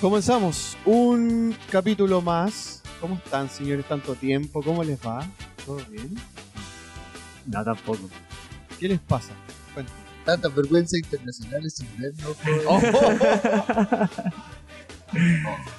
[0.00, 2.82] Comenzamos un capítulo más.
[3.00, 3.86] ¿Cómo están, señores?
[3.86, 4.62] Tanto tiempo.
[4.62, 5.26] ¿Cómo les va?
[5.66, 6.14] ¿Todo bien?
[7.46, 8.08] No, tampoco.
[8.78, 9.32] ¿Qué les pasa?
[9.74, 9.98] Cuéntame.
[10.24, 12.80] Tanta vergüenza internacional sin ver, no puedo- Oh.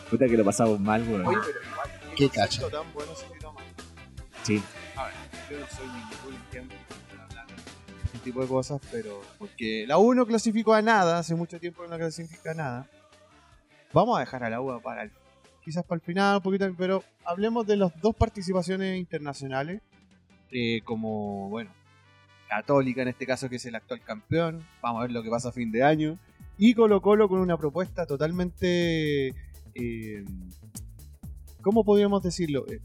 [0.09, 1.25] Puta que lo pasamos mal, weón.
[1.25, 1.89] Oye, pero igual.
[2.17, 2.69] Qué cacha.
[2.69, 3.63] tan bueno si quiero más.
[4.43, 4.61] Sí.
[4.97, 5.13] A ver,
[5.49, 6.77] yo no soy ningún ejemplo
[7.09, 7.53] para hablar de
[8.05, 11.81] este tipo de cosas, pero porque la U no clasificó a nada, hace mucho tiempo
[11.83, 12.87] que no clasifica a nada.
[13.93, 15.11] Vamos a dejar a la U para el,
[15.63, 19.81] quizás para el final, un poquito, pero hablemos de las dos participaciones internacionales,
[20.51, 21.71] eh, como, bueno,
[22.47, 25.49] Católica en este caso, que es el actual campeón, vamos a ver lo que pasa
[25.49, 26.17] a fin de año,
[26.57, 29.33] y Colo Colo con una propuesta totalmente...
[29.75, 30.25] eh,
[31.61, 32.65] ¿Cómo podríamos decirlo?
[32.69, 32.79] Eh,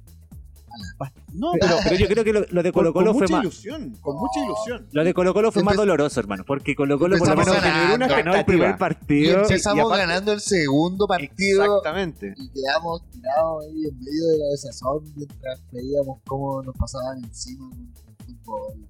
[1.32, 3.36] no, pero, Pero yo creo que lo, lo de Colo con, Colo con fue mucha
[3.36, 3.42] más.
[3.44, 4.86] ilusión, con mucha ilusión.
[4.92, 6.44] Lo de Colo Colo fue más doloroso, hermano.
[6.46, 8.70] Porque Colo Colo por lo Empezamos menos una ganó el primer.
[8.70, 9.42] Y partido.
[9.42, 12.34] empezamos y aparte- ganando el segundo partido Exactamente.
[12.36, 17.68] y quedamos tirados ahí en medio de la desazón mientras veíamos cómo nos pasaban encima
[17.70, 17.78] con
[18.28, 18.86] el fútbol.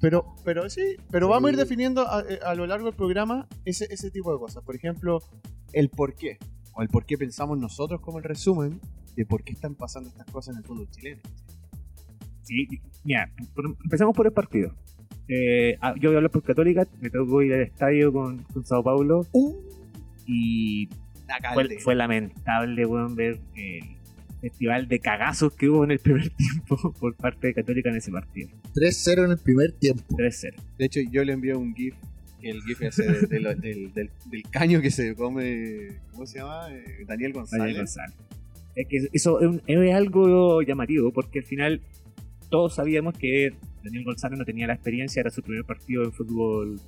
[0.00, 3.46] Pero, pero sí, pero vamos a ir definiendo a, eh, a lo largo del programa
[3.64, 4.62] ese, ese tipo de cosas.
[4.62, 5.22] Por ejemplo,
[5.72, 6.38] el por qué.
[6.74, 8.80] O el por qué pensamos nosotros como el resumen
[9.16, 11.20] de por qué están pasando estas cosas en el fútbol chileno.
[12.42, 12.66] Sí,
[13.04, 13.30] mira,
[13.84, 14.74] empezamos por el partido.
[15.28, 18.64] Eh, ah, yo voy a hablar por Católica, me tocó ir al estadio con, con
[18.66, 19.26] Sao Paulo
[20.26, 20.88] y
[21.26, 21.38] La
[21.80, 23.80] fue, lamentable weón, ver el
[24.42, 28.10] festival de cagazos que hubo en el primer tiempo por parte de Católica en ese
[28.12, 28.50] partido.
[28.74, 30.16] 3-0 en el primer tiempo.
[30.16, 30.54] 3-0.
[30.78, 31.94] De hecho, yo le envié un GIF,
[32.42, 36.40] el GIF ese de- de lo- del, del- del caño que se come, ¿cómo se
[36.40, 36.66] llama?
[36.70, 37.60] Eh, Daniel González.
[37.62, 38.16] Daniel González.
[38.76, 41.80] Es que eso es, un- es algo llamativo porque al final
[42.50, 46.80] todos sabíamos que Daniel González no tenía la experiencia, era su primer partido en fútbol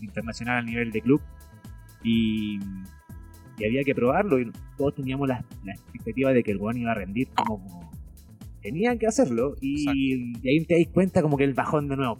[0.00, 1.20] internacional a nivel de club
[2.02, 2.58] y,
[3.58, 6.92] y había que probarlo y todos teníamos la, la expectativa de que el Juan iba
[6.92, 7.90] a rendir como
[8.62, 12.18] tenían que hacerlo y, y ahí te das cuenta como que el bajón de nuevo.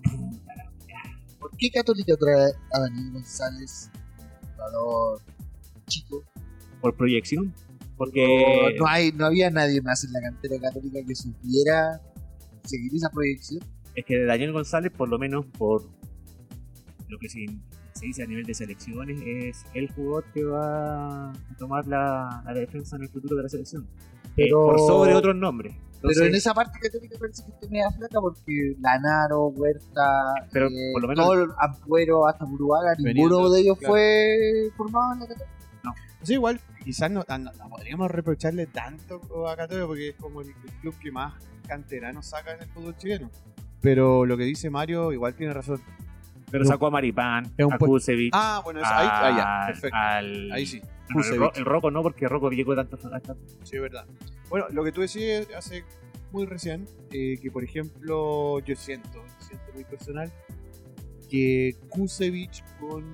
[1.41, 3.91] ¿Por qué Católica trae a Daniel González,
[4.55, 5.21] jugador
[5.87, 6.23] chico?
[6.81, 7.53] por proyección.
[7.97, 12.01] Porque No, no hay, no había nadie más en la cantera católica que supiera
[12.65, 13.63] seguir esa proyección.
[13.95, 15.83] es que Daniel González, por lo menos por
[17.09, 17.47] lo que se,
[17.93, 22.53] se dice a nivel de selecciones, es el jugador que va a tomar la, la
[22.55, 23.87] defensa en el futuro de la selección.
[24.35, 25.75] Pero- por sobre otros nombres.
[25.95, 30.67] Entonces, pero en esa parte católica parece que está media flaca porque Lanaro, Huerta, Pero
[30.67, 33.95] eh, por lo menos- todo el Ampuero, hasta Buruaga, ninguno de ellos claro.
[33.95, 35.51] fue formado en la católica.
[36.23, 40.49] Sí, igual, quizás no, no- no podríamos reprocharle tanto a Católica porque es como el,
[40.49, 41.35] el club que más
[41.67, 43.31] canteranos saca en el fútbol chileno.
[43.81, 45.81] Pero lo que dice Mario igual tiene razón.
[46.51, 49.73] pero sacó a Maripán, Es un a Kusevich, Ah, bueno, eso, ahí, ahí ya, al-
[49.73, 49.97] perfecto.
[49.97, 50.81] al- Ahí sí,
[51.33, 51.39] el.
[51.39, 53.35] Ro- el Rocco no, porque Rocco llegó tanto hasta
[53.65, 54.07] Sí, es verdad.
[54.49, 55.85] Bueno, lo que tú decías hace
[56.33, 60.31] muy recién, eh, que por ejemplo, yo siento, siento muy personal,
[61.29, 63.05] que Kusevich con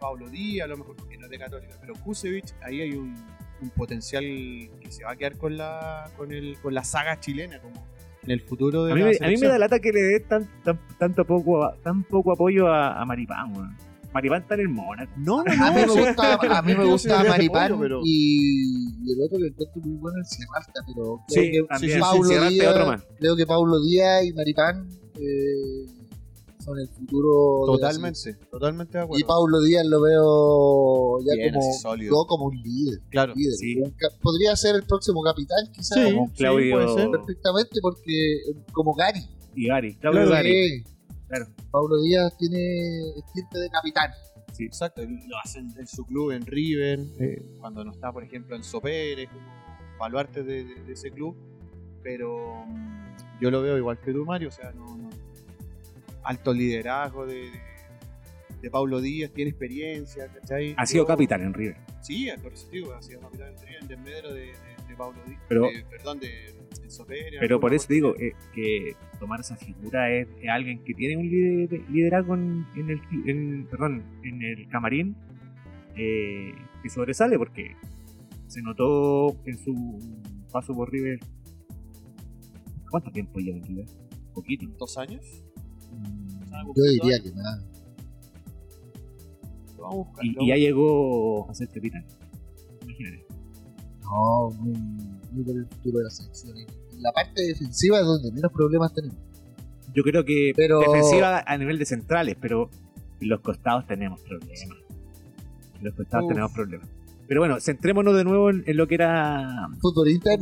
[0.00, 0.96] Pablo Díaz, a lo mejor
[1.28, 3.14] no es de Católica, pero Kusevich, ahí hay un,
[3.60, 7.60] un potencial que se va a quedar con la, con el, con la saga chilena,
[7.60, 7.86] como
[8.24, 10.20] en el futuro de A mí, la a mí me da lata que le dé
[10.20, 13.76] tan, tan- tanto poco, tan poco apoyo a, a Maripán, weón.
[14.12, 15.12] Maripán está en el Mónaco.
[15.18, 18.94] No, no, A mí no, me gusta, a mí me gusta Maripán apoyo, pero- y,
[19.04, 21.92] y el otro que encuentro muy bueno es el Sierralta, pero Sí, creo que también.
[21.94, 23.06] sí, Paulo Sierralta y Díaz, otro más.
[23.18, 25.84] creo que Paulo Díaz y Maripán eh,
[26.68, 29.20] son el futuro de la Totalmente, totalmente de acuerdo.
[29.20, 33.00] Y Paulo Díaz lo veo ya Bien, como, yo como un líder.
[33.10, 33.34] Claro.
[33.34, 33.54] líder.
[33.54, 33.82] Sí.
[34.22, 35.98] Podría ser el próximo capitán, quizás.
[35.98, 36.14] Sí.
[36.14, 37.10] Como Claudio puede ser.
[37.10, 39.20] Perfectamente, porque eh, como Gary.
[39.54, 39.94] y Gary.
[39.96, 40.50] Claudio Claro, Gary.
[40.52, 40.84] Eh,
[41.28, 41.46] Claro.
[41.70, 44.10] Paulo Díaz tiene estirpe de capitán.
[44.60, 48.56] Exacto, y lo hacen en su club, en River, eh, cuando no está, por ejemplo,
[48.56, 49.46] en Pérez, como
[50.00, 51.36] baluarte de, de- de ese club.
[52.02, 55.07] Pero mm, yo lo veo igual que tú, Mario, o sea, no, no-
[56.28, 57.50] alto liderazgo de,
[58.60, 60.74] de, Pablo Díaz, tiene experiencia, ¿cachai?
[60.76, 61.76] Ha sido Yo- capitán en River.
[62.02, 64.52] Sí, por eso digo, ha sido capitán en desmedro de, de,
[64.88, 67.38] de Pablo Díaz, Pero- de- perdón, de Enzo Pérez.
[67.40, 71.24] Pero por eso digo eh, que tomar esa figura es, es alguien que tiene un
[71.28, 75.16] lider- liderazgo en, en el, en- perdón, en el camarín
[75.96, 76.52] eh,
[76.82, 77.74] que sobresale porque
[78.48, 79.98] se notó en su
[80.52, 81.20] paso por River.
[82.90, 83.86] ¿Cuánto tiempo lleva en River?
[84.34, 84.66] Poquito.
[84.78, 85.24] ¿Dos años?
[86.76, 87.62] Yo diría que nada.
[89.76, 92.04] Lo vamos a buscar, Y, lo y ya llegó a ser capitán.
[92.82, 93.24] Imagínate.
[94.02, 94.72] No, muy,
[95.32, 96.56] muy por el futuro de la selección.
[96.58, 99.16] En la parte defensiva es donde menos problemas tenemos.
[99.94, 102.70] Yo creo que Pero- defensiva a nivel de centrales, pero
[103.20, 104.60] en los costados tenemos problemas.
[105.78, 106.30] En los costados Uf.
[106.32, 106.88] tenemos problemas.
[107.26, 110.32] Pero bueno, centrémonos de nuevo en, en lo que era Fútbol el fútbol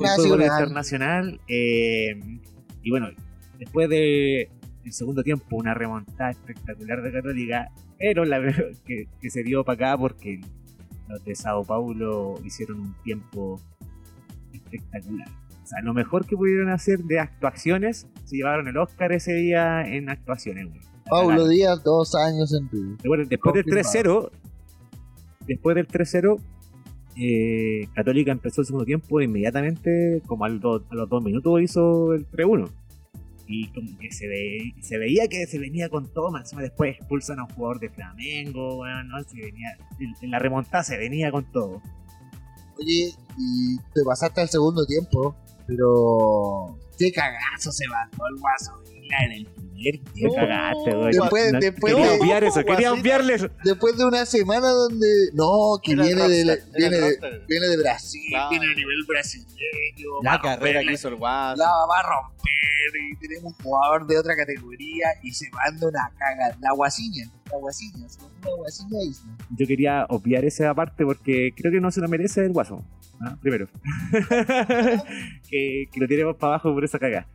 [0.40, 0.40] internacional.
[0.40, 1.40] internacional.
[1.48, 2.40] eh,
[2.82, 3.08] y bueno,
[3.58, 4.48] después de
[4.86, 8.40] el segundo tiempo, una remontada espectacular de Católica, pero la
[8.86, 10.40] que, que se dio para acá porque
[11.08, 13.60] los de Sao Paulo hicieron un tiempo
[14.52, 15.28] espectacular.
[15.62, 19.82] O sea, lo mejor que pudieron hacer de actuaciones, se llevaron el Oscar ese día
[19.82, 20.68] en actuaciones.
[20.68, 20.80] güey.
[21.10, 22.96] Paulo Díaz, dos años en River.
[23.02, 24.30] Recuerden, después del Confirmado.
[24.30, 24.30] 3-0,
[25.48, 26.40] después del 3-0,
[27.16, 32.28] eh, Católica empezó el segundo tiempo e inmediatamente, como a los dos minutos, hizo el
[32.28, 32.70] 3-1.
[33.48, 36.96] Y como que se, ve- se veía que se venía con todo, más encima después
[36.96, 39.22] expulsan a un jugador de Flamengo, bueno, ¿no?
[39.24, 39.76] Se venía,
[40.20, 41.80] en, la remontada se venía con todo.
[42.78, 48.72] Oye, y te pasaste al segundo tiempo, pero qué cagazo se mandó el guaso.
[49.10, 50.34] La en el primer tiempo.
[50.34, 51.12] No, cagaste, güey.
[51.12, 53.46] después- No, después quería de- obviar eso, quería obviarles.
[53.64, 55.06] Después de una semana donde.
[55.34, 57.44] No, que viene de, la- roster, viene, de, roster.
[57.48, 58.50] viene de Brasil, Claro.
[58.50, 60.22] viene a nivel brasileño.
[60.22, 61.58] La carrera que hizo el Guas.
[61.58, 62.46] la va a romper
[63.12, 66.56] y tenemos un jugador de otra categoría y se manda una caga.
[66.60, 69.36] La guasiña, la guasiña, se una guasiña isla.
[69.56, 72.82] yo quería obviar esa parte porque creo que no se lo merece el guaso.
[73.20, 73.36] ¿ah?
[73.42, 73.68] Primero.
[75.50, 77.26] que, que lo tiremos para abajo por esa caga.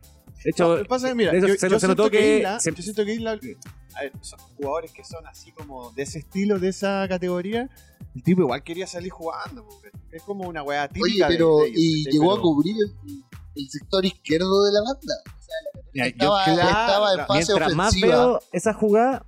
[0.44, 2.04] De hecho, No, lo que pasa es que, mira, eso yo, se- yo se notó
[2.10, 5.52] que, que Isla, se- yo siento que Isla, a ver, son jugadores que son así
[5.52, 7.68] como de ese estilo, de esa categoría,
[8.14, 9.66] el tipo igual quería salir jugando,
[10.10, 13.22] es como una weá Oye, típica de- pero de ellos, y llegó a cubrir el,
[13.54, 15.14] el sector izquierdo de la banda.
[15.26, 19.26] O sea, la Mira, yo estaba, claro, estaba en fase mientras más veo esa jugada,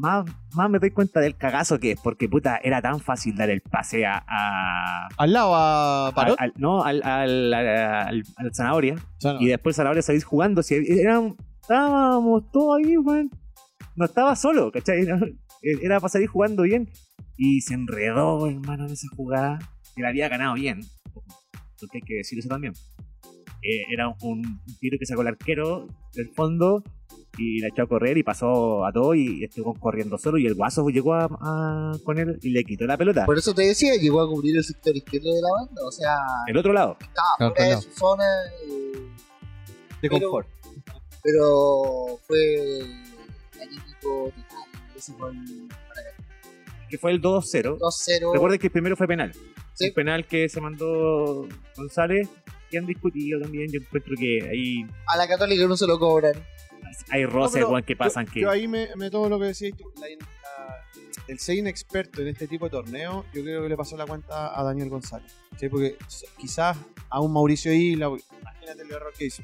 [0.00, 0.24] más,
[0.54, 2.00] más me doy cuenta del cagazo que es.
[2.00, 4.24] Porque puta, era tan fácil dar el pase a.
[4.26, 6.36] a- Al lado a al- Parot.
[6.40, 8.96] al- no, al, al, al, al- al Zanahoria.
[9.22, 9.40] No.
[9.40, 10.62] Y después Zanahoria salís jugando.
[10.62, 13.30] Si eran, estábamos todos ahí, weón.
[13.96, 15.02] No estaba solo, ¿cachai?
[15.02, 15.18] No,
[15.62, 16.88] Era para salir jugando bien.
[17.36, 19.58] Y se enredó, hermano, en esa jugada.
[19.94, 20.80] Que la había ganado bien.
[21.78, 22.72] Porque hay que decir eso también.
[23.62, 26.82] Eh, era un tiro que sacó el arquero del fondo
[27.38, 30.54] y la echó a correr y pasó a todo y estuvo corriendo solo y el
[30.54, 33.24] guaso llegó a, a- con él y le quitó la pelota.
[33.26, 35.82] Por eso te decía, llegó a cubrir el sector izquierdo de la banda.
[35.86, 36.16] O sea,
[36.48, 36.96] El otro lado.
[37.00, 38.24] estaba fuera de su zona.
[38.66, 38.98] eh,
[40.02, 40.48] de pero- confort.
[41.22, 42.82] pero fue
[43.60, 44.32] anímico
[45.30, 45.68] el
[46.88, 47.78] Que fue el 2-0.
[47.78, 48.32] 2-0.
[48.32, 49.32] Recuerden que el primero fue penal.
[49.74, 49.88] Sí.
[49.88, 52.28] Un penal que se mandó González
[52.70, 53.70] y han discutido también.
[53.70, 56.34] Yo encuentro que ahí A la Católica no se lo cobran.
[57.10, 58.40] Hay roces weón, que pasan yo, que.
[58.40, 59.84] yo ahí me, me tomo lo que decías tú.
[60.00, 60.84] La- la-
[61.28, 64.58] el ser inexperto en este tipo de torneo, yo creo que le pasó la cuenta
[64.58, 65.32] a Daniel González.
[65.56, 65.68] ¿sí?
[65.68, 65.96] Porque
[66.38, 66.76] quizás
[67.08, 68.08] a un Mauricio Isla,
[68.40, 69.42] imagínate el error que hizo.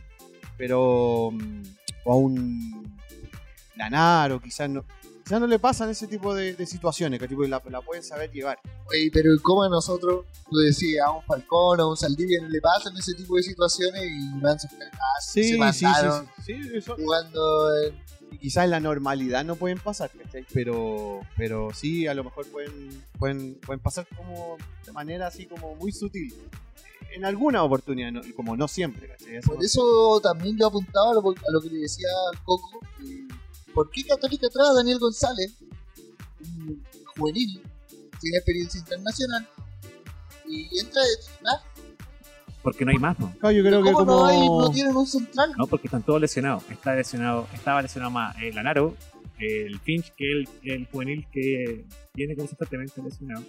[0.58, 1.30] Pero.
[1.32, 1.62] mm,
[2.04, 2.96] O a un.
[3.76, 4.84] Lanaro, quizás no.
[5.26, 8.30] Quizás no le pasan ese tipo de, de situaciones, que tipo, la, la pueden saber
[8.30, 8.60] llevar.
[8.88, 12.60] Oye, pero ¿cómo a nosotros, tú decías, a un Falcón, a un Saldivia no le
[12.60, 14.92] pasan ese tipo de situaciones y van sus cagazos,
[15.24, 15.84] Sí, se sí, sí,
[16.44, 20.46] sí, sí, eso- jugando en quizás en la normalidad no pueden pasar, ¿cachai?
[20.54, 25.74] Pero, pero sí, a lo mejor pueden, pueden, pueden pasar como de manera así como
[25.74, 26.32] muy sutil.
[27.10, 29.40] En alguna oportunidad, no- como no siempre, ¿cachai?
[29.40, 32.06] Por eso también yo apuntaba a lo, a lo que le decía
[32.44, 32.78] Coco.
[33.04, 33.26] eh,
[33.76, 35.54] ¿Por qué Católica trae a Daniel González,
[36.40, 36.82] un
[37.14, 37.60] juvenil,
[38.18, 39.46] tiene experiencia internacional,
[40.48, 41.60] y entra de titular?
[42.62, 43.34] Porque no hay más, ¿no?
[43.38, 44.20] Claro, yo creo que ¿Cómo como...
[44.20, 45.52] no, hay, no tienen un central?
[45.58, 46.62] No, porque están todos lesionados.
[46.70, 48.96] Está lesionado, estaba lesionado más el Lanaro,
[49.38, 53.44] el Finch, que es el, el juvenil que viene constantemente lesionado.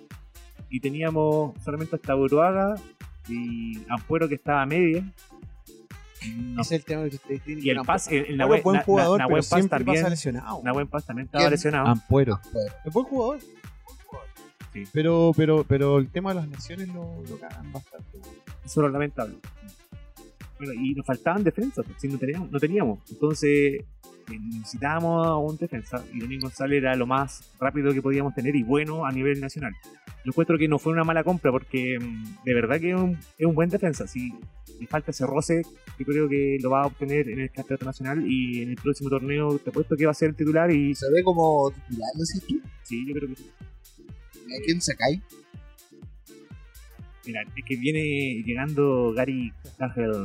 [0.69, 2.75] Y teníamos solamente hasta Uruaga
[3.29, 5.10] y Ampuero que estaba a media.
[6.36, 8.77] No, Ese es el tema que ustedes tienen y el Paz, el, el Nahuel buen
[8.77, 10.62] Na- jugador, Na- pero Nahuel Paz siempre también, pasa lesionado.
[10.63, 11.51] Nahuel Paz también estaba ¿Quién?
[11.51, 11.88] lesionado.
[11.88, 12.39] Ampuero.
[12.86, 13.39] Es buen jugador.
[14.74, 14.83] Sí.
[14.93, 18.17] Pero, pero, pero el tema de las lesiones lo, lo cagan bastante.
[18.17, 18.25] Eso
[18.65, 19.36] es lo lamentable.
[20.59, 23.00] Bueno, y nos faltaban defensas, pues, si no teníamos, no teníamos.
[23.12, 23.83] Entonces eh,
[24.39, 28.63] necesitábamos a un defensa y Daniel González era lo más rápido que podíamos tener y
[28.63, 29.74] bueno a nivel nacional.
[30.25, 33.17] Yo encuentro que no fue una mala compra porque mm, de verdad que es un,
[33.38, 34.07] es un buen defensa.
[34.07, 34.33] Si
[34.79, 35.62] le falta ese roce,
[36.00, 39.10] yo creo que lo va a obtener en el campeonato nacional y en el próximo
[39.10, 42.43] torneo te apuesto que va a ser el titular y se ve como titular, decís
[42.48, 42.62] tú.
[42.84, 43.50] sí, yo creo que sí.
[44.48, 45.19] ¿A quién sacáis?
[47.25, 49.51] Mira, es que viene llegando Gary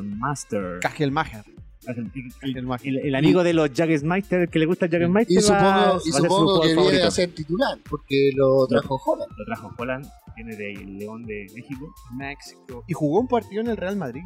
[0.04, 0.78] Master.
[0.80, 1.44] Kajelmacher.
[1.84, 5.36] El, el- el amigo de los el que le gusta el Jagersmeister.
[5.36, 8.30] Y supongo, va y a ser su supongo jugador que viene a ser titular, porque
[8.36, 9.32] lo trajo Holland.
[9.36, 11.92] Lo trajo Holland, viene del León de México.
[12.14, 12.84] México.
[12.86, 14.22] Y jugó un partido en el Real Madrid.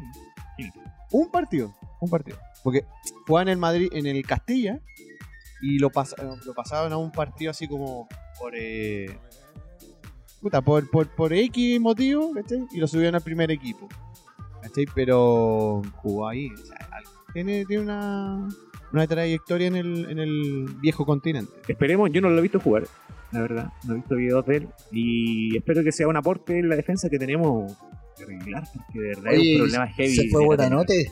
[0.57, 0.69] Sí.
[1.11, 1.73] Un partido.
[2.01, 2.37] Un partido.
[2.63, 2.83] Porque
[3.25, 4.79] jugaba en el Madrid, en el Castilla,
[5.61, 8.07] y lo, pas- lo pasaron a un partido así como
[8.39, 8.53] por.
[8.55, 9.17] eh,
[10.41, 12.65] puta, por, por, por X motivo, ¿cachai?
[12.71, 13.87] Y lo subieron al primer equipo.
[14.61, 14.85] ¿Cachai?
[14.93, 16.49] Pero jugó ahí.
[16.53, 16.77] o sea,
[17.33, 18.47] tiene, tiene una,
[18.91, 21.51] una trayectoria en el, en el viejo continente.
[21.67, 22.83] Esperemos, yo no lo he visto jugar,
[23.31, 23.73] la verdad.
[23.83, 24.69] No he visto videos de él.
[24.91, 27.73] Y espero que sea un aporte en la defensa que tenemos
[28.15, 30.15] que arreglar, porque de verdad es Oye, un problema heavy.
[30.15, 30.93] se fue de buena Católica.
[30.93, 31.11] note.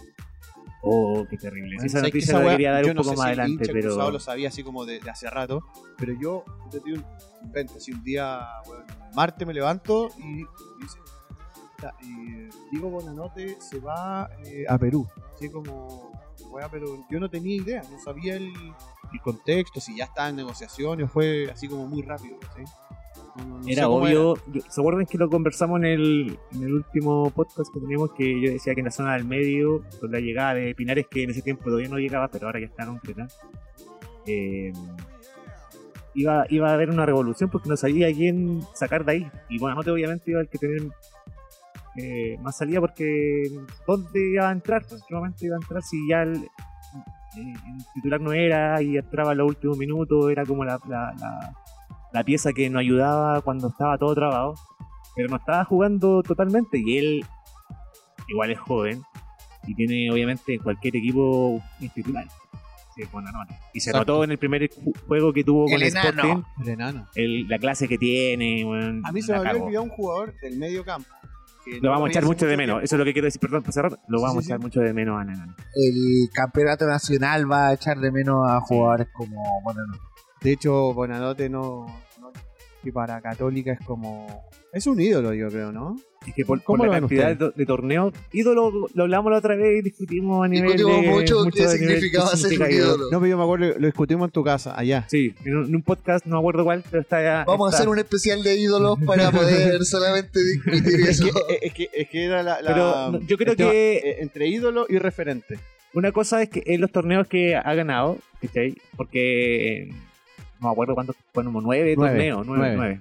[0.88, 1.78] Oh, qué terrible.
[1.80, 3.40] Sí, esa ¿Sabes que noticia esa la quería dar un no poco más si el
[3.40, 4.12] adelante, pero.
[4.12, 5.64] lo sabía así como de, de hace rato,
[5.98, 6.44] pero yo,
[6.86, 7.02] digo
[7.42, 8.84] un un día, weón,
[9.16, 10.46] martes me levanto y
[10.82, 11.00] dice,
[12.04, 16.12] y digo Bonanote se va eh, a Perú, así como,
[16.52, 18.52] weá, pero yo no tenía idea, no sabía el,
[19.14, 22.64] el contexto, si ya estaba en negociaciones, fue así como muy rápido, ¿sí?
[23.38, 27.30] No- no- Era obvio, yo- ¿se acuerdan que lo conversamos en el, en el último
[27.32, 28.12] podcast que teníamos?
[28.14, 31.24] Que yo decía que en la zona del medio, con la llegada de Pinares, que
[31.24, 33.28] en ese tiempo todavía no llegaba, pero ahora ya está concreta,
[34.26, 34.72] eh,
[36.14, 39.32] iba, iba a haber una revolución porque no sabía quién sacar de ahí.
[39.50, 40.82] Y bueno, no obviamente iba a haber que tener
[41.98, 43.50] eh, más salida porque
[43.88, 44.86] ¿dónde iba a entrar?
[44.92, 46.48] ¿En qué momento iba a entrar si ya el,
[47.42, 50.30] el titular no era y entraba en los últimos minutos?
[50.32, 51.54] Era como la, la, la-
[52.14, 54.56] la pieza que nos ayudaba cuando estaba todo trabado,
[55.16, 57.26] pero no estaba jugando totalmente y él
[58.30, 59.02] igual es joven
[59.68, 61.50] y tiene obviamente en cualquier equipo
[61.82, 62.26] un titular.
[62.96, 63.02] Sí.
[63.74, 64.00] Y se Exacto.
[64.14, 66.10] notó en el primer ju- juego que tuvo El con el enano.
[66.10, 67.08] Sporting, El enano.
[67.16, 68.62] el- la clase que tiene.
[69.04, 71.10] A mí se me había olvidado un jugador del medio campo.
[71.66, 72.84] Que Lo no vamos a echar mucho de menos.
[72.84, 74.00] Eso es lo que quiero decir, perdón, para cerrar.
[74.08, 75.56] Lo vamos sí, a echar mucho de menos a Nenano.
[75.74, 79.44] El campeonato nacional va a echar de menos a jugadores como
[79.74, 80.00] no.
[80.42, 81.88] De hecho, Bonanote no,
[82.86, 85.98] que para Católica es como es un ídolo, yo creo, ¿no?
[86.28, 89.56] Es que por, ¿Cómo por lo la cantidad de, torneos, ídolo, lo hablamos la otra
[89.56, 92.72] vez y discutimos a nivel Discutimos de, mucho qué nivel de significaba qué ser un
[92.72, 93.04] ídolo.
[93.12, 95.06] No, pero yo me acuerdo, lo discutimos en tu casa, allá.
[95.10, 97.44] Sí, en un, en un podcast, no me acuerdo cuál, pero está ya.
[97.46, 101.26] Vamos a hacer un especial de ídolos para poder solamente discutir Es eso.
[101.48, 104.16] que, es, que, es que era la, la- Pero no, yo creo tema, que- eh,
[104.22, 105.58] entre ídolo y referente.
[105.94, 108.76] Una cosa es que en los torneos que ha ganado, ¿cachai?
[108.98, 109.92] Porque eh,
[110.60, 113.00] no me acuerdo cuántos, bueno, como nueve, Nueve, torneos, nueve, nueve.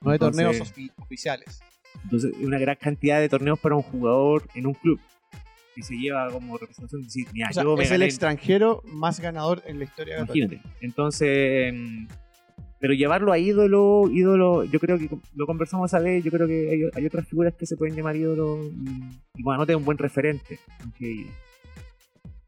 [0.00, 0.14] nueve.
[0.16, 1.60] Entonces- torneos ofi- oficiales.
[2.04, 5.00] Entonces, una gran cantidad de torneos para un jugador en un club.
[5.76, 8.82] Y se lleva como representación de decir, mira, O sea, yo me es el extranjero
[8.86, 10.22] más ganador en la historia de.
[10.22, 10.60] Imagínate.
[10.80, 12.06] Entonces, mm,
[12.80, 16.70] pero llevarlo a ídolo, ídolo, yo creo que lo conversamos esa vez, yo creo que
[16.70, 19.84] hay, hay otras figuras que se pueden llamar ídolo y, y bueno, no tengo un
[19.84, 20.58] buen referente.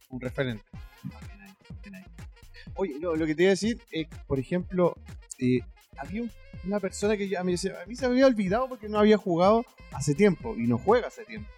[0.08, 0.64] Un referente.
[2.74, 4.96] Oye, lo, que te iba a decir es, por ejemplo,
[5.96, 6.30] había un-
[6.64, 9.64] una persona que a mí, a mí se me había olvidado porque no había jugado
[9.92, 11.48] hace tiempo y no juega hace tiempo.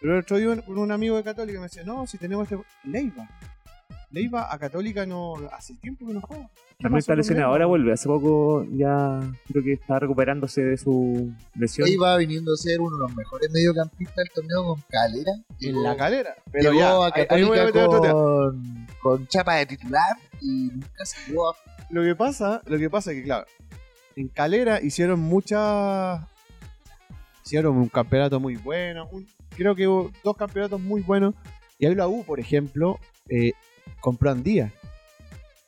[0.00, 2.64] Pero el otro día con un amigo de Católica me decía, no, si tenemos este...
[2.84, 3.28] Leiva.
[4.12, 6.48] Leiva a Católica no hace tiempo que no juega.
[6.78, 7.52] ¿Qué También está lesionado, Leiva?
[7.52, 11.88] ahora vuelve, hace poco ya creo que está recuperándose de su lesión.
[11.88, 15.32] Ahí va viniendo a ser uno de los mejores mediocampistas del torneo con Calera.
[15.60, 16.34] En la calera.
[16.50, 20.70] Pero Llegó ya, a ahí- ahí voy a Católica con, con chapa de titular y
[20.72, 21.56] nunca se jugó a
[21.90, 23.46] Lo que pasa, lo que pasa es que, claro,
[24.16, 26.20] en Calera hicieron muchas.
[27.44, 29.08] Hicieron un campeonato muy bueno.
[29.10, 29.26] un-
[29.56, 31.34] creo que hubo dos campeonatos muy buenos.
[31.78, 33.52] Y ahí la U, por ejemplo, eh,
[34.00, 34.72] compró Andía.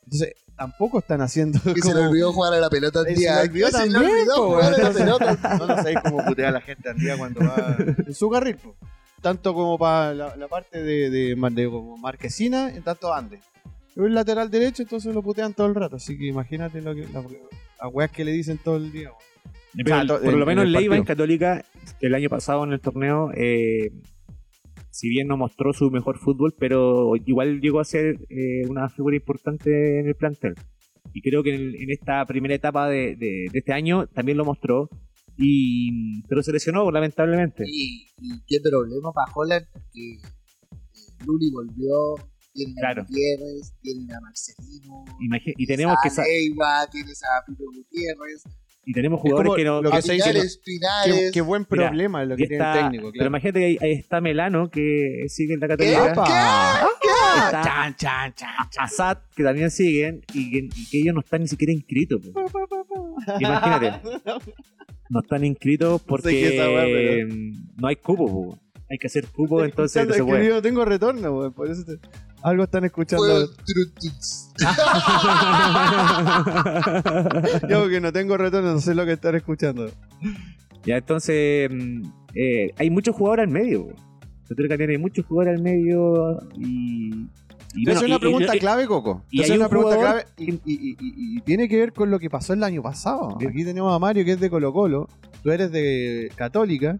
[0.04, 1.60] Entonces, tampoco están haciendo.
[1.62, 3.36] que se le olvidó jugar a la pelota un Eh, día.
[3.36, 5.56] se le olvidó Se le también, olvidó po, jugar a la pelota.
[5.58, 8.56] No, no sabéis cómo putea a la gente Andía cuando va en su carril.
[8.56, 8.76] po.
[9.20, 13.40] Tanto como para la, la parte de, de, de como marquesina, en tanto ande.
[13.90, 15.96] Es un lateral derecho, entonces lo putean todo el rato.
[15.96, 19.08] Así que imagínate lo que, la- las weas que le dicen todo el día.
[19.10, 19.18] weón.
[19.76, 21.04] Pero O sea, to- por lo menos Leiva en.
[21.04, 21.64] Católica,
[22.00, 23.90] el año pasado en el torneo, eh,
[24.94, 29.16] si bien no mostró su mejor fútbol, pero igual llegó a ser eh, una figura
[29.16, 30.54] importante en el plantel.
[31.12, 34.44] Y creo que en, en esta primera etapa de, de- de este año también lo
[34.44, 34.88] mostró.
[35.36, 37.64] Y, pero se lesionó, lamentablemente.
[37.66, 42.14] Y, y qué problema para Holland, porque eh, Luli volvió,
[42.52, 43.02] tienen Claro.
[43.02, 47.64] a Gutiérrez, tienen a Marcelino, Imagi- y tenemos que a sa- Leiva, tienes a Pipe
[47.64, 48.44] Gutiérrez,
[48.86, 50.32] y tenemos jugadores como que no, lo que- que se dice,
[50.64, 53.28] Pinares, Qué, qué buen Mira, problema es lo que tiene está- el técnico, Pero claro.
[53.28, 55.66] imagínate que ahí, ahí está Melano, que sigue en la.
[55.74, 56.86] ¡Epa!
[57.36, 58.84] Está Chan, chan, chan, chan.
[58.84, 62.20] Assad, que también siguen, y que, y que ellos no están ni siquiera inscritos.
[62.32, 63.40] pues.
[63.40, 64.00] Imagínate.
[65.10, 68.26] No están inscritos porque sé weá, pero- mm, no hay cupo.
[68.26, 68.58] po.
[68.90, 70.46] Hay que hacer cupo, entonces no se puede.
[70.46, 71.98] yo no tengo retorno, weón, por eso te-
[72.44, 73.26] algo están escuchando.
[77.68, 79.90] Yo porque no tengo retorno, no sé lo que están escuchando.
[80.84, 82.02] ya, entonces mm,
[82.34, 83.88] eh, hay muchos jugadores al medio.
[84.48, 87.26] Católica tiene muchos jugadores al medio y
[87.74, 89.24] Y Esa es una y- pregunta y- clave, Coco.
[89.30, 91.78] y Esa hay es una un pregunta clave y, y- y- y- y tiene que
[91.78, 93.36] ver con lo que pasó el año pasado.
[93.36, 95.08] Aquí tenemos a Mario que es de Colo Colo.
[95.42, 96.98] Tú eres de Católica.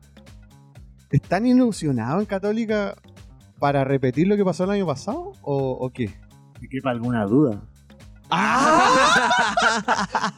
[1.11, 2.97] ¿Están ilusionados en Católica
[3.59, 5.33] para repetir lo que pasó el año pasado?
[5.43, 6.09] ¿O, o qué?
[6.61, 7.61] ¿Te quepa alguna duda?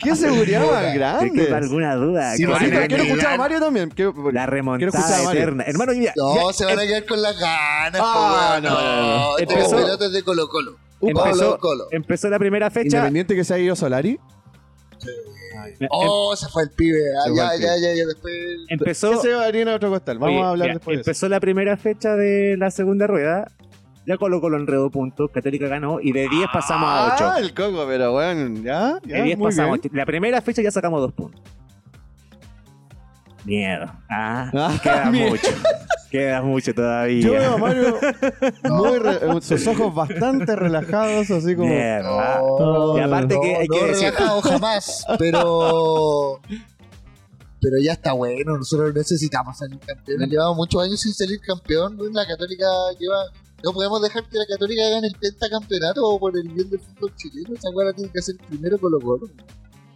[0.03, 1.33] ¡Qué seguridad más ¿Te grande!
[1.33, 2.33] quepa alguna duda?
[2.37, 3.91] Sí, Sí, pero quiero escuchar a Mario también.
[3.91, 5.65] Quiero- La Quiero escuchar a remontada eterna.
[5.67, 8.01] Hermano, mira, No, ya- se van a quedar con las ganas.
[8.05, 9.39] Ah, no, no, no.
[9.39, 10.77] Este Empezó- es de Colo Colo.
[11.01, 11.85] Empezó- Colo Colo.
[11.91, 12.97] empezó la primera fecha.
[12.99, 14.19] Independiente que se haya ido Solari.
[15.81, 16.99] Em- Oh, se fue el pibe.
[17.19, 17.81] Ah, ya, el ya, pibe.
[17.83, 18.35] ya, ya, después.
[18.69, 20.19] empezó, Ese va a otro costal.
[20.19, 21.01] Vamos Oye, a hablar ya, después de.
[21.01, 23.51] Empezó la primera fecha de la segunda rueda.
[24.07, 25.31] Ya Colo Colo enredó puntos.
[25.33, 25.99] Católica ganó.
[26.01, 27.25] Y de 10 pasamos a 8.
[27.35, 29.01] Ah, el coco, pero bueno, ya.
[29.05, 29.81] ya de 10 muy pasamos a bien.
[29.87, 29.89] 8.
[29.97, 31.41] La primera fecha ya sacamos 2 puntos.
[33.47, 33.87] Miedo.
[34.11, 35.31] Ah, Ah, queda miedo.
[35.31, 35.49] mucho.
[36.11, 37.21] Queda mucho todavía.
[37.27, 37.99] Yo veo a Mario
[38.65, 41.69] muy re- sus ojos bastante relajados, así como.
[41.69, 42.37] Mierda.
[42.37, 42.41] ah.
[42.43, 46.41] No, Y aparte no, que hay no decir- relajado jamás, pero.
[47.61, 50.29] Pero ya está bueno, nosotros necesitamos salir campeones.
[50.29, 51.97] Llevamos muchos años sin salir campeón.
[52.13, 52.67] La Católica
[53.01, 53.17] lleva.
[53.65, 57.55] No podemos dejar que la Católica gane el pentacampeonato por el bien del fútbol chileno.
[57.55, 59.27] Esa la tiene que hacer primero Colo Colo.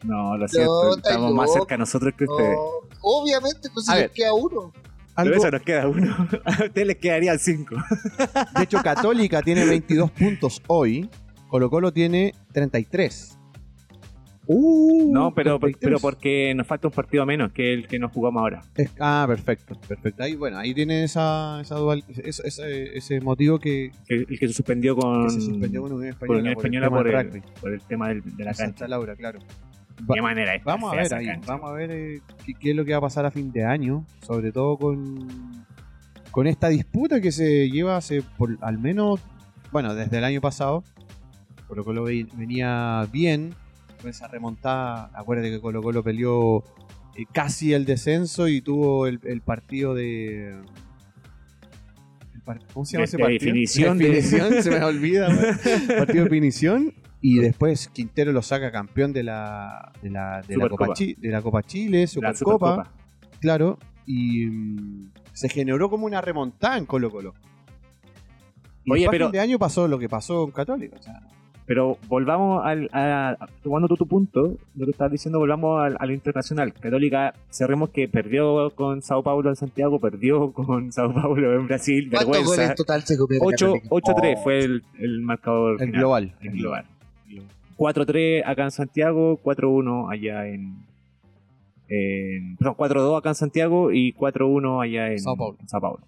[0.04, 0.96] No, lo siento.
[0.96, 2.56] Estamos más cerca nosotros que ustedes.
[2.56, 4.10] No, obviamente, pues si A les ver.
[4.12, 4.72] queda uno.
[5.16, 6.16] Pero eso nos queda uno.
[6.44, 7.74] A ustedes les quedarían 5.
[8.56, 11.10] de hecho, Católica tiene 22 puntos hoy.
[11.48, 13.36] Colo Colo tiene 33.
[14.46, 15.78] Uh, No, pero, 33.
[15.80, 18.62] pero porque nos falta un partido menos que el que nos jugamos ahora.
[18.74, 20.22] Es- ah, perfecto, perfecto.
[20.24, 24.48] Ahí, bueno, ahí tiene esa, esa dual, ese, ese- ese motivo que, El, el que
[24.48, 26.40] se suspendió con, que se suspendió con Unión por Española.
[26.40, 27.42] Unión por el por del el, rugby.
[27.60, 28.88] por el tema del- de la En Santa cancha.
[28.88, 29.38] Laura, claro.
[30.64, 33.02] Vamos a ver ahí, vamos a ver eh, qué, qué es lo que va a
[33.02, 35.28] pasar a fin de año, sobre todo con,
[36.30, 39.20] con esta disputa que se lleva hace por al menos,
[39.72, 40.84] bueno, desde el año pasado.
[41.68, 43.54] Colo Colo ve- venía bien,
[44.00, 46.64] con esa remontada, acuérdate que Colo Colo peleó
[47.16, 50.50] eh, casi el descenso y tuvo el, el partido de...
[52.34, 53.38] el par- ¿Cómo se llama De- ese de partido?
[53.44, 55.28] definición de- Definición, se me olvida.
[55.98, 60.68] partido de definición y después Quintero lo saca campeón de la de la, de la.
[60.68, 62.36] Copa, Chi- de la Copa Chile, La Supercopa,
[62.74, 62.92] Supercopa.
[63.40, 67.34] claro, y mm, se generó como una remontada en Colo Colo.
[68.84, 70.96] Y Oye, a pero- fin de año pasó lo que pasó con Católica.
[70.98, 71.20] o sea,
[71.66, 75.96] Pero volvamos al, a, a- tomando tú tu punto, lo que estabas diciendo, volvamos al,
[76.00, 76.72] al internacional.
[76.72, 82.08] Católica, cerremos que perdió con Sao Paulo en Santiago, perdió con Sao Paulo en Brasil,
[82.10, 82.72] ¿Cuántos goles vergüenza.
[82.72, 83.88] en total se comió la 8 Católica?
[83.90, 84.42] 8-3 Oh.
[84.42, 86.34] fue el, el marcador el final, global.
[86.40, 86.84] el global.
[87.80, 90.84] 4-3 acá en Santiago, 4-1 allá en,
[91.88, 95.56] en- perdón, 4-2 acá en Santiago y 4-1 allá en Sao Paulo.
[95.60, 96.00] en Sao Paulo.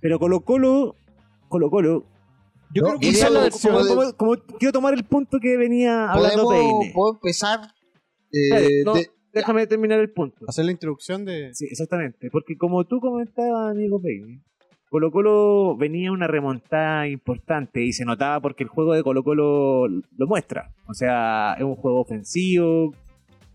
[0.00, 0.96] Pero Colo Colo,
[1.48, 2.04] Colo Colo,
[2.74, 5.56] Yo No, creo que esa la como de- como, como- quiero tomar el punto que
[5.58, 6.92] venía hablando ¿Podemos, Peine.
[6.94, 7.60] ¿Puedo empezar?
[8.32, 10.46] eh, Espérate, no, de- déjame terminar el punto.
[10.48, 11.50] hacer la introducción de.
[11.54, 12.30] Sí, exactamente.
[12.30, 14.40] Porque como tú comentabas, amigo Peine,
[14.92, 19.88] Colo Colo venía una remontada importante y se notaba porque el juego de Colo Colo
[19.88, 20.70] lo muestra.
[20.86, 22.92] O sea, es un juego ofensivo,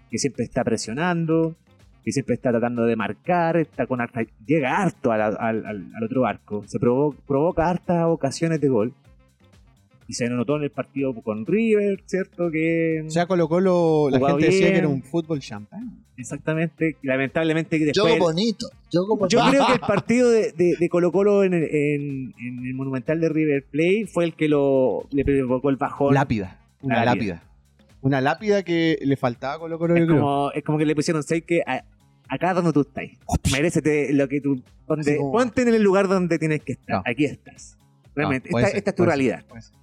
[0.09, 1.55] que siempre está presionando,
[2.03, 3.99] que siempre está tratando de marcar, está con
[4.47, 8.93] llega harto al, al- otro arco, se provo- provoca hartas ocasiones de gol.
[10.09, 12.49] Y se notó en el partido con River, ¿cierto?
[12.49, 16.05] Que O sea, Colo Colo, la gente decía que era un fútbol champán.
[16.15, 18.17] exactamente, lamentablemente después...
[18.17, 18.67] bonito.
[18.91, 19.27] Juego bonito.
[19.27, 22.73] Yo creo que el partido de, de- de Colo Colo en el, en- en el
[22.73, 26.13] Monumental de River Plate fue el que lo, le provocó el bajón.
[26.13, 26.57] Lápida.
[26.81, 27.13] Una Lápida.
[27.15, 27.43] lápida.
[28.01, 30.19] Una lápida que le faltaba a Colo Colo, es, yo creo.
[30.21, 31.83] como, es como que le pusieron seis que a-
[32.29, 33.03] acá donde tú estás.
[33.51, 34.61] Merécete lo que tú...
[34.87, 36.95] Donde, como- Ponte en el lugar donde tienes que estar.
[36.97, 37.03] No.
[37.05, 37.77] Aquí estás.
[38.15, 38.49] Realmente.
[38.51, 39.43] No, esta, ser, esta es tu realidad.
[39.59, 39.73] ser.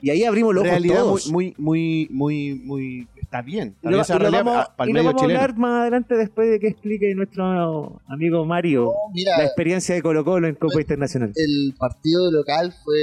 [0.00, 1.30] Y ahí abrimos los ojos realidad muy, todos.
[1.30, 3.08] muy, muy, muy, muy.
[3.20, 3.74] Está bien.
[3.82, 8.00] y lo, y vamos, y lo a hablar más adelante después de que explique nuestro
[8.06, 11.32] amigo Mario No, mira, la experiencia de Colo Colo en Copa Internacional.
[11.34, 12.96] el partido local fue.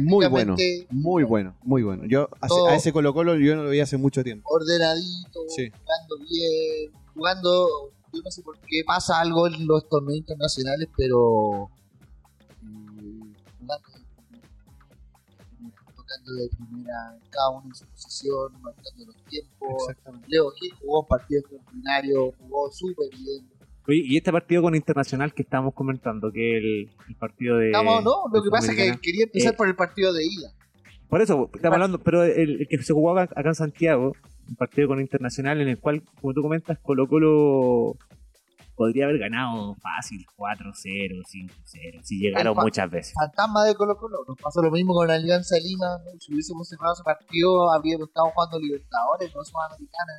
[0.00, 0.54] Muy bueno,
[0.90, 2.04] muy bueno, muy bueno.
[2.06, 4.46] Yo a, ese Colo Colo yo no lo veía hace mucho tiempo.
[4.50, 5.70] Ordenadito, Sí.
[5.70, 7.68] jugando bien, jugando.
[8.12, 11.70] Yo no sé por qué pasa algo en los torneos internacionales, pero.
[16.28, 19.86] Tocando de primera, cada uno en su posición, marcando los tiempos.
[20.26, 23.48] Leo Gil jugó un partido extraordinario, jugó súper bien.
[23.86, 27.66] Oye, y este partido con Internacional que estábamos comentando, que el, el partido de.
[27.68, 30.52] Estamos, no, lo que pasa es que quería empezar Eh, por el partido de ida.
[31.08, 34.12] Por eso, estamos hablando, pero el, el que se jugó acá, acá en Santiago,
[34.46, 37.96] un partido con Internacional en el cual, como tú comentas, Colo Colo
[38.78, 40.72] podría haber ganado fácil 4-0,
[41.26, 43.12] 5-0, si llegaron muchas veces.
[43.12, 44.18] fantasma de Colo Colo.
[44.26, 45.98] Nos pasó lo mismo con la Alianza Lima.
[45.98, 46.18] ¿no?
[46.20, 50.12] Si hubiésemos cerrado ese partido, habríamos estado jugando Libertadores, no Sudamericana.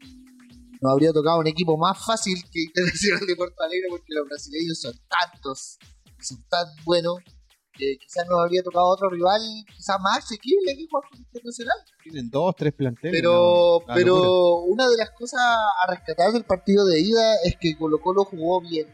[0.00, 4.28] Y Nos habría tocado un equipo más fácil que Internacional de Porto Alegre porque los
[4.28, 5.78] brasileños son tantos,
[6.20, 7.16] son tan buenos,
[7.76, 9.40] que quizás nos habría tocado otro rival
[9.74, 11.76] quizás más asequible que jugar con Internacional.
[12.02, 13.20] Tienen dos, tres planteles.
[13.20, 13.94] Pero, la locura.
[13.94, 18.24] pero una de las cosas a rescatar del partido de ida es que Colo Colo
[18.24, 18.86] jugó bien.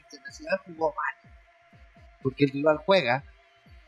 [0.00, 1.32] Internacional jugó mal.
[2.22, 3.24] Porque el rival juega.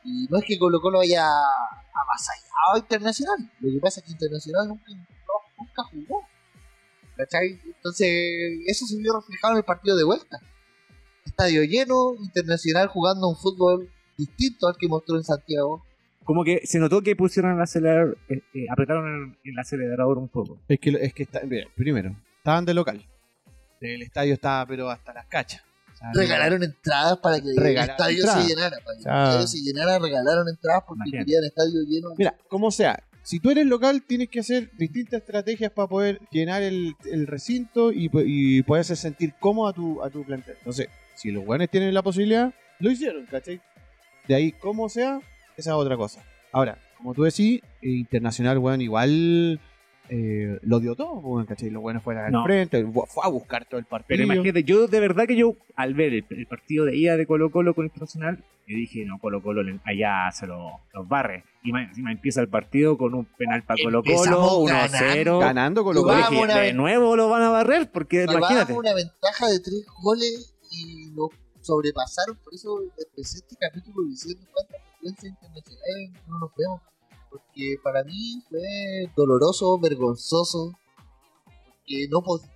[0.04, 3.50] Y no es que Colo Colo haya avasallado a Internacional.
[3.60, 4.92] Lo que pasa es que Internacional nunca,
[5.58, 6.22] nunca jugó.
[7.16, 7.60] ¿Cachai?
[7.64, 8.08] Entonces,
[8.66, 10.40] eso se vio reflejado en el partido de vuelta.
[11.26, 13.90] Estadio lleno, Internacional jugando un fútbol
[14.20, 15.82] distinto al que mostró en Santiago.
[16.24, 20.28] Como que se notó que pusieron el acelerador, eh, eh, apretaron el, el acelerador un
[20.28, 20.60] poco.
[20.68, 23.04] Es que, es que está, mira, primero, estaban de local.
[23.80, 25.62] El estadio estaba, pero hasta las cachas.
[25.92, 28.42] O sea, regalaron entradas para que el estadio entradas.
[28.44, 28.76] se llenara.
[28.84, 29.22] Para que Ah.
[29.22, 31.24] el estadio se llenara, regalaron entradas porque Imagínate.
[31.26, 32.08] querían estadio lleno.
[32.18, 36.62] Mira, como sea, si tú eres local, tienes que hacer distintas estrategias para poder llenar
[36.62, 40.56] el, el recinto y, y poder hacer sentir cómodo a tu, a tu plantel.
[40.58, 43.60] Entonces, si los guanes tienen la posibilidad, lo hicieron, ¿cachai?
[44.28, 45.20] De ahí, como sea,
[45.56, 46.22] esa es otra cosa.
[46.52, 49.60] Ahora, como tú decís, Internacional, weón, igual
[50.08, 51.70] eh, lo dio todo, weón, ¿cachai?
[51.70, 52.44] Los buenos fueron al No.
[52.44, 54.08] frente, fue a buscar todo el partido.
[54.08, 57.26] Pero imagínate, yo de verdad que yo, al ver el, el partido de ida de
[57.26, 61.44] Colo Colo con Internacional, yo dije, no, Colo Colo allá se lo- los barre.
[61.62, 65.38] Y más encima empieza el partido con un penal para Colo Colo, Empezamos 1-0.
[65.40, 66.74] Ganando lo dije, una de vez.
[66.74, 68.72] nuevo lo van a barrer, porque imagínate.
[68.72, 71.30] una ventaja de tres goles y nos
[71.70, 72.36] sobrepasaron.
[72.42, 76.80] Por eso empecé este capítulo diciendo cuántas frecuencias internacionales no nos vemos.
[77.30, 80.72] Porque para mí fue doloroso, vergonzoso.
[81.44, 82.48] Porque no podía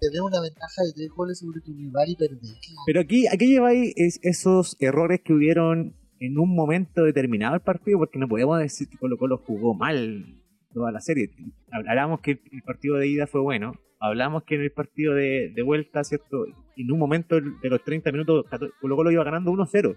[0.00, 2.54] tener una ventaja de tres goles sobre tu rival y perderla.
[2.86, 7.98] Pero aquí, aquí lleváis es- esos errores que hubieron en un momento determinado del partido,
[7.98, 10.24] porque no podemos decir que Colo Colo jugó mal
[10.72, 11.30] toda la serie.
[11.72, 15.62] Hablamos que el partido de ida fue bueno, hablamos que en el partido de, de
[15.62, 16.46] vuelta, ¿cierto?
[16.76, 18.44] En un momento de los 30 minutos
[18.80, 19.96] Colo Colo iba ganando 1-0.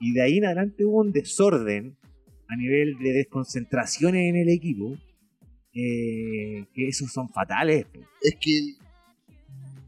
[0.00, 1.96] Y de ahí en adelante hubo un desorden
[2.48, 4.96] a nivel de desconcentraciones en el equipo,
[5.74, 7.86] eh, que esos son fatales.
[8.20, 8.74] Es que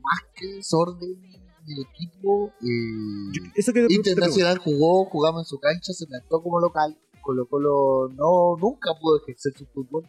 [0.03, 1.20] más que desorden
[1.66, 6.61] del equipo, eh, Yo- Eso que Internacional jugó, jugamos en su cancha, se plantó como
[6.61, 6.97] local.
[7.23, 10.05] Colo Colo no, nunca pudo ejercer su fútbol,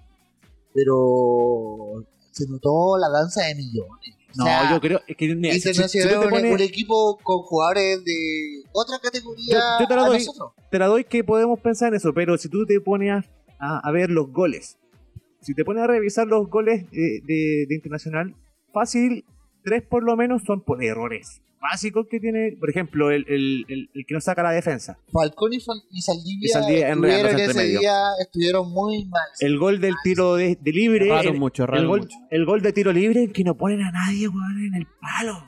[0.74, 2.06] pero
[2.36, 4.16] se notó la danza de millones.
[4.34, 6.54] O No, sea, yo creo es que mira, si- si- si Internacional es un- pones-
[6.54, 10.18] un equipo con jugadores de otra categoría Yo- yo te la doy.
[10.18, 10.52] nosotros.
[10.70, 13.24] te la doy que podemos pensar en eso, pero si tú te pones a,
[13.60, 14.78] a- a ver los goles,
[15.42, 18.36] si te pones a revisar los goles de, de- de Internacional,
[18.74, 19.24] fácil,
[19.64, 23.90] tres por lo menos son por errores básicos que tiene, por ejemplo, el, el- el-
[23.94, 24.98] el que no saca la defensa.
[25.12, 27.80] Falcón y, y Saldivia, Y Saldivia estuvieron entre ese medio.
[27.80, 29.28] día estuvieron muy mal.
[29.40, 32.18] El gol del tiro de, de libre, el, mucho, el erraron gol, mucho.
[32.30, 35.44] el gol de tiro libre que no ponen a nadie weón, en el palo.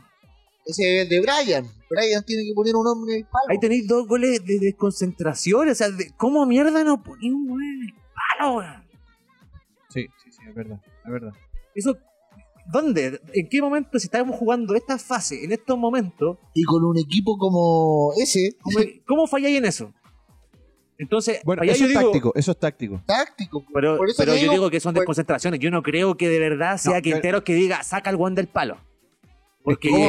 [0.66, 1.66] Ese es de Brian.
[1.90, 3.46] Brian tiene que poner un hombre en el palo.
[3.50, 7.62] Ahí tenéis dos goles de desconcentración, o sea, de- ¿cómo mierda no ponéis un gol
[7.64, 7.94] en el
[8.38, 8.84] palo, weón?
[9.90, 11.34] Sí, sí, sí, es verdad, es verdad.
[11.74, 11.98] Eso,
[12.72, 13.22] ¿dónde?
[13.34, 17.38] ¿En qué momento, si estábamos jugando esta fase, en estos momentos, Y con un equipo
[17.38, 18.78] como ese, ¿cómo,
[19.08, 19.94] cómo falláis en eso?
[21.00, 23.02] Entonces, Bueno, eso yo es digo, táctico, eso es táctico.
[23.06, 23.64] táctico.
[23.74, 25.60] pero, por eso pero te yo digo que son desconcentraciones.
[25.60, 28.48] Yo no creo que de verdad sea No, Quinteros que diga, saca el guan del
[28.48, 28.78] palo.
[29.68, 29.92] Porque.
[29.92, 30.08] No,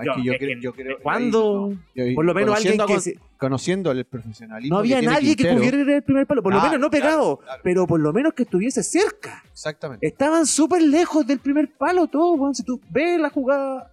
[0.00, 0.98] es Yo- que yo, es creo, que- yo creo.
[1.02, 1.72] ¿cuándo?
[1.94, 4.74] yo- por lo menos alguien que se- Conociendo el profesionalismo.
[4.76, 6.42] no había que nadie que pudiera ir el primer palo.
[6.42, 7.60] Por lo menos no pegado, claro, claro.
[7.64, 9.42] pero por lo menos que estuviese cerca.
[9.50, 10.06] Exactamente.
[10.06, 12.54] Estaban súper lejos del primer palo todos, weón.
[12.54, 13.90] Si tú ves la jugada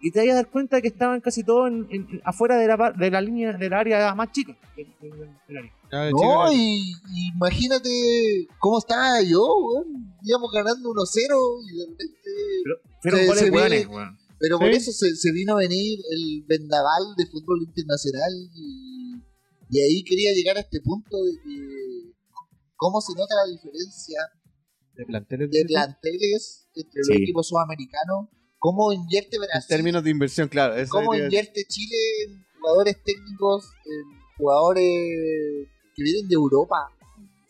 [0.00, 2.92] y te vas a dar cuenta que estaban casi todos en- en- afuera de la,
[2.96, 4.54] de la línea del área más chica.
[5.90, 10.14] No, y, y imagínate cómo estaba yo, weón.
[10.22, 12.14] Íbamos ganando 1-0 y de repente.
[12.64, 14.18] Pero fueron goles weón.
[14.40, 19.14] Pero por eso se, se vino a venir el vendaval de fútbol internacional y,
[19.70, 21.78] y ahí quería llegar a este punto de que.
[22.76, 24.20] ¿Cómo se nota la diferencia
[24.94, 27.10] de planteles de planteles entre Sí.
[27.12, 28.28] los equipos sudamericanos?
[28.60, 29.68] ¿Cómo invierte en Brasil?
[29.68, 30.76] términos de inversión, claro.
[30.76, 36.88] eso ¿Cómo invierte Chile en jugadores técnicos, en jugadores que vienen de Europa?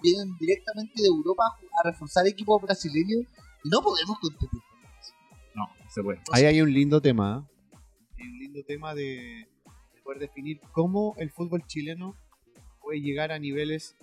[0.03, 1.45] Vienen directamente de Europa
[1.83, 3.27] a reforzar equipos brasileños
[3.65, 4.61] y no podemos competir.
[5.89, 6.21] Se puede.
[6.33, 7.47] Ahí hay un lindo tema.
[7.47, 7.79] ¿eh?
[8.21, 9.47] Hay un lindo tema de,
[9.95, 12.15] de poder definir cómo el fútbol chileno
[12.81, 13.97] puede llegar a niveles,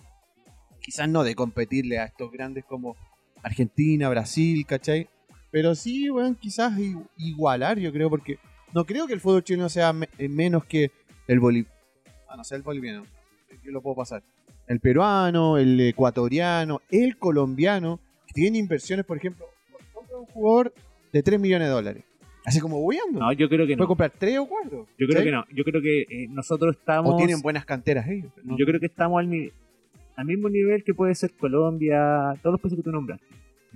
[0.82, 2.96] quizás no de competirle a estos grandes como
[3.44, 5.10] Argentina, Brasil, ¿cachai?
[5.52, 6.74] Pero sí, weón, quizás
[7.18, 8.38] igualar, yo creo, porque
[8.74, 10.92] no creo que el fútbol chileno sea me- eh, menos que
[11.28, 11.76] el boliviano.
[12.28, 13.04] Ah, no sé, el boliviano.
[13.64, 14.24] Yo lo puedo pasar.
[14.68, 19.46] El peruano, el ecuatoriano, el colombiano, que tienen inversiones, por ejemplo,
[19.94, 20.74] compra un jugador
[21.16, 22.04] de 3 millones de dólares.
[22.46, 23.20] Así como voyando.
[23.22, 23.88] No, yo creo que Puede no.
[23.88, 24.88] comprar 3 o 4.
[25.00, 25.46] Yo creo que no.
[25.54, 27.14] Yo creo que eh, nosotros estamos.
[27.14, 28.32] O tienen buenas canteras ellos.
[28.44, 28.58] ¿no?
[28.58, 29.54] Yo creo que estamos al,
[30.18, 33.26] al mismo nivel que puede ser Colombia, todos los países que tú nombraste.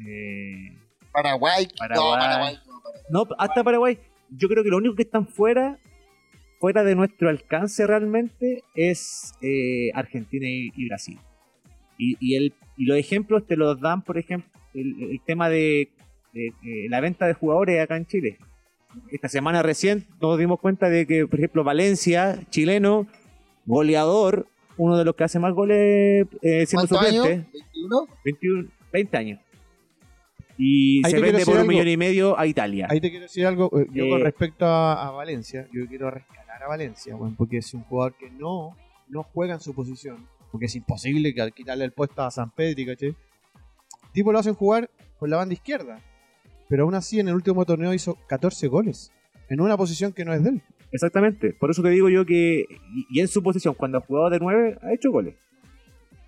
[0.06, 0.74] Eh,
[1.14, 1.64] Paraguay.
[1.66, 2.20] No, Paraguay.
[2.20, 2.56] Paraguay.
[2.56, 3.06] no, Paraguay.
[3.10, 3.98] no, hasta Paraguay.
[4.32, 5.80] Yo creo que lo único que están fuera,
[6.60, 11.18] fuera de nuestro alcance realmente, es eh, Argentina y, y Brasil.
[11.98, 15.90] Y, y el, y los ejemplos te los dan, por ejemplo, el, el tema de,
[16.34, 16.54] de
[16.90, 18.38] la venta de jugadores acá en Chile.
[19.12, 23.06] Esta semana recién nos dimos cuenta de que, por ejemplo, Valencia, chileno,
[23.66, 27.26] goleador, uno de los que hace más goles eh, siendo ¿Cuántos años?
[27.26, 28.08] suplente, ¿21?
[28.26, 29.40] 21, 20 años.
[30.58, 31.72] Y Ahí se vende por un algo.
[31.72, 32.88] millón y medio a Italia.
[32.90, 33.70] Ahí te quiero decir algo.
[33.80, 37.58] eh, Yo Eh, con respecto a, a Valencia, yo quiero rescatar a Valencia, weón, porque
[37.58, 38.76] es un jugador que no,
[39.08, 40.28] no juega en su posición.
[40.52, 43.16] Porque es imposible que quitarle el puesto a San Pedri, ¿cachai?
[44.12, 44.90] Tipo lo hacen jugar
[45.20, 46.02] con la banda izquierda.
[46.70, 49.12] Pero aún así, en el último torneo hizo 14 goles.
[49.50, 50.62] En una posición que no es de él.
[50.92, 51.54] Exactamente.
[51.54, 52.66] Por eso te digo yo que.
[53.10, 55.36] Y, en su posición, cuando ha jugado de 9, ha hecho goles.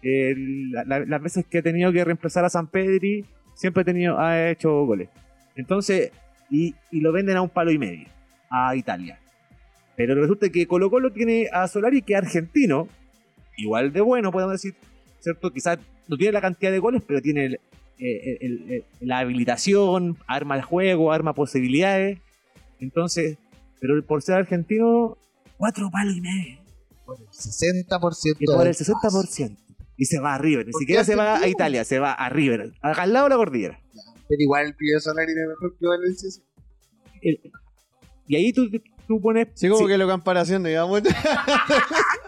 [0.03, 3.23] Las veces que ha tenido que reemplazar a San Pedri,
[3.53, 3.85] siempre
[4.17, 5.09] ha, hecho goles.
[5.55, 6.11] Entonces,
[6.49, 8.07] y, y lo venden a un palo y medio
[8.49, 9.19] a Italia.
[9.95, 12.87] Pero resulta que Colo Colo tiene a Solari, que es argentino,
[13.57, 14.73] igual de bueno, podemos decir,
[15.19, 15.51] ¿cierto?
[15.51, 15.77] Quizás
[16.07, 17.59] no tiene la cantidad de goles, pero tiene
[18.01, 22.19] eh, el- el- la habilitación, arma el juego, arma posibilidades.
[22.79, 23.37] Entonces,
[23.79, 25.17] pero por ser argentino,
[25.57, 26.59] cuatro palos y medio.
[27.05, 28.37] Por el 60%.
[28.39, 29.57] Y por el 60%.
[29.97, 30.65] Y se va a River.
[30.65, 31.47] Ni ¿Por siquiera se va a?
[31.47, 32.73] Italia, se va a River.
[32.81, 33.79] Al lado de la cordillera.
[34.27, 36.29] Pero igual el pibe Solari es mejor que Valencia.
[37.21, 37.39] El-
[38.27, 38.69] y ahí tú,
[39.07, 39.49] tú pones.
[39.55, 41.01] Sí, como sí, que lo comparación, digamos.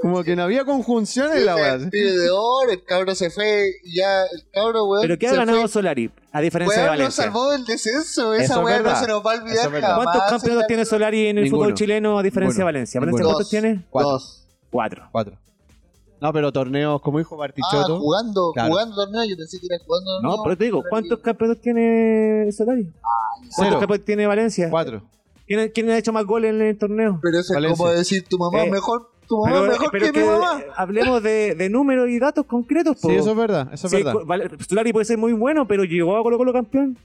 [0.00, 1.74] como que no había conjunción en la weá.
[1.74, 5.02] El pibe de oro, el cabro se fue y ya el cabro, weón.
[5.02, 5.68] Pero ¿qué ha ganado fue.
[5.68, 6.10] Solari?
[6.32, 7.24] A diferencia de nos Valencia.
[7.24, 8.34] salvó del descenso.
[8.34, 10.04] Esa es weón no se nos va a olvidar jamás.
[10.04, 11.62] ¿Cuántos campeonatos tiene Solari en el Ninguno.
[11.64, 12.64] fútbol chileno a diferencia de.
[12.64, 13.00] Valencia?
[13.00, 13.34] ¿Valencia Ninguno.
[13.34, 13.84] cuántos tiene?
[13.90, 14.10] Cuatro.
[14.12, 14.44] Dos.
[14.70, 15.08] Cuatro.
[15.12, 15.38] Cuatro.
[16.20, 18.00] No, pero torneos, como dijo Ah, Bartichotto.
[18.00, 18.70] jugando, Claro.
[18.70, 19.24] jugando torneo.
[19.24, 20.82] Yo pensé que era jugando No, pero te digo.
[20.88, 22.82] ¿cuántos campeonatos tiene Solari?
[22.84, 23.52] Cero.
[23.56, 24.68] ¿Cuántos campeonatos tiene Valencia?
[24.70, 25.02] Cuatro.
[25.48, 27.18] ¿Quién, quién ha hecho más goles en el torneo?
[27.20, 29.10] Pero eso es como decir tu mamá Eh, mejor.
[29.26, 30.60] Tu mamá Pero, mejor pero que, que mi mamá.
[30.60, 32.96] eh, hablemos de, de números y datos concretos.
[33.00, 33.08] po.
[33.08, 33.68] Sí, eso es verdad.
[33.72, 34.12] Eso es Sí, verdad.
[34.68, 36.96] Solari puede ser muy bueno, pero llegó a Colo Colo campeón.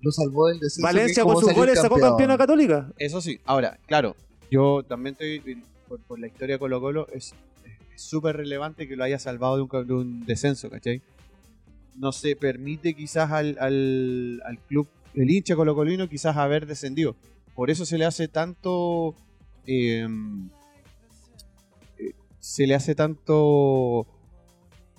[0.00, 0.82] Lo salvó del descenso.
[0.86, 2.92] Valencia con sus goles sacó campeón a Católica.
[2.98, 3.40] Eso sí.
[3.46, 4.14] Ahora, claro,
[4.50, 7.34] yo también estoy, por, por la historia de Colo Colo, es
[7.96, 11.00] súper relevante que lo haya salvado de un, ca- de un descenso, ¿cachai?
[11.96, 17.16] No se permite quizás al, al, al club, el hincha colocolino, quizás haber descendido.
[17.54, 19.14] Por eso se le hace tanto...
[19.66, 20.06] eh,
[22.40, 24.06] se le hace tanto...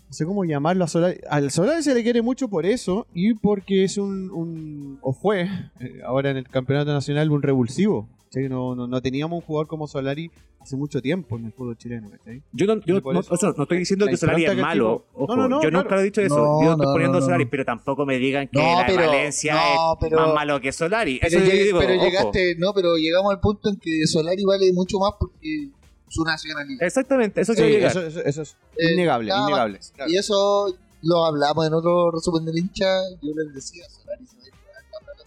[0.07, 1.19] No sé cómo llamarlo a Solari.
[1.29, 4.99] Al Solari se le quiere mucho por eso y porque es un...
[5.01, 5.49] o fue,
[5.79, 8.07] eh, ahora en el campeonato nacional, un revulsivo.
[8.49, 10.29] No, no, no teníamos un jugador como Solari
[10.65, 12.09] hace mucho tiempo en el fútbol chileno.
[12.51, 15.05] Yo no, yo no, eso, o sea, no estoy diciendo la que Solari es malo.
[15.11, 15.83] tipo- Ojo, No, no, no, yo claro.
[15.83, 16.35] nunca lo he dicho eso.
[16.37, 17.25] No, yo estoy no, poniendo no, no.
[17.25, 20.59] Solari, pero tampoco me digan que No, la de pero- Valencia no, es más malo
[20.61, 21.19] que Solari.
[21.21, 22.03] Pero, Eso yo lleg- digo, pero ojo.
[22.05, 25.69] llegaste, no, pero llegamos al punto en que Solari vale mucho más porque
[26.09, 26.81] su nacionalidad.
[26.83, 29.79] Exactamente, eso Sí, eso, eso- eso es Eh, innegable, innegable.
[29.95, 30.11] claro.
[30.11, 32.85] Y eso lo hablamos en otro resumen del hincha.
[33.21, 35.23] Yo les decía, Solari se va a ir por alta plata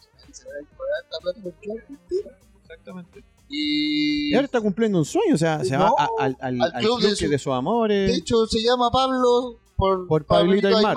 [0.00, 2.32] Solari se va a ir por alta plata porque.
[2.62, 3.24] Exactamente.
[3.54, 6.60] Y Y ahora está cumpliendo un sueño, o sea, se No, va a- al, al-
[6.62, 8.16] al al club club, de su- de sus de amores.
[8.18, 10.96] hecho se llama Pablo por, Por Pablito Aymar.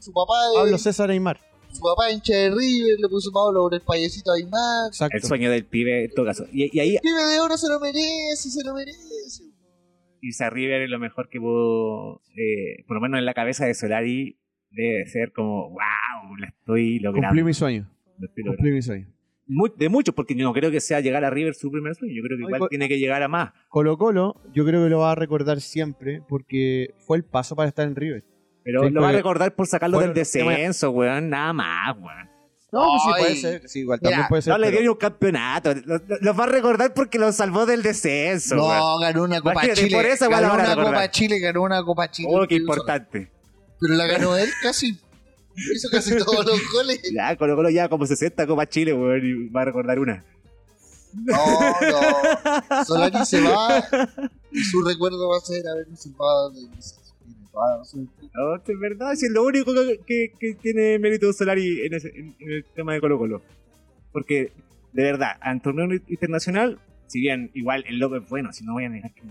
[0.00, 1.40] Su papá es, Pablo César Aymar.
[1.72, 4.88] su papá hincha de River, le puso Pablo por el payecito Aymar.
[4.88, 5.16] Exacto.
[5.16, 6.44] El sueño del pibe, en todo caso.
[6.52, 9.44] Y, y ahí Pibe de oro se lo merece, se lo merece.
[10.20, 13.64] irse a River es lo mejor que pudo, eh, por lo menos en la cabeza
[13.66, 14.36] de Solari,
[14.70, 17.28] debe ser como, wow, la estoy logrando.
[17.28, 17.88] Cumplí mi sueño.
[18.18, 18.56] Lo estoy logrando.
[18.58, 19.06] Cumplí mi sueño.
[19.48, 22.14] Mu- de muchos, porque yo no creo que sea llegar a River su primer sueño.
[22.14, 23.52] Yo creo que igual tiene que llegar a más.
[23.68, 27.68] Colo Colo, yo creo que lo va a recordar siempre porque fue el paso para
[27.68, 28.24] estar en River.
[28.62, 31.30] Pero Sí, lo va a recordar por sacarlo del los descenso, weón.
[31.30, 32.28] Nada más, weón.
[32.70, 33.68] No, pues sí puede ser.
[33.68, 34.52] Sí, igual Mira, también puede ser.
[34.52, 35.74] No le dio un campeonato.
[35.86, 38.76] Lo, lo- lo va a recordar porque lo salvó del descenso, weón.
[38.76, 39.96] No, ganó una Copa Imagínate, Chile.
[39.96, 40.74] por ganó una.
[40.76, 42.28] Copa Chile, ganó una Copa Chile.
[42.30, 43.32] Oh, qué importante.
[43.80, 44.98] Pero la ganó él casi.
[45.74, 47.00] Hizo casi todos los goles.
[47.14, 50.24] Ya, Colo Colo ya como 60 Copa Chile, weón, y va a recordar una.
[51.14, 52.84] No, no.
[52.84, 53.82] Solari se va
[54.52, 56.52] y su recuerdo va a ser habernos salvado
[57.78, 58.10] razón.
[58.34, 62.12] No, es verdad, si es lo único que, que- que tiene mérito Solari en, ese-
[62.14, 63.42] en- en el tema de Colo Colo.
[64.12, 64.52] Porque,
[64.92, 68.84] de verdad, en torneo internacional, si bien igual el loco es bueno, si no voy
[68.84, 69.22] a negar que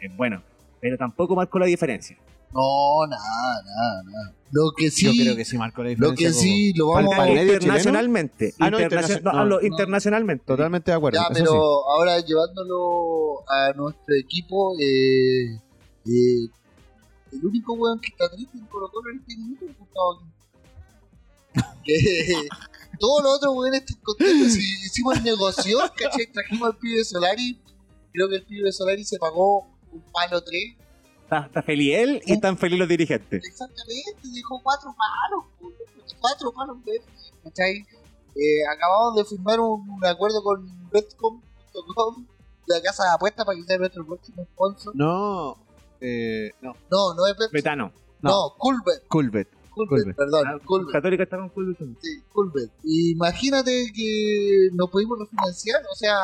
[0.00, 0.42] es bueno,
[0.80, 2.16] pero tampoco marcó la diferencia.
[2.52, 4.34] No, nada, nada, nada.
[4.52, 6.26] Lo que sí, Yo creo que sí marcó la lo diferencia.
[6.28, 6.42] que Coco.
[6.42, 8.54] sí, lo vamos a internacionalmente.
[8.58, 9.66] Ah, no, Internacio- internacional- no, no, hablo no.
[9.66, 10.44] internacionalmente.
[10.44, 11.20] Totalmente de acuerdo.
[11.20, 11.56] Ya, pero sí.
[11.56, 15.54] ahora llevándolo a nuestro equipo, eh,
[16.06, 16.48] eh,
[17.32, 20.22] el único weón que está triste en Colo Colo en este minuto es Gustavo.
[21.84, 22.34] Que
[22.98, 24.52] todos los otros weones están contentos.
[24.52, 26.26] Si hicimos el negocio, ¿cachai?
[26.32, 27.58] Trajimos al pibe Solari.
[28.12, 29.60] Creo que el pibe Solari se pagó
[29.92, 30.76] un palo 3.
[31.30, 33.44] Está, está feliz él y están felices los dirigentes.
[33.44, 35.74] Exactamente, dijo cuatro palos, weón,
[36.20, 37.00] cuatro palos de
[37.44, 37.86] ¿cachai?
[38.34, 42.26] Eh, acabamos de firmar un, un acuerdo con Betcom.com,
[42.66, 44.96] la casa de apuestas para que sea nuestro próximo sponsor.
[44.96, 45.56] No,
[46.00, 47.92] eh, no, No, no es Betcom, Betano.
[48.22, 49.48] no, Coolbet, Culbet.
[49.72, 50.16] Coolbet, Coolbet.
[50.16, 50.92] perdón, Ah, Coolbet.
[50.92, 51.78] Católica está con Coolbet.
[52.02, 52.70] Sí, Coolbet.
[52.84, 56.16] Imagínate que nos pudimos refinanciar, o sea,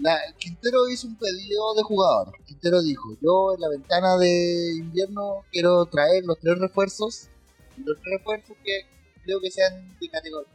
[0.00, 2.34] la, Quintero hizo un pedido de jugadores.
[2.46, 7.28] Quintero dijo, yo en la ventana de invierno quiero traer los tres refuerzos,
[7.76, 8.86] los tres refuerzos que
[9.24, 10.52] creo que sean de categoría.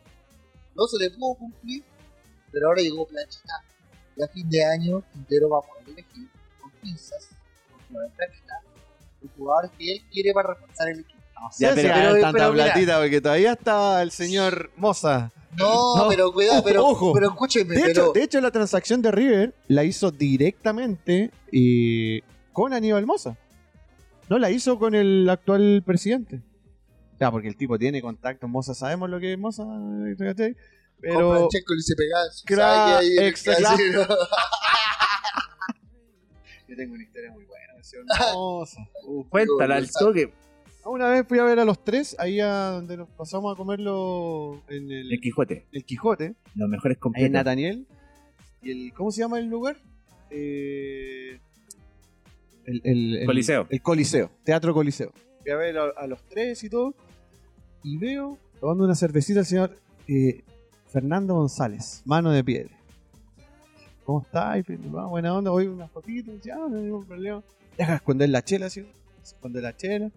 [0.75, 1.84] No se le pudo cumplir,
[2.51, 3.63] pero ahora llegó Planchita.
[4.17, 6.27] Y a fin de año Quintero va a poder elegir
[6.62, 7.29] con pinzas,
[7.91, 8.53] con la Planchita,
[9.21, 11.19] los jugadores que él quiere para reforzar el equipo.
[11.36, 12.65] No Ya, pero- pero- tanta pero mira.
[12.65, 15.31] platita, porque todavía está el señor Moza.
[15.57, 17.13] No, No, pero cuidado, pero, ojo.
[17.13, 17.89] pero escúcheme, De pero...
[17.89, 22.21] hecho, de hecho, la transacción de River la hizo directamente eh,
[22.53, 23.37] con Aníbal Moza.
[24.29, 26.41] No la hizo con el actual presidente.
[27.19, 28.47] Ya, porque el tipo tiene contacto.
[28.47, 29.63] Moza, sabemos lo que es Moza.
[30.17, 30.53] ¿cachai?
[30.53, 30.61] Con
[31.01, 32.23] Pero Francesco y se pegaba
[36.67, 37.65] yo tengo una historia muy buena.
[39.29, 40.33] Cuéntala al toque.
[40.86, 44.62] Una vez fui a ver a los tres, ahí a donde nos pasamos a comerlo
[44.69, 45.65] en el, El Quijote.
[45.71, 46.36] el Quijote.
[46.54, 47.32] Los mejores Ahí en completos.
[47.32, 47.88] Nathaniel.
[48.62, 49.78] ¿Y el, cómo se llama el lugar?
[50.30, 51.39] Eh,
[52.65, 53.67] el, el- el- Coliseo.
[53.69, 55.12] El Coliseo, Teatro Coliseo.
[55.41, 56.93] Fui a ver a, a los tres y todo.
[57.84, 60.43] Y veo tomando una cervecita el señor eh,
[60.88, 62.76] Fernando González, mano de piedra.
[64.06, 64.56] ¿Cómo está?
[64.95, 67.43] Va, buena onda, voy unas fotitos, ya, no hay ningún problema.
[67.76, 68.86] Deja esconder la chela, así.
[69.24, 70.12] Esconder la chela.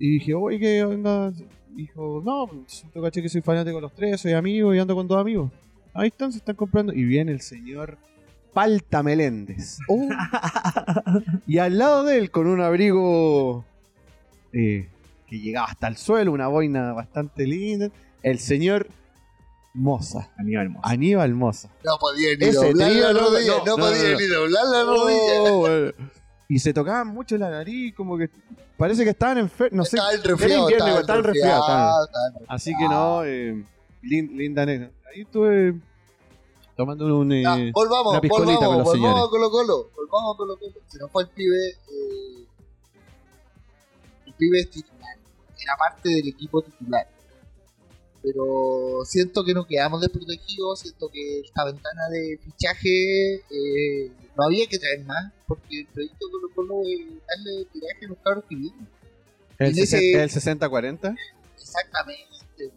[0.00, 1.32] Y dije, oye, que onda.
[1.68, 2.48] Dijo, no,
[2.92, 5.52] yo caché que soy fanático de los tres, soy amigo y ando con dos amigos.
[5.94, 6.92] Ahí están, se están comprando.
[6.92, 7.96] Y viene el señor
[8.52, 9.78] Palta Meléndez.
[9.88, 10.08] Oh.
[11.46, 13.64] y al lado de él, con un abrigo
[14.52, 14.88] eh,
[15.28, 17.90] que llegaba hasta el suelo, una boina bastante linda,
[18.22, 18.88] el señor
[19.74, 20.30] Moza.
[20.36, 20.88] Aníbal Moza.
[20.90, 21.68] Aníbal Moza.
[21.84, 23.52] No podía ni Ese doblar la no, rodilla.
[23.58, 25.42] no, No, no, podía no, ni doblar la rodilla.
[25.52, 25.92] Oh, bueno.
[26.50, 28.28] Y se tocaban mucho la nariz, como que
[28.76, 29.96] parece que estaban enfermos, no sé.
[29.96, 31.00] estaban el resfriados, resfriado.
[31.00, 31.18] estaba
[32.40, 33.64] el Así que no, eh,
[34.02, 34.92] lin- linda anécdota.
[35.14, 35.74] Ahí estuve
[36.76, 37.30] tomando un...
[37.32, 39.24] eh, Ya, volvamos, una piscolita volvamos, con los volvamos señores.
[39.24, 39.90] a Colo Colo.
[39.94, 40.72] Volvamos a Colo Colo.
[40.88, 41.68] Se nos fue el pibe.
[41.68, 42.46] eh,
[44.26, 45.16] el pibe es titular.
[45.62, 47.06] Era parte del equipo titular.
[48.22, 50.80] Pero siento que nos quedamos desprotegidos.
[50.80, 55.32] Siento que esta ventana de fichaje eh, no había que traer más.
[55.46, 58.88] Porque el proyecto Colo Colo es darle tiraje a los cabros que vienen.
[59.58, 59.86] el, ese-
[60.20, 60.30] 60 el
[60.60, 61.16] 60-40.
[61.56, 62.24] Exactamente.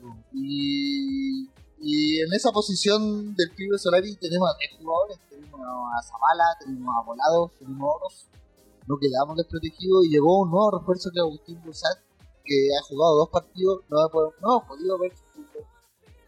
[0.01, 0.15] po.
[0.33, 1.49] Y,
[1.81, 5.17] y en esa posición del pibe Solari tenemos a tres jugadores.
[5.29, 8.25] Tenemos a Zavala, tenemos a Volados, tenemos a Oros.
[8.87, 11.99] No quedamos desprotegidos y llegó un nuevo refuerzo que es Agustín Bursat,
[12.43, 13.81] que ha jugado dos partidos.
[13.89, 15.11] No, ha no hemos podido ver.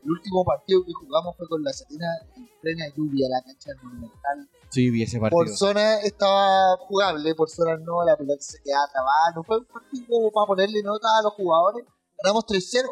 [0.06, 2.06] El último partido que jugamos fue con la Serena
[2.38, 4.50] en plena lluvia, la cancha del Monumental.
[4.70, 5.58] Sí, vi ese Por partido.
[5.58, 9.34] zona estaba jugable, por zona no, la pelota se quedaba trabada.
[9.36, 11.86] No fue un partido como para ponerle nota a los jugadores.
[12.24, 12.86] Ganamos 3-0.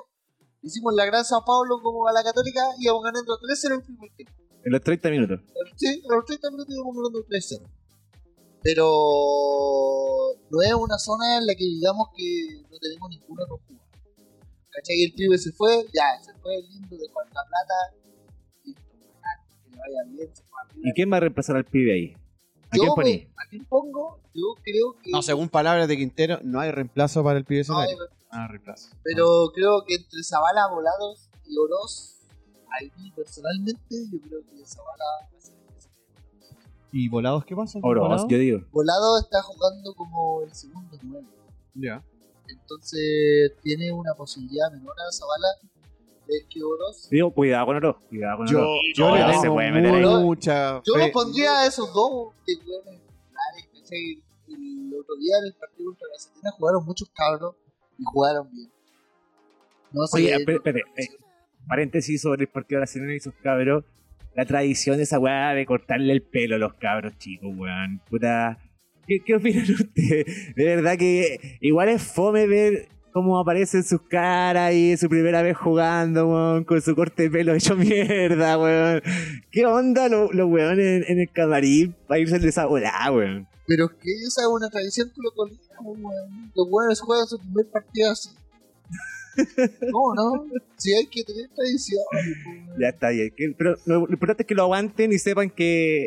[0.64, 4.10] Hicimos la gran Sao Paulo como a la Católica y íbamos ganando 3-0 el primer
[4.16, 4.34] tiempo.
[4.66, 5.40] En los 30 minutos.
[5.76, 7.70] Sí, a los 30 minutos íbamos ganando 3-0.
[8.64, 8.88] Pero
[10.50, 13.83] no es una zona en la que digamos que no tenemos ningún otro jugador.
[14.76, 15.04] ¿Cachai?
[15.04, 17.74] El pibe se fue, ya, se fue lindo, dejó la plata.
[18.64, 20.90] Listo, bacán, que le vaya bien, se fue arriba.
[20.90, 22.14] ¿Y quién va a reemplazar al pibe ahí?
[22.72, 24.20] ¿A Yo, quién ¿A quién pongo?
[24.34, 25.12] Yo creo que.
[25.12, 27.90] No, según palabras de Quintero, no hay reemplazo para el pibe No hay
[28.34, 28.90] hay reemplazo.
[29.04, 32.22] Pero creo que entre Zavala, Volados y Oroz,
[32.72, 36.58] ahí personalmente, yo creo que Zavala va a ser el que se quede.
[36.92, 37.78] ¿Y volados qué pasa?
[37.84, 38.28] Oroz, Volados?
[38.28, 38.60] yo digo.
[38.72, 41.28] Volado está jugando como el segundo nueve.
[41.76, 42.04] Ya.
[42.54, 45.48] Entonces tiene una posibilidad menor a Zavala
[46.28, 47.10] de que Oroz.
[47.10, 47.96] Digo, cuidado con Oroz.
[48.10, 48.80] Cuidado con Yo, Oroz.
[48.96, 50.04] yo Oroz le se tengo puede meter ahí.
[50.04, 50.24] ahí.
[50.24, 53.02] mucha Yo los pondría a esos dos titulares,
[53.74, 54.24] ¿cachai?
[54.48, 57.56] el otro día en el partido contra la Serena jugaron muchos cabros
[57.98, 58.72] y jugaron bien.
[59.92, 60.18] No sé.
[60.18, 61.08] Oye, espérate, eh,
[61.68, 63.84] paréntesis sobre el partido de la Serena y sus cabros.
[64.36, 68.02] La tradición de esa weá de cortarle el pelo a los cabros chicos, weón.
[68.10, 68.58] Puta.
[69.08, 70.56] ¿Qué, qué opinan ustedes?
[70.56, 75.56] De verdad que igual es fome ver cómo aparecen sus caras y su primera vez
[75.56, 79.02] jugando, weón, con su corte de pelo hecho mierda, weón.
[79.52, 83.48] ¿Qué onda los, los weones en, en el camarín para irse de esa volada, weón?
[83.68, 86.52] Pero es que esa es una tradición colocolina, weón.
[86.56, 88.30] Los weones juegan su primer partido así.
[89.92, 90.46] No, no.
[90.78, 92.02] Si hay que tener tradición.
[92.14, 92.80] weón.
[92.80, 93.34] Ya está bien.
[93.36, 96.06] Que- Pero lo, lo importante es que lo aguanten y sepan que.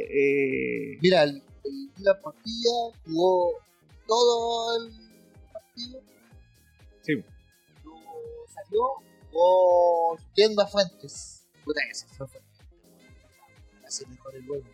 [0.95, 1.25] eh, Mira,
[1.67, 2.73] el Dylan Portilla
[3.05, 3.53] jugó
[4.07, 4.93] todo el
[5.53, 6.01] partido.
[7.03, 7.25] Sí.
[7.85, 8.01] Luego
[8.49, 8.83] salió,
[9.31, 11.47] jugó Tienda Fuentes.
[11.65, 12.61] Puta que se fue Fuentes.
[13.87, 14.67] Hace mejor el huevo.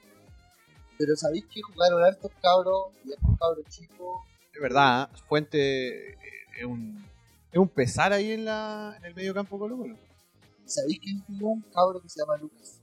[0.99, 4.21] Pero sabéis que jugaron hartos cabros y hartos cabros chicos.
[4.55, 5.17] Es verdad, ¿eh?
[5.29, 6.19] Fuente eh,
[6.59, 7.05] es un,
[7.51, 9.97] es un pesar ahí en, la, en el medio campo Colo Colo.
[10.65, 11.53] ¿Y sabéis quién jugó?
[11.53, 12.82] Un cabro que se llama Lucas.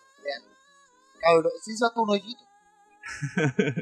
[1.20, 2.44] Cabro, se hizo hasta un hoyito.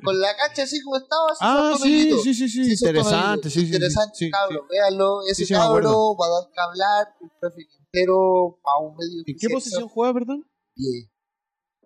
[0.03, 3.59] Con la cancha así como estaba, se hizo Ah, sí, sí, sí, sí, interesante, sí,
[3.61, 4.31] sí, Interesante, sí.
[4.69, 5.19] véanlo.
[5.29, 7.07] Ese cabro va a dar que hablar.
[7.19, 10.47] El profe Quintero a un medio ¿En qué posición juega, perdón?
[10.75, 11.11] Pie.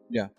[0.10, 0.32] Ya.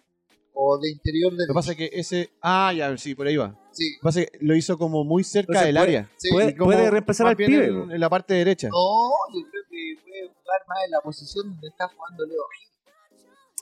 [0.54, 1.46] O de interior del.
[1.46, 2.30] Lo que pasa es que ese.
[2.42, 3.56] Ah, ya, sí, por ahí va.
[3.72, 3.92] Sí.
[3.94, 6.10] Lo que pasa es que lo hizo como muy cerca Entonces del puede- área.
[6.16, 6.28] Sí.
[6.32, 7.66] puede, como puede reemplazar más al bien pibe.
[7.66, 8.68] en, en la parte derecha.
[8.68, 12.68] No, yo creo que puede jugar más en la posición donde está jugando Leo Gil.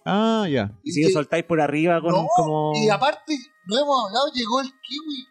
[0.04, 0.72] Ah, ya.
[0.82, 2.72] Y si lo que- soltáis por arriba con No, como.
[2.74, 3.34] Y aparte,
[3.66, 5.26] no hemos hablado, llegó el Kiwi.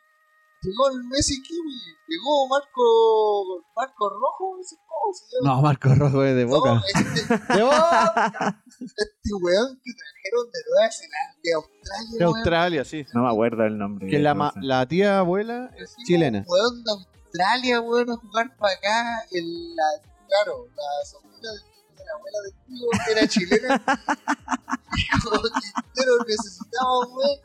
[0.62, 1.74] Llegó el Messi Kiwi.
[2.08, 3.64] Llegó Marco.
[3.76, 5.55] Marco Rojo, ese cómo se llama.
[5.55, 6.82] No, Marco Rojo es de No, boca.
[6.95, 8.64] este, De boca.
[8.80, 12.12] este weón que trajeron de Nueva Zelanda, de Australia.
[12.18, 12.36] De weón.
[12.38, 13.05] Australia, sí.
[13.14, 14.08] No me acuerdo el nombre.
[14.10, 16.43] Que la, la tía abuela es Sí, chilena.
[16.47, 19.26] Weón de Australia, weón, a jugar para acá.
[19.32, 19.84] El, la,
[20.28, 21.62] claro, la sobrina del-
[21.97, 23.84] de la abuela del tío que era chilena.
[25.24, 27.39] como Quintero necesitaba weón.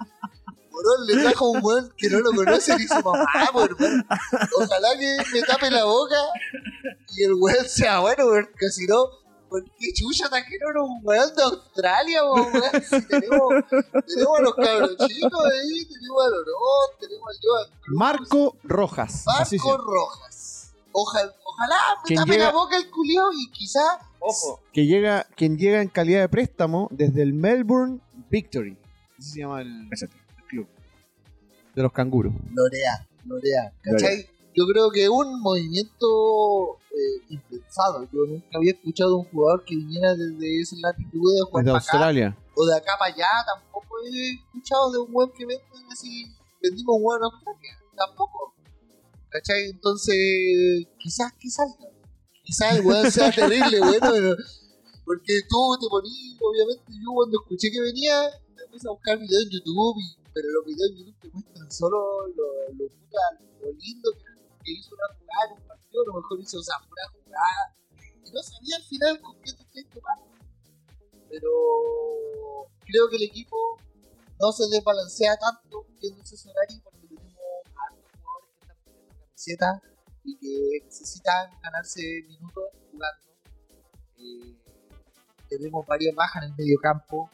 [0.72, 4.04] Morón le trajo un weón que no lo conoce ni su mamá, por hermano.
[4.58, 6.16] Ojalá que me tape la boca
[7.16, 9.04] y el weón sea bueno, porque si no,
[9.48, 12.52] ¿por qué chucha trajeron un weón de Australia, weón?
[12.82, 13.48] Si tenemos,
[14.06, 17.98] tenemos a los cabros chicos ahí, tenemos a Lorón, tenemos al Joan Cruz.
[17.98, 19.24] Marco Rojas.
[19.26, 19.76] Marco.
[19.76, 20.72] Rojas.
[20.94, 21.76] Ojalá, ojalá
[22.08, 23.80] me tape llega- la boca el culiao y quizá.
[24.20, 24.60] Ojo.
[24.72, 28.00] Que llega, quien llega en calidad de préstamo desde el Melbourne
[28.30, 28.76] Victory.
[29.18, 30.16] Así se llama el, Exacto.
[31.74, 32.32] De los canguros.
[32.52, 33.72] Lorea, Lorea.
[33.82, 34.26] ¿Cachai?
[34.54, 38.04] Yo creo que es un movimiento eh, impensado.
[38.12, 41.72] Yo nunca había escuchado a un jugador que viniera desde esas latitudes a jugar Desde
[41.72, 41.96] para acá.
[41.96, 42.38] Australia.
[42.54, 43.28] O de acá para allá.
[43.46, 46.26] Tampoco he escuchado de un weón que vende así.
[46.62, 47.78] Vendimos un a Australia.
[47.96, 48.54] Tampoco.
[49.30, 49.70] ¿Cachai?
[49.70, 51.88] Entonces, quizás que salga.
[52.44, 54.36] Quizás el weón sea terrible, bueno, pero-
[55.04, 58.22] porque tú te ponías, obviamente, yo cuando escuché que venía,
[58.54, 61.72] me puse a buscar videos en YouTube, y- pero los videos en YouTube te muestran
[61.72, 63.18] solo lo, lo, puta,
[63.60, 67.02] lo lindo que, hizo una jugada en un partido, a lo mejor hizo esa pura
[67.12, 67.76] jugada,
[68.24, 70.26] y no sabía al final con qué te estoy tocando.
[71.28, 71.50] Pero
[72.84, 73.56] creo que el equipo
[74.40, 77.34] no se desbalancea tanto viendo ese horario porque tenemos
[77.76, 79.82] hartos jugadores que están pidiendo camiseta
[80.24, 83.22] y que necesitan ganarse minutos jugando.
[84.18, 84.56] Eh,
[85.48, 87.30] tenemos varias bajas en el medio campo.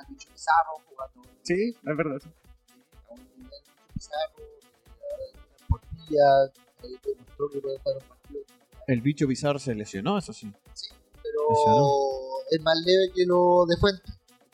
[0.00, 2.18] El bicho Pizarro jugando Sí, es verdad.
[2.22, 2.28] sí.
[3.08, 5.36] a un nivel bicho Pizarro, eh,
[5.68, 6.52] Portilla,
[7.04, 8.40] demostró que puede jugar un partido
[8.88, 10.52] El bicho Pizarro se lesionó, eso sí.
[11.22, 11.88] pero Lesionó.
[12.50, 14.02] es más leve que lo de Fuente.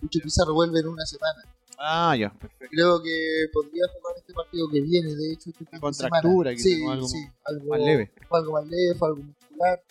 [0.00, 1.42] Bicho Pizarro vuelve en una semana.
[1.84, 2.66] Ah, ya, perfecto.
[2.70, 6.56] Creo que podría jugar este partido que viene, de hecho, este fin de Contractura, semana.
[6.56, 8.12] que sí, tengo algo sí, algo más leve.
[8.28, 9.82] Fue algo más leve, fue algo muscular.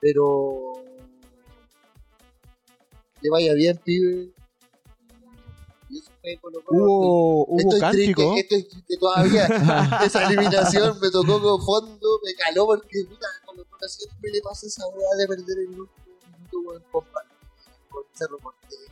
[0.00, 0.72] Pero.
[3.20, 4.32] Le vaya bien, pibe.
[6.24, 6.84] Y eso fue Colo Colo.
[6.84, 8.32] Hubo, hubo Estoy cántico.
[8.34, 9.46] triste, estoy triste todavía.
[10.04, 14.66] esa eliminación me tocó con fondo, me caló porque puta, Colo Colo siempre le pasa
[14.66, 15.88] esa weá de perder el último
[16.26, 17.04] minuto weón, con,
[17.90, 18.82] con Cerro Porteño.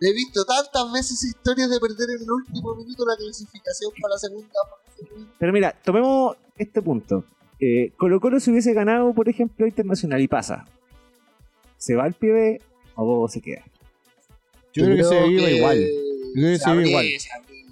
[0.00, 4.18] He visto tantas veces historias de perder en el último minuto la clasificación para la
[4.18, 5.08] segunda fase.
[5.38, 7.24] Pero mira, tomemos este punto.
[7.58, 10.66] Eh, Colo Colo si hubiese ganado, por ejemplo, Internacional y pasa.
[11.78, 12.60] ¿Se va el pibe
[12.94, 13.64] o se queda?
[14.72, 15.86] Yo creo que se iba igual.
[16.40, 17.06] Creo que se sí, abre, igual.
[17.18, 17.66] se abre.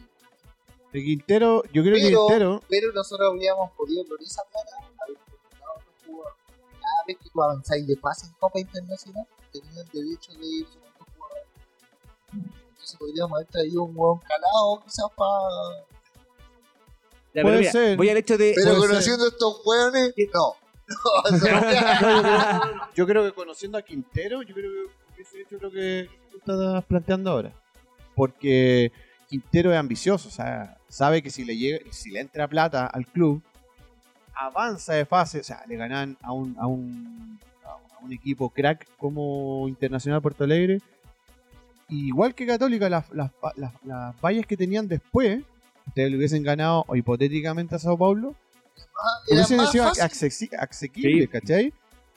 [0.93, 2.63] De Quintero, yo creo que Pero- Quintero.
[2.69, 4.71] Pero nosotros habríamos podido con esa plata
[5.03, 6.39] haber contratado a jugadores.
[6.81, 10.69] Cada vez que tú avanzáis de pase en Copa Internacional, tenían derecho de ir a
[10.69, 11.47] otros jugadores.
[12.71, 15.85] Entonces podríamos haber traído un hueón calado quizás para...
[17.35, 17.97] Ya, Puede pero mira, ser.
[17.97, 18.53] Voy al hecho de.
[18.55, 20.55] Pero Puede conociendo estos hueones, no.
[20.87, 26.37] No, Yo creo que conociendo a Quintero, yo creo que hubiese hecho lo que tú
[26.37, 27.53] estás planteando ahora.
[28.15, 28.93] Porque
[29.29, 33.07] Quintero es ambicioso, o sea, sabe que si le llega, si le entra plata al
[33.07, 33.43] club,
[34.35, 38.87] avanza de fase, o sea, le ganan a un, a un, a un equipo crack
[38.97, 40.81] como Internacional Puerto Alegre.
[41.89, 45.43] Y igual que Católica, las, las, las, las vallas que tenían después,
[45.87, 48.35] ustedes le hubiesen ganado o hipotéticamente a Sao Paulo,
[49.29, 50.03] era hubiesen sido fácil.
[50.05, 51.29] accesi- asequibles, Sí.
[51.29, 51.73] ¿cachai?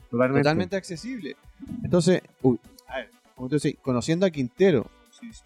[0.10, 0.42] Totalmente.
[0.44, 1.36] totalmente accesible.
[1.84, 4.90] Entonces, uy, a ver, como tú decís, conociendo a Quintero,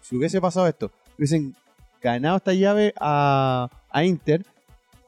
[0.00, 1.54] si, hubiese pasado esto, hubiesen
[2.00, 4.44] ganado esta llave a, a Inter,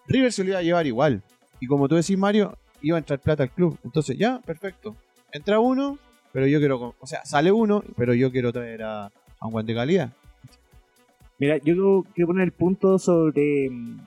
[0.06, 1.22] River se lo iba a llevar igual.
[1.60, 3.78] Y como tú decís, Mario, iba a entrar plata al club.
[3.84, 4.94] Entonces, ya, perfecto.
[5.32, 5.98] Entra uno,
[6.32, 6.94] pero yo quiero.
[7.00, 9.10] O sea, sale uno, pero yo quiero traer a,
[9.40, 10.12] un guante de calidad.
[11.38, 14.00] Mira, yo quiero- quiero poner el punto sobre mm,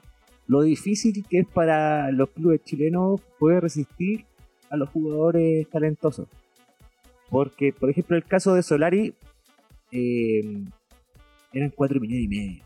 [0.47, 4.25] lo difícil que es para los clubes chilenos poder resistir
[4.69, 6.27] a los jugadores talentosos.
[7.29, 9.13] Porque, por ejemplo, el caso de Solari
[9.91, 10.41] eh,
[11.53, 12.63] eran 4 millones y medio.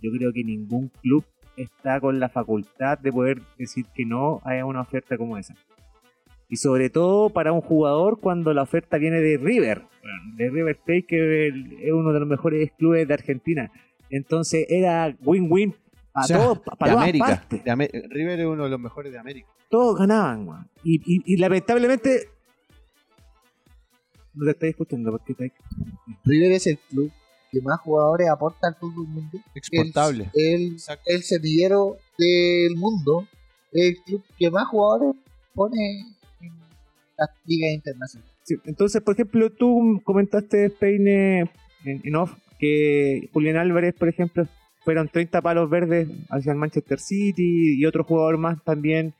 [0.00, 1.24] Yo creo que ningún club
[1.56, 5.54] está con la facultad de poder decir que no a una oferta como esa.
[6.48, 9.82] Y sobre todo para un jugador cuando la oferta viene de River,
[10.36, 13.70] de River Plate, que es uno de los mejores clubes de Argentina.
[14.08, 15.74] Entonces era win-win
[16.12, 17.26] para O sea, todos, de para todas América.
[17.26, 17.64] partes.
[17.64, 19.48] de Ame- River es uno de los mejores de América.
[19.68, 22.28] Todos ganaban, y, y lamentablemente.
[24.38, 25.52] No te estoy escuchando porque estáis-
[26.24, 27.10] River es el club
[27.50, 29.42] que más jugadores aporta al fútbol mundial.
[29.54, 30.30] Exportable.
[30.34, 30.76] El, el,
[31.06, 33.26] el semillero del mundo,
[33.72, 35.14] el club que más jugadores
[35.54, 36.00] pone
[36.40, 36.52] en
[37.16, 38.32] las ligas internacionales.
[38.44, 41.40] Sí, entonces, por ejemplo, tú comentaste, Peine,
[41.84, 44.46] en, en off, que Julián Álvarez, por ejemplo,
[44.84, 49.14] fueron 30 palos verdes hacia el Manchester City y otro jugador más también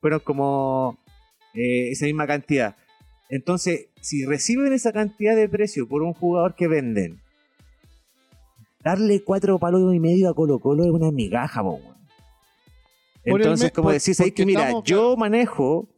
[0.00, 0.98] fueron como
[1.54, 2.76] eh, esa misma cantidad.
[3.32, 7.18] Entonces, si reciben esa cantidad de precio por un jugador que venden,
[8.84, 11.80] darle cuatro palos y medio a Colo Colo es una migaja, po,
[13.24, 15.88] Entonces, como por- decís, ahí que mira, estamos, yo manejo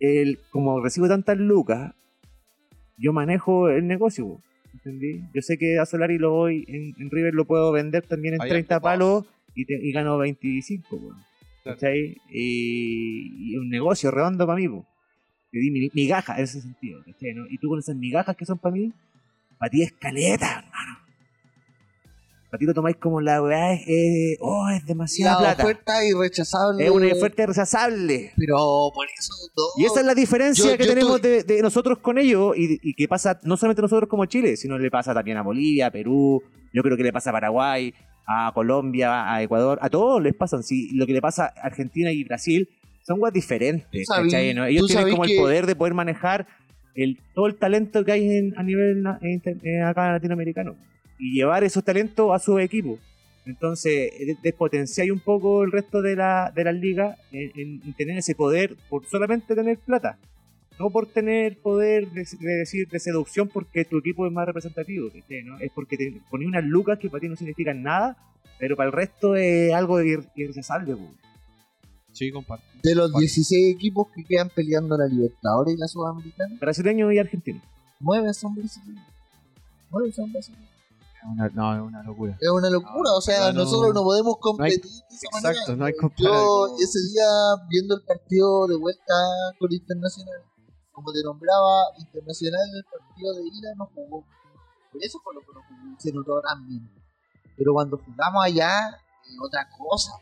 [0.00, 1.94] el, como recibo tantas lucas,
[2.98, 4.42] yo manejo el negocio, po,
[4.74, 5.22] ¿entendí?
[5.32, 8.42] Yo sé que a Solari lo voy, en, en River lo puedo vender también en
[8.42, 8.92] Ahí 30 ocupado.
[8.98, 10.98] palos y, te- y gano 25, po,
[11.62, 11.78] Claro.
[11.78, 12.16] ¿cachai?
[12.30, 14.84] Y, y un negocio redondo para mí, po.
[15.52, 17.34] Te di mi, migaja en ese sentido, ¿cachai?
[17.34, 17.44] no?
[17.48, 18.92] Y tú con esas migajas que son para mí,
[19.58, 20.98] para ti es caleta, hermano.
[22.50, 25.62] Para ti lo tomáis como la weá, es, es- oh, es demasiada La plata.
[25.64, 26.84] oferta irrechazable.
[26.84, 28.32] Es una oferta irrechazable.
[28.36, 28.56] Pero
[28.92, 29.82] por eso no.
[29.82, 32.56] Y esa es la diferencia Yo- que yo tenemos estoy- de, de nosotros con ellos
[32.56, 35.86] y, y que pasa no solamente nosotros como Chile, sino le pasa también a Bolivia,
[35.86, 36.42] a Perú,
[36.72, 37.94] yo creo que le pasa a Paraguay,
[38.26, 40.64] a Colombia, a Ecuador, a todos les pasan.
[40.64, 42.68] Sí, lo que le pasa a Argentina y Brasil
[43.06, 44.06] son cosas diferentes.
[44.66, 46.46] Ellos tienen como el poder de poder manejar
[46.94, 50.76] el, todo el talento que hay en- a nivel en inter- eh, acá latinoamericano
[51.18, 52.98] y llevar esos talentos a su equipo.
[53.46, 57.92] Entonces, eh, despotenciáis un poco el resto de, la, de las ligas en, en- en
[57.94, 60.18] tener ese poder por solamente tener plata.
[60.78, 65.10] No por tener poder de, de decir de seducción porque tu equipo es más representativo.
[65.44, 65.58] ¿no?
[65.58, 68.16] Es porque te poní unas lucas que para ti no significan nada,
[68.58, 70.94] pero para el resto es algo ir- irrechazable.
[70.96, 71.10] po.
[72.12, 72.64] Sí, comparto.
[72.82, 77.60] De los 16 equipos que quedan peleando la Libertadores y la Sudamericana, Brasileño y argentino.
[78.00, 79.06] 9 son brasileños.
[79.90, 80.68] 9 son brasileños.
[81.22, 82.36] Una, no, es una locura.
[82.40, 83.64] Es una locura, o sea, no.
[83.64, 85.50] nosotros no podemos No hay- competir de esa manera.
[85.52, 87.24] Exacto, no hay Yo ese día
[87.68, 89.14] viendo el partido de vuelta
[89.58, 90.42] con Internacional,
[90.92, 94.24] como te nombraba, Internacional en el partido de ida no jugó.
[94.92, 96.90] Por eso fue lo que no jugó, se notó también.
[97.54, 100.12] Pero cuando jugamos allá, es otra cosa.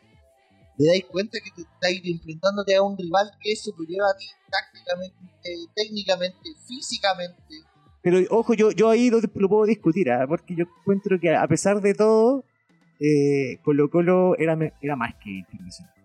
[0.78, 4.26] Te dais cuenta que te estáis enfrentándote a un rival que es superior a ti
[4.48, 5.16] tácticamente,
[5.74, 7.42] técnicamente, físicamente.
[8.00, 10.24] Pero ojo, yo, yo ahí lo, puedo discutir, ¿ah?
[10.28, 12.44] porque yo encuentro que a pesar de todo,
[13.00, 15.97] eh, Colo Colo era, era más que internacional.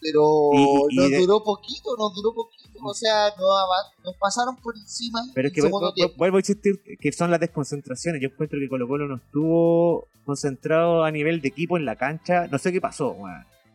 [0.00, 2.78] Pero Y- y nos de- duró poquito, nos duró poquito.
[2.84, 6.14] O sea, nos, nos pasaron por encima Pero es que el vu- segundo vu- tiempo.
[6.16, 8.22] vuelvo a insistir que son las desconcentraciones.
[8.22, 12.46] Yo encuentro que Colo Colo no estuvo concentrado a nivel de equipo en la cancha.
[12.46, 13.16] No sé qué pasó.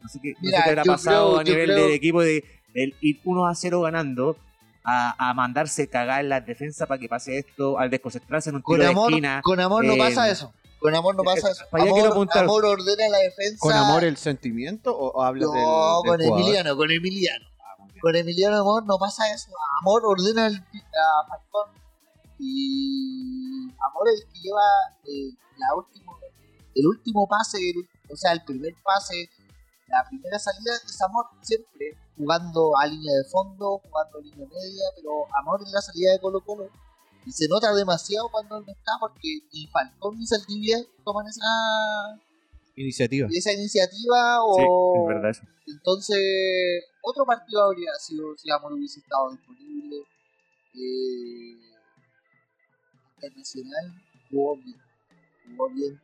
[0.01, 2.21] No sé qué, no sé Mira, qué habrá pasado creo- a nivel creo- del equipo
[2.21, 2.43] de
[2.74, 4.38] el ir 1 a 0 ganando
[4.86, 8.61] a, a mandarse cagar en la defensa para que pase esto, al desconcentrarse en un
[8.61, 9.41] Con tiro de amor, esquina.
[9.43, 10.53] con amor no eh, pasa eso.
[10.84, 11.63] Con amor no pasa eh, eso.
[11.71, 12.43] para allá quiero Amor, apuntar.
[12.43, 13.57] amor ordena la defensa.
[13.59, 16.21] ¿Con amor el sentimiento o, o hablas No, del, del con jugador?
[16.21, 17.45] Emiliano, con Emiliano.
[18.01, 19.49] Con Emiliano Amor no pasa eso.
[19.81, 21.69] Amor ordena el, a Falcón.
[22.39, 24.61] Y Amor es el que lleva
[25.05, 26.17] eh, la último,
[26.75, 29.29] el último pase, el- o sea, el primer pase,
[29.88, 34.84] la primera salida es Amor siempre, jugando a línea de fondo, jugando a línea media,
[34.95, 36.67] pero Amor en la salida de Colo Colo.
[37.26, 41.41] Y se nota demasiado cuando él no está porque ni Falcón ni Saldivia toman esa,
[42.76, 43.28] Iniciativa.
[43.32, 44.93] esa iniciativa Sí, o...
[45.01, 45.43] es verdad eso.
[45.67, 46.19] Entonces,
[47.01, 49.97] otro partido habría sido si Amor hubiese estado disponible.
[50.76, 51.59] Eh,
[53.15, 53.93] internacional
[54.30, 54.78] jugó bien.
[55.47, 56.01] Jugó bien.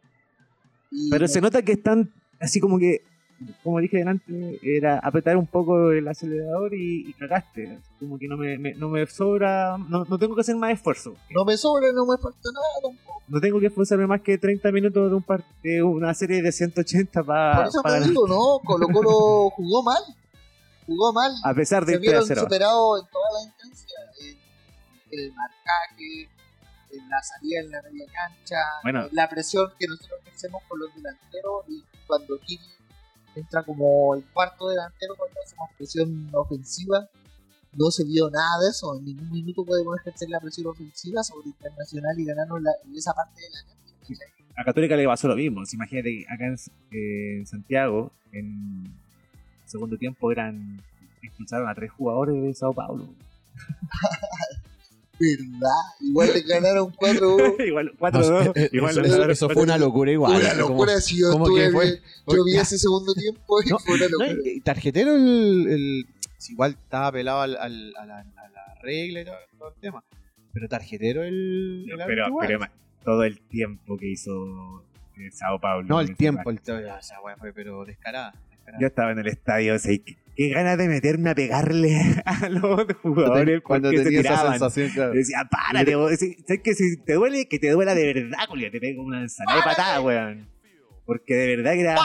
[0.92, 3.04] Y Pero se nota que están así como que,
[3.64, 7.80] como dije delante, era apretar un poco el acelerador y, y cagaste.
[8.00, 11.16] Como que no me, me- no me sobra, no, no tengo que hacer más esfuerzo.
[11.32, 13.22] no me sobra, no me falta nada tampoco.
[13.28, 16.52] No tengo que esforzarme más que 30 minutos de, un par- de una serie de
[16.52, 18.02] 180 Por para eso ganar.
[18.02, 20.04] te digo, no, Colo Colo jugó mal.
[20.86, 21.32] Jugó mal.
[21.44, 22.42] A pesar de Se 3 a vieron 0.
[22.42, 24.00] superados en toda la instancia.
[25.12, 26.30] En, el marcaje,
[26.92, 29.06] en la salida en la media cancha, Bueno.
[29.08, 32.60] en la presión que nosotros ejercemos con los delanteros y cuando Gil
[33.36, 37.08] entra como el cuarto delantero cuando hacemos presión ofensiva.
[37.74, 38.98] No se vio nada de eso.
[38.98, 43.14] En ningún minuto podemos ejercer la presión ofensiva sobre Internacional y ganarnos la- en esa
[43.14, 43.60] parte de la.
[44.58, 45.66] A Católica le pasó lo mismo.
[45.66, 46.56] Si Imagínate que acá en,
[46.92, 48.92] eh, en Santiago, en
[49.66, 50.82] segundo tiempo, eran
[51.22, 53.08] expulsaron a tres jugadores de Sao Paulo.
[55.20, 55.70] ¿Verdad?
[56.00, 57.56] Igual le ganaron 4-1.
[57.68, 58.48] igual, No, 4-2.
[58.48, 60.36] eh, eh, igual eso, eso- fue una locura igual.
[60.40, 62.02] una como- locura si yo como estuve que fue- bien.
[62.28, 64.42] Yo vi ese segundo tiempo y No, fue una No, locura.
[64.46, 66.06] y tarjetero el, el-
[66.38, 69.82] si igual estaba pelado al, al- a, la, a la regla y todo, todo el
[69.82, 70.04] tema.
[70.54, 72.60] Pero tarjetero el, el pero, pero
[73.04, 74.84] todo el tiempo que hizo
[75.18, 75.86] eh, Sao Paulo.
[75.88, 78.34] no, el tiempo, el, o sea, fue pero descarada.
[78.80, 81.96] Yo estaba en el estadio, sea, y qué, qué ganas de meterme a pegarle
[82.26, 84.52] a los jugadores Cuando porque se tenía esa tiraban.
[84.54, 85.14] sensación, claro.
[85.14, 86.16] Decía, párate, vos.
[86.18, 88.70] Si- ¿Sabes que si te duele, que te duela de verdad, Julia?
[88.72, 90.48] Te pego una ensalada de patada, weón.
[91.10, 91.96] Porque de verdad que era.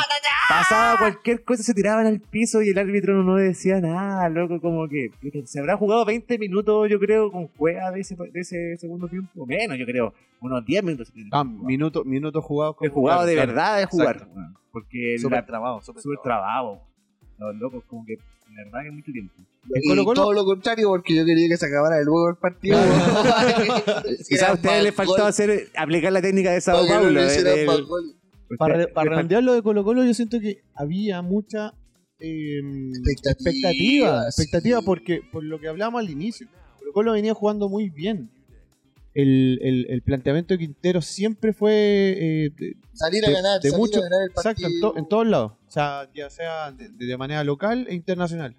[0.49, 4.63] Pasaba cualquier cosa, se tiraban al piso y el árbitro no decía nada, loco.
[4.63, 5.11] Como que
[5.45, 9.45] se habrá jugado 20 minutos, yo creo, con juega de ese, de ese segundo tiempo.
[9.45, 10.15] Menos, yo creo.
[10.41, 11.13] Unos 10 minutos.
[11.33, 12.77] Ah, minutos minutos jugados.
[12.81, 13.49] He jugado de claro.
[13.49, 14.17] verdad de jugar.
[14.17, 14.35] Exacto.
[14.39, 14.55] weón.
[14.73, 16.23] Porque Súper la- trabado, súper trabado.
[16.23, 16.83] trabajo.
[17.39, 19.35] Los locos, como que, de verdad que mucho tiempo.
[19.75, 22.79] ¿En Y todo lo contrario, porque yo quería que se acabara luego el partido.
[24.29, 27.21] Quizás a ustedes les faltó hacer, aplicar la técnica de Sao Paulo.
[27.21, 28.15] del-
[28.59, 31.75] Para, para redondear lo de Colo Colo, yo siento que había mucha
[32.21, 32.61] eh,
[33.11, 34.87] Expectativa, expectativa, expectativa sí.
[34.87, 36.47] porque por lo que hablamos al inicio,
[36.79, 38.31] Colo Colo venía jugando muy bien.
[39.15, 43.71] El, el- el planteamiento de Quintero siempre fue eh, de- Salir a de- ganar, de
[43.71, 44.51] salir mucho- a ganar el partido.
[44.53, 47.95] exacto en, to- en todos lados, o sea, ya sea de, de manera local e
[47.95, 48.57] internacional.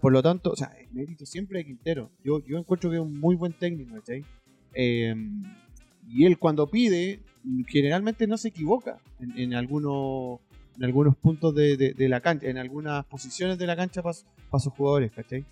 [0.00, 2.10] Por lo tanto, o sea, el mérito siempre de Quintero.
[2.24, 4.24] Yo, yo encuentro que es un muy buen técnico, ¿cachai?
[4.74, 5.14] Eh,
[6.08, 7.20] y él cuando pide,
[7.66, 8.98] generalmente no se equivoca
[9.36, 10.40] en, algunos
[10.76, 14.14] en algunos puntos de, la cancha, en algunas posiciones de la cancha para
[14.60, 15.44] sus jugadores, ¿cachai?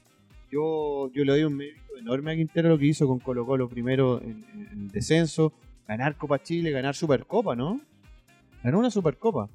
[0.50, 3.68] Yo, yo le doy un mérito enorme a Quintero lo que hizo con Colo Colo
[3.68, 5.52] primero en, el descenso,
[5.86, 7.80] ganar Copa Chile, ganar Supercopa, ¿no?
[8.62, 9.48] Ganó una Supercopa.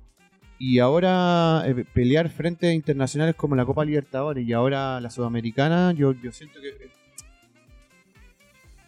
[0.60, 5.94] Y ahora eh, pelear frente a internacionales como la Copa Libertadores y ahora la Sudamericana,
[5.94, 7.03] yo, yo siento que...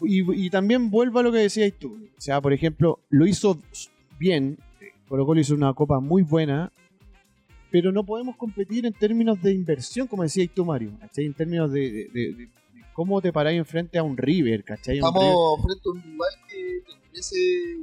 [0.02, 1.96] eh, Y, y también vuelvo a lo que decías tú.
[2.18, 3.60] O sea, por ejemplo, lo hizo
[4.20, 4.58] bien.
[5.08, 6.72] Colo Colo hizo una copa muy buena.
[7.72, 10.91] Pero no podemos competir en términos de inversión, como decías tú, Mario.
[11.00, 11.26] ¿cachai?
[11.26, 12.50] En términos de, de- de- de
[12.93, 14.96] cómo te paráis enfrente a un River, ¿cachai?
[14.96, 17.36] River- Estamos frente a un rival que te ofrece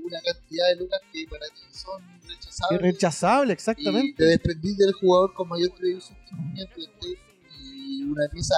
[0.03, 2.81] una cantidad de lucas que para ti son Es rechazables.
[2.83, 4.15] rechazable, Y exactamente.
[4.17, 6.17] te desprendís del jugador con mayor previsión
[7.61, 8.55] y una pieza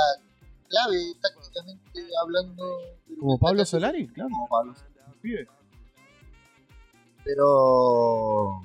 [0.74, 2.64] clave tácticamente hablando.
[3.06, 3.64] de lo Como está Pablo.
[3.64, 4.30] Solari, claro.
[4.30, 5.46] Como Pablo Solari.
[7.24, 8.60] Pero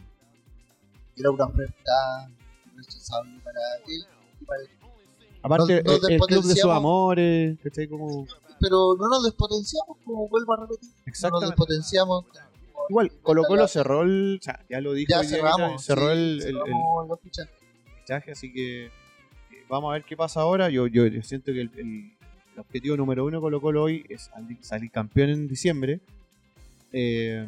[1.16, 2.30] era una oferta
[2.76, 4.05] rechazable para él
[4.41, 4.70] y para el
[5.41, 7.88] Aparte, Nos- nos el- el club de sus amores, ¿cachai?
[7.88, 8.26] Como...
[8.60, 10.89] pero no nos despotenciamos, como vuelvo a repetir.
[10.89, 11.45] No nos Exactamente.
[11.47, 12.26] despotenciamos.
[12.89, 14.39] Igual, Colo Colo cerró el.
[14.41, 15.10] O sea, ya lo dijo.
[15.12, 15.82] Ya cerramos.
[15.84, 17.55] cerró sí, el, el- el cerramos los fichajes.
[18.01, 18.91] fichaje, así que
[19.70, 20.70] vamos a ver qué pasa ahora.
[20.70, 22.14] Yo, yo, yo siento que el, el-
[22.54, 24.30] el objetivo número uno de Colo Colo hoy es
[24.62, 26.02] salir, campeón en diciembre.
[26.92, 27.48] Eh,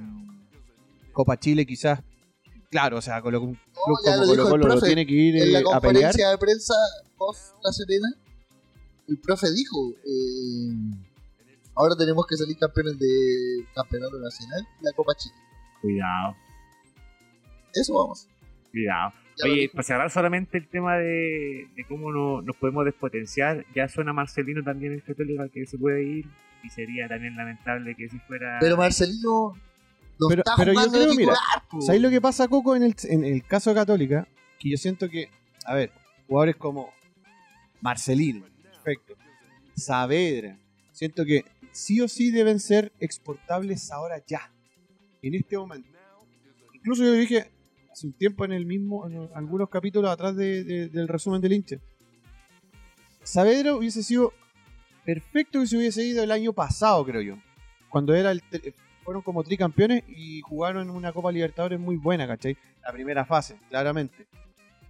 [1.11, 1.99] Copa Chile quizás.
[2.69, 5.59] Claro, o sea, Colo, un club como Colo Colo lo tiene que ir en la
[5.59, 5.81] eh, a pelear.
[5.81, 6.73] conferencia de prensa
[7.17, 8.07] post La Serena,
[9.09, 10.95] el profe dijo, eh,
[11.75, 15.35] ahora tenemos que salir campeones de campeonato nacional y la Copa Chile.
[15.81, 16.35] Cuidado,
[17.73, 18.27] Eso vamos.
[18.71, 19.11] cuidado.
[19.43, 24.13] Oye, para cerrar solamente el tema de, de cómo no- nos podemos despotenciar, ya suena
[24.13, 26.25] Marcelino también en Católica que se puede ir
[26.63, 28.57] y sería también lamentable que si fuera...
[28.59, 29.53] Pero Marcelino
[30.19, 31.33] no Pero- está pero yo jugando creo, mira.
[31.79, 34.27] ¿Sabéis lo que pasa, Coco, en el, en el caso de Católica?
[34.59, 35.29] Que yo siento que,
[35.65, 35.91] a ver,
[36.27, 36.91] jugadores como
[37.81, 39.15] Marcelino, perfecto,
[39.75, 40.57] Saavedra,
[40.91, 44.51] siento que sí o sí deben ser exportables ahora ya,
[45.23, 45.89] en este momento.
[46.73, 47.47] Incluso yo dije
[47.91, 51.53] hace un tiempo en el mismo, en algunos capítulos atrás de- de- del resumen del
[51.53, 51.77] hincha.
[53.23, 54.33] Saavedra hubiese sido
[55.05, 57.35] perfecto que se hubiese ido el año pasado, creo yo.
[57.89, 58.41] Cuando era el
[59.03, 62.55] fueron como tricampeones y jugaron una Copa Libertadores muy buena, ¿cachai?
[62.83, 64.27] La primera fase, claramente.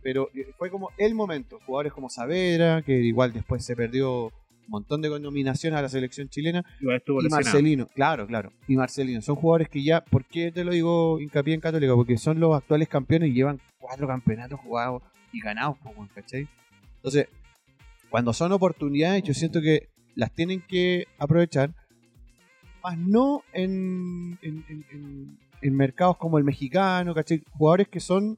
[0.04, 1.60] Pero eh, fue como el momento.
[1.66, 4.32] Jugadores como Saavedra, que igual después se perdió
[4.72, 6.64] montón de nominaciones a la selección chilena.
[7.22, 7.26] Y.
[7.52, 8.52] Marcelino, claro, claro.
[8.68, 11.94] Y Marcelino, son jugadores que ya, ¿por qué te lo digo hincapié en Católica?
[11.94, 15.78] Porque son los actuales campeones y llevan cuatro campeonatos jugados y ganados,
[16.16, 16.48] ¿cachai?
[16.96, 17.28] Entonces,
[18.10, 21.74] cuando son oportunidades, yo siento que las tienen que aprovechar,
[22.84, 27.44] más no en, en, en- en- en mercados como el mexicano, ¿cachai?
[27.54, 28.38] Jugadores que son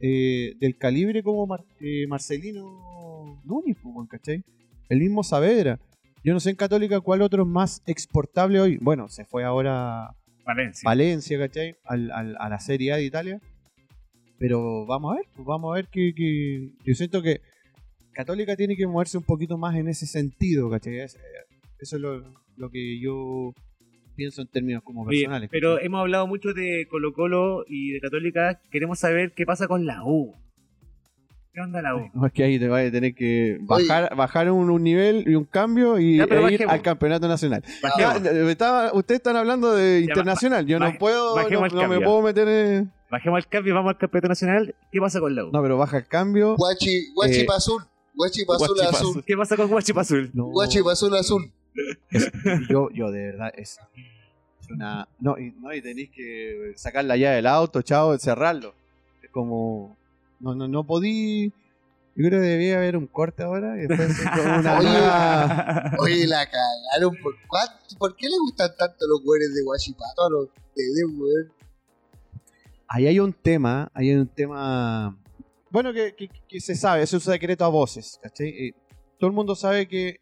[0.00, 3.76] eh, del calibre como Mar- eh, Marcelino Núñez,
[4.08, 4.42] ¿cachai?
[4.88, 5.78] El mismo Saavedra.
[6.24, 8.78] Yo no sé en Católica cuál otro es más exportable hoy.
[8.80, 10.10] Bueno, se fue ahora
[10.44, 10.82] Valencia.
[10.84, 11.76] Valencia, ¿cachai?
[11.84, 13.40] Al- al- a la Serie A de Italia.
[14.38, 17.40] Pero vamos a ver, pues vamos a ver que, que- yo siento que
[18.12, 20.98] Católica tiene que moverse un poquito más en ese sentido, ¿cachai?
[21.00, 21.04] Eh,
[21.80, 22.22] Eso es lo,
[22.56, 23.52] lo que yo
[24.16, 25.48] pienso en términos como Oye, personales.
[25.50, 25.86] pero ¿cachai?
[25.86, 28.60] hemos hablado mucho de Colo Colo y de Católica.
[28.70, 30.34] Queremos saber qué pasa con la U.
[31.58, 32.08] ¿Qué onda la U?
[32.14, 35.34] No, es que ahí te vas a tener que bajar, bajar un, un nivel y
[35.34, 36.72] un cambio y Ya, e ir bajemos.
[36.74, 37.64] al campeonato nacional.
[37.82, 40.64] Bajemos, Ya, estaba- ustedes están hablando de Ya, internacional.
[40.66, 42.92] Yo no puedo, no, me puedo meter en.
[43.10, 44.74] bajemos el cambio y vamos al campeonato nacional.
[44.92, 45.50] ¿Qué pasa con la U?
[45.50, 46.54] No, pero baja el cambio.
[46.54, 47.82] Guachi, Guachi Eh, Pazul.
[48.14, 48.80] Guachi Guachipazul.
[48.94, 49.24] azul.
[49.26, 50.30] ¿Qué pasa con Guachipazul?
[50.34, 51.50] No, Guachi Pazul azul.
[52.68, 53.78] yo, yo de verdad es,
[54.60, 55.08] es una.
[55.20, 58.74] No, y, no, y tenéis que sacar la llave del auto, chao, cerrarlo.
[59.22, 59.96] Es como.
[60.40, 61.52] No, no, no podí.
[62.16, 64.88] Yo creo que debía haber un corte ahora y después hacer como una Oye.
[64.88, 67.16] nueva- Oye, la cagaron.
[67.22, 71.52] ¿Por, cuánto- ¿Por qué le gustan tanto los güeyes de Guachipato a los de weón?
[72.88, 75.16] Ahí hay un tema, ahí hay un tema.
[75.70, 78.48] Bueno, que, que- que se sabe, es un secreto a voces, ¿cachai?
[78.48, 78.74] Eh,
[79.18, 80.20] todo el mundo sabe que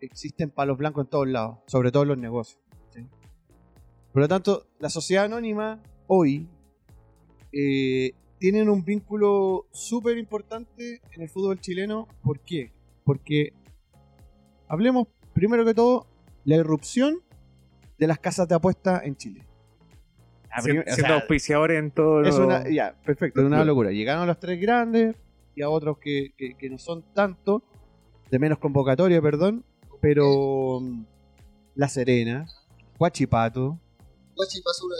[0.00, 2.58] existen palos blancos en todos lados, sobre todo en los negocios.
[4.12, 6.48] Por lo tanto, la sociedad anónima hoy
[7.52, 12.08] eh, tienen un vínculo súper importante en el fútbol chileno.
[12.22, 12.72] ¿Por qué?
[13.04, 13.52] Porque
[14.66, 16.06] hablemos primero que todo
[16.44, 17.18] la irrupción
[17.98, 19.46] de las casas de apuesta en Chile.
[20.50, 23.92] Ah, o siendo sea, auspiciadores en todo Es lo- una, ya, perfecto, es una locura.
[23.92, 25.14] Llegaron los tres grandes
[25.54, 27.62] y a otros que, que- que no son tanto,
[28.30, 29.64] de menos convocatoria, perdón,
[30.00, 31.04] pero mm,
[31.74, 32.46] La Serena,
[32.98, 33.78] Huachipato,
[34.40, 34.92] azul.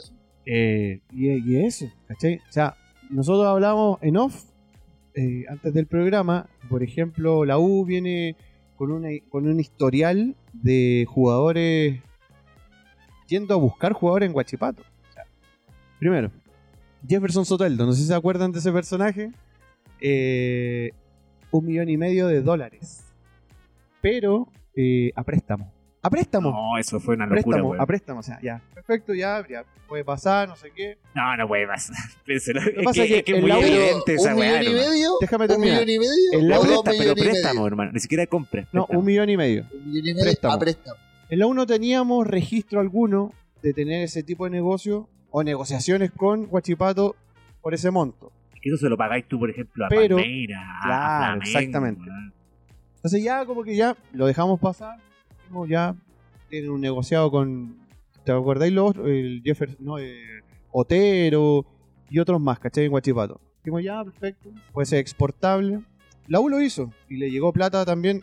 [0.47, 2.37] eh, y, y eso, ¿cachai?
[2.49, 2.77] O sea,
[3.11, 4.45] nosotros hablamos en off
[5.15, 8.37] eh, antes del programa, por ejemplo, la U viene
[8.77, 12.01] con, una, con un historial de jugadores
[13.27, 14.83] yendo a buscar jugadores en Huachipato.
[14.83, 15.25] O sea,
[15.99, 16.31] primero,
[17.07, 19.33] Jefferson Soteldo, no sé si se acuerdan de ese personaje,
[20.01, 20.93] eh,
[21.51, 23.05] un millón y medio de dólares,
[24.01, 25.73] pero eh, a préstamo.
[26.03, 26.51] A préstamo.
[26.51, 27.81] No, eso fue una locura, préstamo, weón.
[27.83, 30.97] a préstamo, o sea, ya, perfecto, ya, ya puede pasar, no sé qué.
[31.15, 31.97] No, no puede pasar.
[32.27, 32.51] Es
[32.85, 35.11] pasa que, es que es muy evidente esa ¿Un weá, millón y medio?
[35.21, 35.75] Déjame ¿Un terminar.
[35.85, 36.41] millón y medio?
[36.41, 37.93] En la ¿O U dos Presta, pero préstamo, hermano.
[37.93, 38.67] Ni siquiera compra.
[38.73, 39.67] No, un millón y medio.
[39.75, 40.55] Un millón y medio Préstamo.
[40.55, 40.97] a préstamo.
[41.29, 43.33] En la U no teníamos registro alguno
[43.63, 47.15] de tener ese tipo de negocio o negociaciones con Huachipato
[47.61, 48.33] por ese monto.
[48.63, 52.01] Eso se lo pagáis tú, por ejemplo, a Pero- Palmeira, a Claro, Flamengo, exactamente.
[52.11, 52.33] weón.
[52.97, 54.97] Entonces ya como que ya lo dejamos pasar.
[55.69, 55.95] Ya
[56.49, 57.79] tienen un negociado con...
[58.25, 58.95] ¿Te acordáis los?
[58.97, 59.97] El Jefferson, no,
[60.73, 61.65] Otero
[62.11, 62.85] y otros más, ¿cachai?
[62.85, 63.41] En Huachipato.
[63.59, 64.51] Dijimos, ya, perfecto.
[64.73, 65.81] Puede ser exportable.
[66.27, 68.23] La U lo hizo y le llegó plata también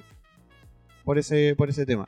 [1.04, 2.08] por ese, por ese tema.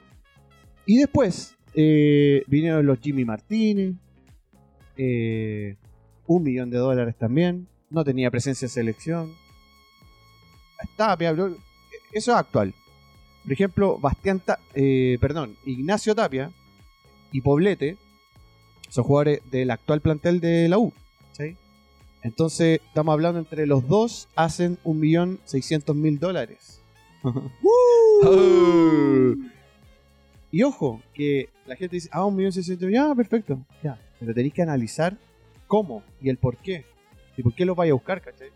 [0.85, 3.95] Y después eh, vinieron los Jimmy Martínez.
[4.97, 5.77] eh,
[6.27, 7.67] un millón de dólares también.
[7.89, 9.33] No tenía presencia en selección.
[10.97, 11.57] Bro,
[12.13, 12.73] eso es actual.
[13.49, 16.51] Por ejemplo, Bastián Ta- eh, perdón, Ignacio Tapia
[17.31, 17.97] y Poblete
[18.89, 20.93] son jugadores del actual plantel de la U.
[21.31, 21.55] ¿sí?
[22.21, 26.79] Entonces, estamos hablando entre los dos, hacen 1.600.000 dólares.
[27.23, 29.35] Uh.
[30.51, 33.99] Y ojo, que la gente dice, ah, un millón seiscientos, ya, perfecto, ya.
[34.19, 35.17] Pero tenéis que analizar
[35.65, 36.85] cómo y el por qué.
[37.35, 38.49] Y por qué los vais a buscar, ¿cachai?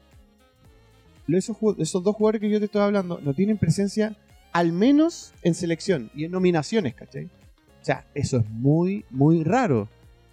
[1.27, 4.15] Esos, esos dos jugadores que yo te estoy hablando no tienen presencia
[4.53, 7.25] al menos en selección y en nominaciones, ¿cachai?
[7.25, 9.89] O sea, eso es muy, muy raro.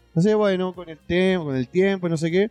[0.08, 2.50] Entonces, bueno, con el tiempo, con el tiempo, no sé qué.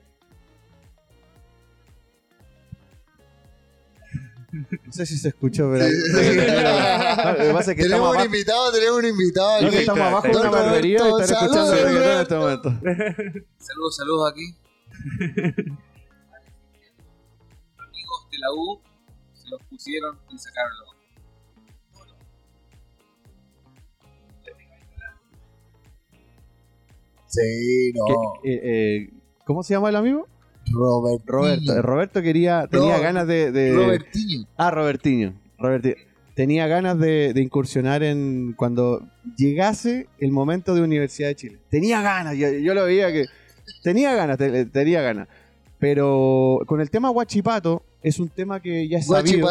[4.52, 5.86] No sé si se escuchó, pero.
[5.86, 6.38] Sí, sí, sí.
[6.38, 9.62] No, Lo que pasa es que tenemos un abajo, invitado, tenemos un invitado.
[9.62, 12.70] no, que estamos abajo de una barbería y están escuchando saludos, reggaetón en este momento.
[13.60, 14.56] Saludos, saludos aquí.
[17.78, 18.82] Amigos de la U
[19.34, 20.99] se los pusieron y sacaron los.
[27.30, 28.06] Sí, no.
[28.44, 29.10] Que- eh, eh,
[29.46, 30.28] ¿Cómo se llama el amigo?
[30.72, 31.24] Robert.
[31.26, 31.82] Roberto.
[31.82, 34.46] Roberto quería, tenía ganas de, de- Robertinho.
[34.58, 35.34] Ah, Robertinho.
[35.58, 35.96] Roberti-
[36.36, 39.02] Tenía ganas de, de incursionar en cuando
[39.36, 41.60] llegase el momento de Universidad de Chile.
[41.70, 43.26] Tenía ganas, yo, yo lo veía que
[43.84, 45.28] tenía ganas, te- tenía ganas.
[45.80, 49.42] Pero con el tema Guachipato es un tema que ya es el azul.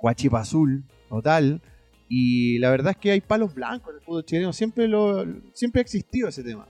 [0.00, 1.60] Guachipa Azul, total.
[2.08, 4.52] Y la verdad es que hay palos blancos en el fútbol chileno.
[4.52, 5.24] Siempre, lo,
[5.54, 6.68] siempre ha existido ese tema.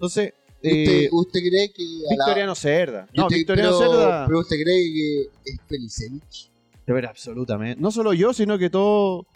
[0.00, 0.32] Entonces,
[0.62, 3.06] eh, ¿Usted, usted cree que a la- Victoriano Cerda.
[3.14, 4.26] No, usted- Victoriano pero, Cerda.
[4.26, 6.50] pero usted cree que es Felicevich?
[6.86, 7.80] De ver, absolutamente.
[7.80, 9.26] No solo yo, sino que todo,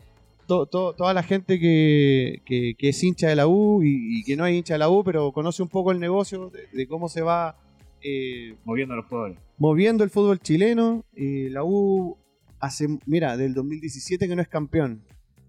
[0.46, 4.24] to- to- toda la gente que, que- que es hincha de la U y, y
[4.24, 6.86] que no es hincha de la U, pero conoce un poco el negocio de, de
[6.88, 7.56] cómo se va
[8.02, 9.38] eh, Moviendo a los jugadores.
[9.58, 11.04] moviendo el fútbol chileno.
[11.16, 12.16] Eh, la U
[12.58, 15.02] hace, mira, del 2017 que no es campeón.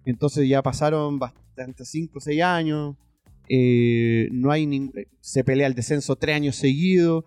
[0.05, 2.95] Entonces ya pasaron bastante, 5 o 6 años.
[3.49, 4.89] Eh, no hay
[5.21, 7.25] se pelea el descenso tres años seguidos.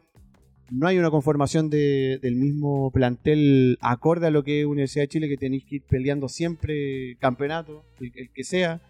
[0.70, 5.08] No hay una conformación de- del mismo plantel acorde a lo que es Universidad de
[5.08, 8.80] Chile, que tenéis que ir peleando siempre campeonato, el, el que sea.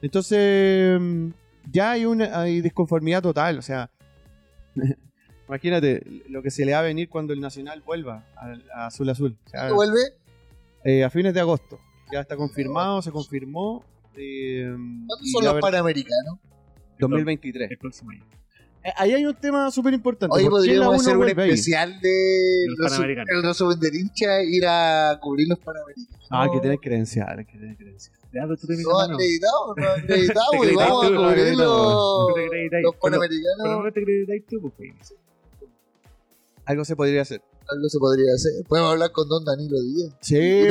[0.00, 1.28] Entonces, mm,
[1.70, 3.58] ya hay una hay disconformidad total.
[3.58, 3.88] O sea,
[5.48, 9.08] imagínate lo que se le va a venir cuando el Nacional vuelva al- a Azul
[9.10, 9.36] Azul.
[9.46, 10.00] O sea, ¿Cuándo vuelve?
[10.84, 11.78] eh, a fines de agosto.
[12.12, 13.84] Ya está confirmado, se confirmó.
[14.16, 16.38] eh, ¿Cuándo y son los ver- Panamericanos?
[17.10, 17.70] 2023.
[17.70, 18.24] El próximo año.
[18.84, 20.36] Eh, ahí hay un tema súper importante.
[20.36, 23.28] Hoy ¿Por qué la podríamos hacer un especial de Los Panamericanos.
[23.30, 26.28] el resumen del hincha, ir a cubrir los Panamericanos.
[26.30, 28.20] Ah, hay que tener credenciales, hay que tener credenciales.
[28.32, 33.58] No acreditamos, no acreditamos y vamos a Te cubrir los, Panamericanos.
[33.62, 35.14] Pero no te acreditáis tú, pues, Félix.
[36.64, 37.42] Algo se podría hacer.
[37.70, 38.52] Algo se podría hacer.
[38.68, 40.12] Podemos hablar con don Danilo Díaz.
[40.20, 40.68] Sí, el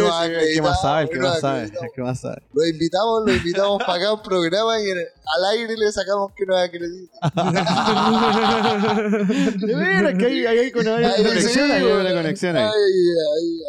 [0.54, 1.86] que más sabe, el que más sabe, acreditado.
[1.86, 2.42] el que más sabe.
[2.54, 6.46] Lo invitamos, lo invitamos para acá a un programa y al aire le sacamos que
[6.46, 7.12] nos acredite.
[9.66, 11.94] De veras que hay, hay, hay con- hay una conexión, sí, hay güey.
[12.02, 12.70] una conexión ahí.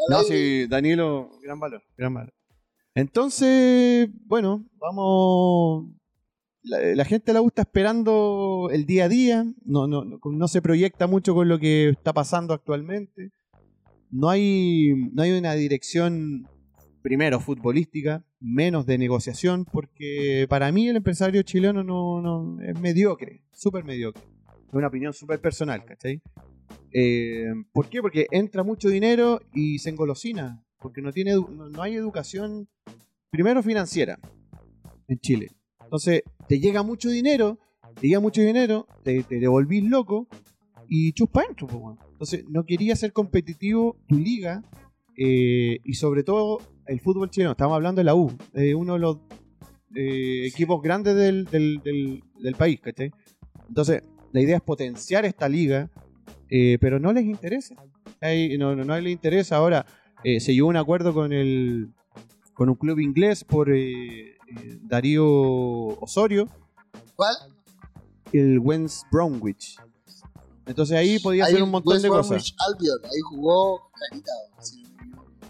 [0.09, 2.33] No, sí, Danilo, gran valor, gran valor.
[2.95, 5.87] Entonces, bueno, vamos.
[6.65, 11.35] La, gente la gusta esperando el día a día, no, no, no, se proyecta mucho
[11.35, 13.33] con lo que está pasando actualmente.
[14.11, 16.47] No hay, no hay una dirección,
[17.03, 23.43] primero, futbolística, menos de negociación, porque para mí el empresario chileno no, no es mediocre,
[23.53, 24.23] súper mediocre.
[24.69, 26.23] Es una opinión súper personal, ¿cachai?
[26.93, 28.01] Eh, ¿Por qué?
[28.01, 30.63] Porque entra mucho dinero y se engolosina.
[30.79, 32.69] Porque no, tiene, no hay educación,
[33.31, 34.19] primero financiera,
[35.09, 35.49] en Chile.
[35.93, 36.23] Entonces,
[36.53, 37.59] te llega mucho dinero,
[37.99, 40.29] te llega mucho dinero, te, te devolvís loco
[40.87, 41.67] y chuspa dentro.
[41.67, 41.99] po, weón.
[42.11, 44.63] Entonces, no quería ser competitivo tu liga
[45.17, 47.53] eh, y sobre todo el fútbol chileno.
[47.53, 49.17] Estamos hablando de la U, de uno de los
[49.95, 53.11] eh, equipos grandes del, del, del- del país, ¿cachai?
[53.67, 55.91] Entonces, la idea es potenciar esta liga,
[56.51, 57.77] eh, pero no les interesa.
[58.59, 59.57] No, no, no les interesa.
[59.57, 59.87] Ahora,
[60.23, 61.89] eh, se llegó un acuerdo con el
[62.53, 64.35] con un club inglés por eh, eh,
[64.83, 65.25] Darío
[66.01, 66.49] Osorio,
[67.17, 67.35] ¿Cuál?
[68.33, 69.77] el West Bromwich.
[70.67, 72.57] Entonces ahí podía Ahí hacer un montón West de Bromwich cosas.
[72.69, 74.33] Albion, ahí jugó Janita.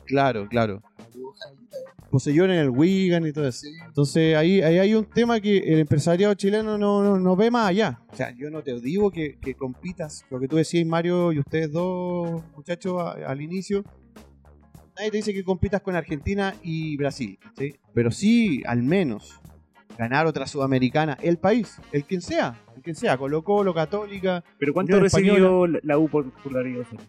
[0.04, 0.82] Claro, claro.
[1.12, 1.76] jugó Janita,
[2.10, 3.60] Poseyó en el Wigan y todo eso.
[3.60, 3.72] sí.
[3.86, 7.68] Entonces ahí, ahí hay un tema que el empresariado chileno no, no, no ve más
[7.70, 8.00] allá.
[8.12, 11.38] O sea, yo no te digo que, que compitas, lo que tú decías, Mario, y
[11.38, 13.82] ustedes dos muchachos a- al inicio.
[14.96, 17.74] Nadie te dice que compitas con Argentina y Brasil, ¿sí?
[17.94, 19.40] pero sí, al menos,
[19.98, 24.72] ganar otra sudamericana, el país, el quien sea, el quien sea, Colo Colo, Católica, Pero
[24.74, 27.00] ¿cuánto Unión recibió la- la U por, por Darío Osorio?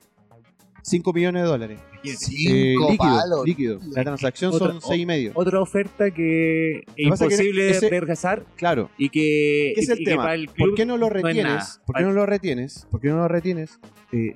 [0.86, 1.79] 5 millones de dólares.
[2.03, 2.09] Imagínate.
[2.11, 3.45] Eh, Cinco líquido, palos.
[3.45, 3.79] líquido.
[3.95, 5.31] La transacción Otra- son seis y medio.
[5.34, 8.89] Otra oferta que es que que imposible ese- de rechazar Claro.
[8.97, 10.23] y que, ¿Qué es el y que tema?
[10.23, 11.79] para el ¿Por qué no lo es retienes?
[11.86, 12.86] ¿Por qué no lo retienes?
[12.91, 13.79] ¿Por qué no lo retienes?
[14.11, 14.36] Eh,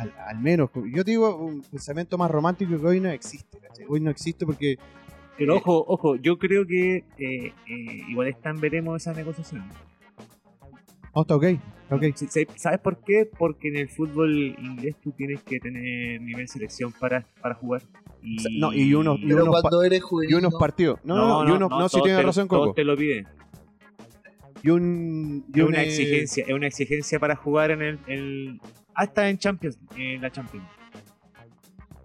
[0.00, 3.86] al, al menos, yo digo un pensamiento más romántico que hoy no existe, ¿cachai?
[3.88, 4.76] Hoy no existe porque
[5.38, 5.56] Pero Eh.
[5.58, 7.52] ojo, ojo, yo creo que eh, eh,
[8.08, 9.64] igual están veremos esa negociación.
[11.12, 12.04] Oh, está ok, está ok.
[12.56, 13.28] ¿Sabes por qué?
[13.38, 17.82] Porque en el fútbol inglés tú tienes que tener nivel selección para, para jugar.
[18.22, 20.30] Y, O sea, no, y uno- y unos cuando eres juvenil.
[20.30, 20.58] Y unos ¿no?
[20.58, 21.00] partidos.
[21.04, 22.74] No, no, no, y unos, no, sí todos tiene te- razón, todos Coco.
[22.74, 23.26] te lo piden.
[24.62, 25.44] Y un.
[25.52, 28.60] y Es un, una eh, exigencia, es una exigencia para jugar en el, el-
[29.02, 30.66] hasta en Champions, en la Champions.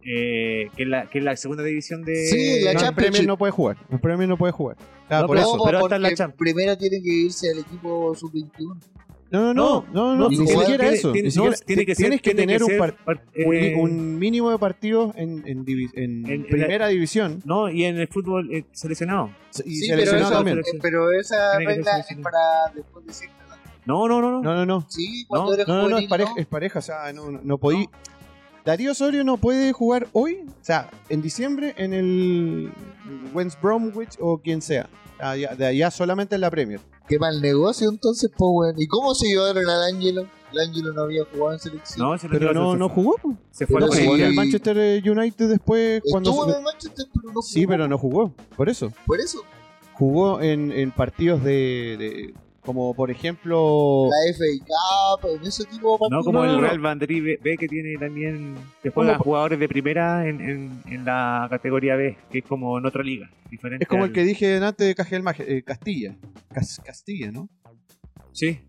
[0.07, 2.95] Eh, que, es la, que es la segunda división de Sí, la no, en Championship.
[2.95, 3.77] Premier no puede jugar.
[3.89, 4.77] En Premier no puede jugar.
[5.09, 5.57] Ah, No, por eso.
[5.65, 6.37] pero hasta en la Champions.
[6.37, 8.77] primero tiene que irse al equipo sub-21.
[9.31, 11.11] No, no, no, no, no, no, ni siquiera tiene- eso.
[11.11, 14.59] tiene- Ni siquiera- tiene que ser- tienes que tiene tener un, eh, un mínimo de
[14.59, 18.65] partidos en, en, divi- en En- en primera división No, y en el fútbol eh,
[18.71, 19.31] seleccionado.
[19.65, 20.59] y Sí, pero, eso- también.
[20.59, 22.37] eh, pero esa regla es para
[22.75, 23.44] después de cierta.
[23.85, 24.41] No, no, no, no.
[24.41, 24.85] No, no, no.
[24.89, 27.57] Sí, cuando No, eres No, no, es pareja, es pareja, o sea, no, no, no
[27.57, 27.87] podí.
[28.65, 32.71] Darío Osorio no puede jugar hoy, o sea, en diciembre en el
[33.33, 34.89] West Bromwich o quien sea.
[35.19, 36.79] Ah, ya- de allá solamente en la Premier.
[37.07, 38.75] Qué mal negocio entonces, pues, weón.
[38.81, 40.27] ¿Y cómo se llevaron al Ángelo?
[40.51, 42.07] El Ángelo no había jugado en selección.
[42.09, 43.15] No, se Pero no, se- no jugó.
[43.51, 44.01] Se fue Pero a No la sí.
[44.03, 44.27] jugó en Premier.
[44.29, 47.41] el Manchester eh, United después cuando Estuvo se- en el Manchester, pero no jugó.
[47.43, 48.91] Sí, pero no jugó, por eso.
[49.05, 49.39] Por eso,
[49.93, 52.33] Jugó en, en partidos de, de-
[52.65, 54.43] como por ejemplo la FA
[55.21, 56.09] Cup, en ese tipo de partidos.
[56.11, 56.61] No como No, el.
[56.61, 61.05] Real Madrid B, B que tiene también que juegan jugadores de primera en, en, en
[61.05, 63.83] la categoría B, que es como en otra liga, diferente.
[63.83, 66.17] es como el que dije antes de Cajel Mag- eh, Castilla.
[66.53, 67.47] Cas- Castilla, ¿no?
[68.33, 68.59] Sí,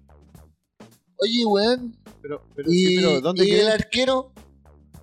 [1.18, 1.96] Oye, weón.
[2.20, 4.32] Pero, pero, Y, sí, pero ¿dónde y el arquero,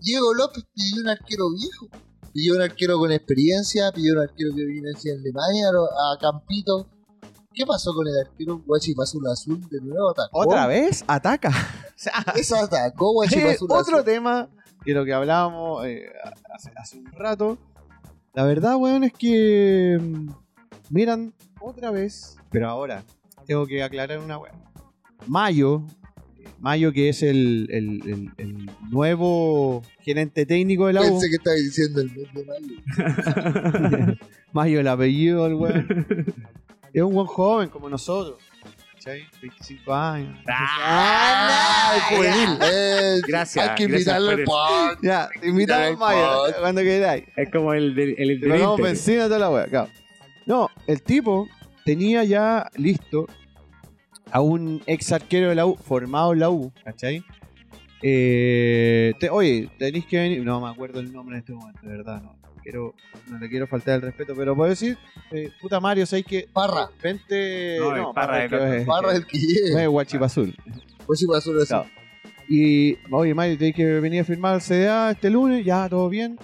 [0.01, 1.87] Diego López pidió un arquero viejo.
[2.33, 6.87] Pidió un arquero con experiencia, pidió un arquero que viene así en Alemania, a Campito.
[7.53, 10.09] ¿Qué pasó con el arquero Guachipazul Azul de nuevo?
[10.11, 10.39] ¿Atacó?
[10.39, 11.03] ¿Otra vez?
[11.07, 11.49] ¿Ataca?
[11.49, 11.53] O
[11.95, 14.03] sea, Eso atacó Eh, Guachipazul otro Azul.
[14.05, 14.49] tema
[14.83, 16.05] que lo que hablábamos eh,
[16.53, 17.57] hace, hace un rato.
[18.33, 20.29] La verdad, weón, es que mm,
[20.89, 23.03] miran otra vez, pero ahora
[23.45, 24.55] tengo que aclarar una weón.
[25.27, 25.83] Mayo,
[26.39, 31.05] eh, Mayo que es el, el- el- el nuevo gerente técnico de la U.
[31.05, 34.17] Pensé que estaba diciendo el mes de mayo.
[34.53, 35.87] Mayo el apellido del weón.
[36.93, 38.37] es un buen joven como nosotros.
[38.93, 39.23] ¿Cachai?
[39.41, 40.39] 25 años.
[40.47, 42.57] ¡Ah, es juvenil.
[42.61, 44.97] Eh, Gracias, Hay que gracias invitarlo al pod.
[45.03, 46.53] Ya, te invitamos Mayo, pod.
[46.61, 47.25] cuando queráis.
[47.35, 49.89] es como el del el, Te benzina toda la wea, claro.
[50.45, 51.47] No, el tipo
[51.85, 53.27] tenía ya listo
[54.31, 57.23] a un ex arquero de la U, formado en la U, ¿cachai?
[58.01, 60.43] Eh, te- oye, tenéis que venir.
[60.43, 62.35] No me acuerdo el nombre en este momento, de verdad, no.
[62.63, 62.95] Quiero,
[63.27, 64.97] no le quiero faltar el respeto, pero puedo decir,
[65.31, 66.89] eh, puta Mario, ¿sabes que Parra.
[67.01, 67.77] Vente.
[67.79, 68.73] No, No, el Parra, Parra es del que- otro.
[68.73, 69.43] es- Parra el que es
[69.73, 69.87] llegue.
[69.87, 70.55] Guachipazul.
[71.05, 71.67] Guachipazul Azul.
[71.67, 71.89] Claro.
[72.49, 76.37] Y, oye, Mario, tenéis que venir a firmar el CDA este lunes, ya, todo bien.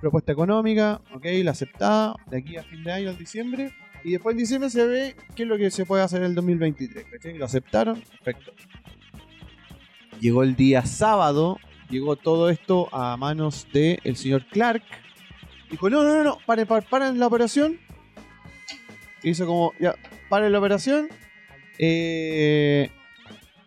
[0.00, 3.70] Propuesta económica, ok, la aceptada, de aquí a fin de año, al diciembre.
[4.02, 6.34] Y después en diciembre se ve qué es lo que se puede hacer en el
[6.34, 7.04] 2023.
[7.10, 7.36] ¿cachai?
[7.36, 8.52] Lo aceptaron, perfecto.
[10.20, 11.58] Llegó el día sábado,
[11.90, 14.82] llegó todo esto a manos del el señor Clark.
[15.70, 17.78] Dijo, no, no, no, no, paren, paren, paren la operación.
[19.22, 19.94] Hizo como, ya,
[20.28, 21.08] paren la operación.
[21.78, 22.90] Eh,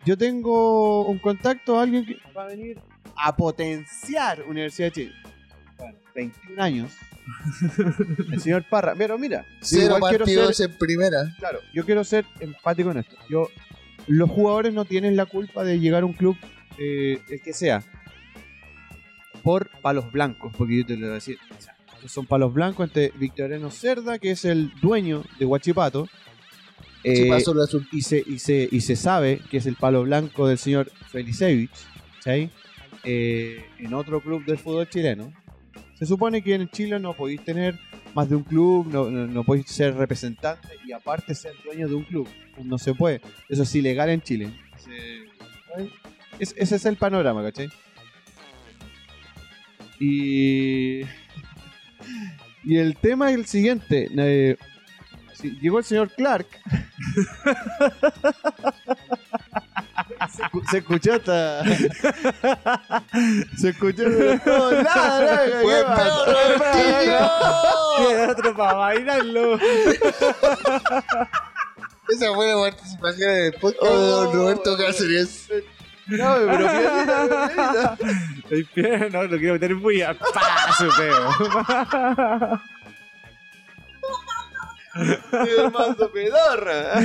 [0.04, 2.78] yo tengo un contacto, alguien que va a venir
[3.16, 5.12] a potenciar Universidad de Chile.
[5.78, 6.92] Bueno, 21 años.
[8.32, 8.94] El señor Parra.
[8.96, 11.34] Pero mira, Cero igual quiero partidos ser, en primera.
[11.38, 13.16] claro, yo quiero ser empático en esto.
[13.28, 13.48] Yo,
[14.06, 16.36] los jugadores no tienen la culpa de llegar a un club,
[16.78, 17.82] eh, el que sea,
[19.42, 21.38] por palos blancos, porque yo te lo voy a decir.
[21.56, 21.73] o sea, estos
[22.08, 26.08] son palos blancos entre Victoriano Cerda, que es el dueño de Huachipato.
[27.04, 27.28] eh,
[27.92, 31.70] y se, y, se, y se sabe que es el palo blanco del señor Felicevich,
[32.16, 32.50] ¿cachai?
[33.04, 35.32] Eh, en otro club del fútbol chileno.
[35.98, 37.78] Se supone que en Chile no podéis tener
[38.14, 41.94] más de un club, no, no, no podéis ser representante y aparte ser dueño de
[41.94, 42.26] un club.
[42.62, 43.20] No se puede.
[43.48, 44.50] Eso es ilegal en Chile.
[44.72, 45.90] ¿cachai?
[46.38, 47.68] Es- ese es el panorama, ¿cachai?
[50.00, 51.02] Y...
[52.64, 54.08] Y el tema es el siguiente.
[54.16, 54.56] eh,
[55.60, 56.46] llegó el señor Clark.
[60.34, 61.62] se, escu- se escuchó hasta.
[63.58, 64.04] se escuchó.
[67.96, 69.58] ¡Fue otro para bailarlo.
[72.08, 74.30] Esa fue la participación en el podcast de Oh.
[74.32, 75.48] Roberto Cáceres.
[76.06, 77.96] No, pero pianita.
[78.50, 80.14] El no, lo quiero meter en bulla.
[80.14, 80.72] ¡Pah!
[80.76, 81.30] Su peo.
[85.70, 87.00] Mando pedorra.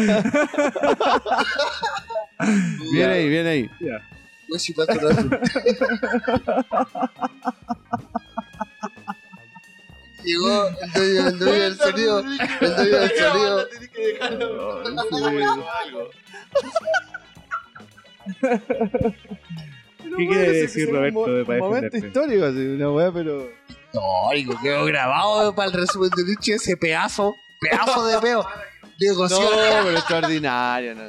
[2.91, 3.69] Viene ahí, viene ahí.
[3.79, 4.01] Ya.
[4.75, 5.39] Pasto azul.
[10.23, 12.19] Llegó el dueño, el dueño del sonido.
[12.19, 13.67] El dueño del sonido.
[20.17, 23.49] ¿Qué quiere decir Roberto de Un momento histórico, así, una weá, pero.
[23.69, 28.45] Histórico, quedó grabado para el resumen de Nietzsche ese pedazo, pedazo de peo.
[28.99, 29.39] Negoció.
[29.39, 29.49] No,
[29.83, 31.03] pero extraordinario, no.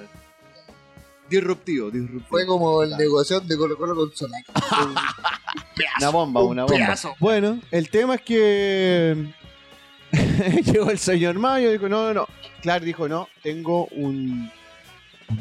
[1.29, 2.27] Disruptivo, disruptivo.
[2.29, 4.45] Fue como el negocio de Colo Colo con Solak.
[4.87, 4.95] Un
[5.77, 6.77] pedazo, Una bomba, un una bomba.
[6.77, 7.15] pedazo.
[7.21, 9.33] Bueno, el tema es que
[10.65, 12.29] llegó el señor Mayo y dijo, no, no, no.
[12.63, 14.51] Clark dijo, no, tengo un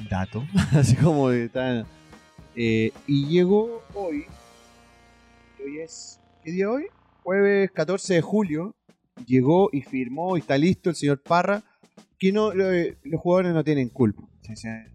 [0.09, 0.45] dato.
[0.73, 1.85] Así como de tan...
[2.55, 4.25] eh, y llegó hoy,
[5.63, 6.85] hoy es, ¿qué día hoy?
[7.23, 8.75] Jueves 14 de julio.
[9.25, 11.61] Llegó y firmó y está listo el señor Parra,
[12.17, 12.71] que no, lo-
[13.03, 14.21] los jugadores no tienen culpa.
[14.23, 14.87] O sea,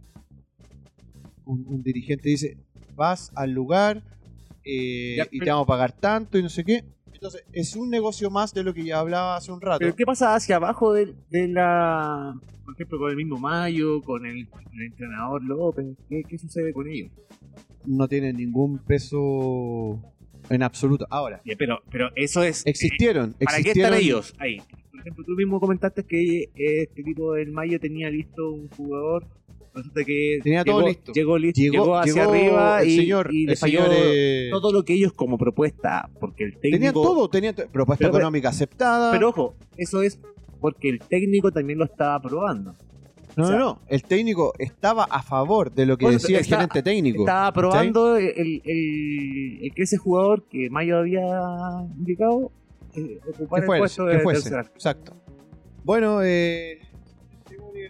[1.44, 2.56] un, un dirigente dice,
[2.96, 4.02] vas al lugar
[4.64, 6.84] eh, Ya, y te vamos a pagar tanto y no sé qué.
[7.24, 9.78] Entonces, es un negocio más de lo que ya hablaba hace un rato.
[9.78, 12.38] Pero ¿qué pasa hacia abajo de, de la...
[12.66, 15.86] Por ejemplo, con el mismo Mayo, con el, el entrenador López?
[16.06, 17.10] ¿Qué, qué sucede con ellos?
[17.86, 20.02] No tienen ningún peso
[20.50, 21.06] en absoluto.
[21.08, 22.66] Ahora, pero, pero eso es...
[22.66, 23.34] existieron.
[23.42, 24.58] ¿Para qué están ellos ahí?
[24.90, 29.26] Por ejemplo, tú mismo comentaste que eh, este tipo del Mayo tenía listo un jugador.
[29.74, 31.12] Resulta que Tenía llegó, todo listo.
[31.12, 34.48] Llegó, listo, Llegó, llegó hacia llegó arriba el y, señor, y le falló señor, eh,
[34.52, 36.76] todo lo que ellos como propuesta, porque el técnico...
[36.76, 39.10] Tenía todo, tenía propuesta Pero- pero- económica aceptada.
[39.12, 40.20] Pero ojo, eso es
[40.60, 42.74] porque el técnico también lo estaba probando.
[43.36, 43.80] no, o sea- no, no.
[43.88, 47.22] El técnico estaba a favor de lo que decía el gerente técnico.
[47.22, 51.20] Estaba probando el, el, el que ese jugador que Mayo había
[51.98, 52.52] indicado
[52.94, 54.54] eh, ocupar el puesto de fuese.
[54.56, 55.14] Exacto.
[55.82, 56.78] Bueno, eh,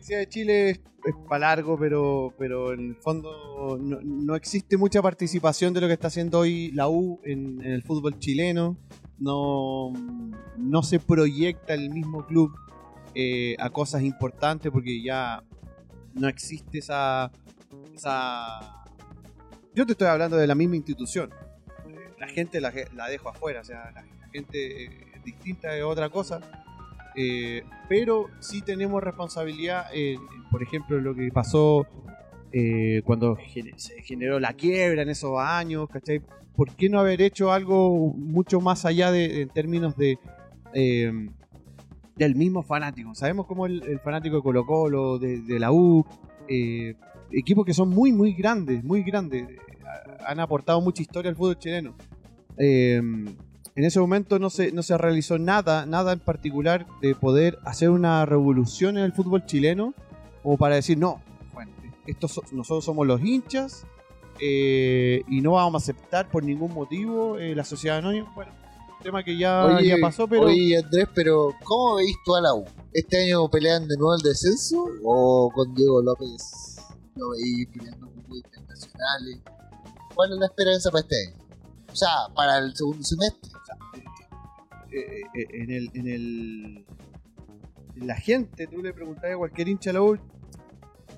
[0.04, 0.80] Universidad de Chile es,
[1.26, 6.08] para largo, pero, pero en el fondo no, existe mucha participación de lo que está
[6.08, 8.76] haciendo hoy la U en, el fútbol chileno.
[9.18, 9.92] No,
[10.58, 12.52] no se proyecta el mismo club
[13.14, 15.42] eh, a cosas importantes porque ya
[16.12, 17.32] no existe esa,
[17.94, 18.84] esa...
[19.74, 21.30] Yo te estoy hablando de la misma institución.
[22.18, 24.90] La gente la, la dejo afuera, o sea, la, la gente eh,
[25.24, 26.40] distinta es otra cosa.
[27.16, 31.86] Eh, pero sí tenemos responsabilidad, en, en, por ejemplo, lo que pasó
[32.56, 33.36] eh, cuando
[33.76, 36.22] se generó la quiebra en esos años, ¿cachai?
[36.54, 40.18] ¿Por qué no haber hecho algo mucho más allá de, en términos de
[40.72, 41.12] eh,
[42.14, 43.12] del mismo fanático?
[43.16, 46.06] Sabemos cómo el, el fanático de Colo Colo, de, la U,
[46.46, 46.94] eh,
[47.32, 49.58] equipos que son muy, muy grandes, muy grandes, eh,
[50.24, 51.96] han aportado mucha historia al fútbol chileno.
[53.76, 57.90] En ese momento no se, no se realizó nada, nada en particular de poder hacer
[57.90, 59.94] una revolución en el fútbol chileno,
[60.44, 61.20] como para decir, no,
[61.52, 61.72] bueno,
[62.06, 63.84] estos so- nosotros somos los hinchas
[64.40, 68.30] eh, y no vamos a aceptar por ningún motivo eh, la sociedad anónima.
[68.34, 68.52] Bueno,
[69.02, 72.64] tema que ya, ya pasó, pero Oye, Andrés, pero ¿cómo veis tú a la U?
[72.92, 74.86] ¿Este año pelean de nuevo el descenso?
[75.02, 76.76] ¿O con Diego López
[77.16, 79.40] lo veis peleando con internacionales?
[80.14, 81.43] ¿Cuál es la esperanza para este año?
[81.94, 83.50] O sea, para el segundo semestre.
[84.90, 86.84] eh, eh, en el, en el
[87.96, 90.18] en la gente, tú le preguntas a cualquier hincha de la U,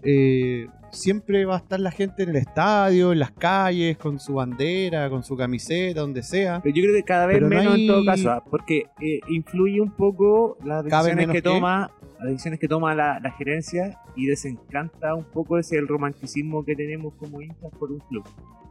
[0.02, 4.34] eh, siempre va a estar la gente en el estadio, en las calles, con su
[4.34, 6.60] bandera, con su camiseta, donde sea.
[6.62, 8.44] Pero yo creo que cada vez Pero no menos hay- en todo caso, ¿ah?
[8.50, 13.30] porque eh, influye un poco las decisiones que toma las decisiones que toma la, la
[13.32, 18.24] gerencia y desencanta un poco ese el romanticismo que tenemos como hinchas por un club.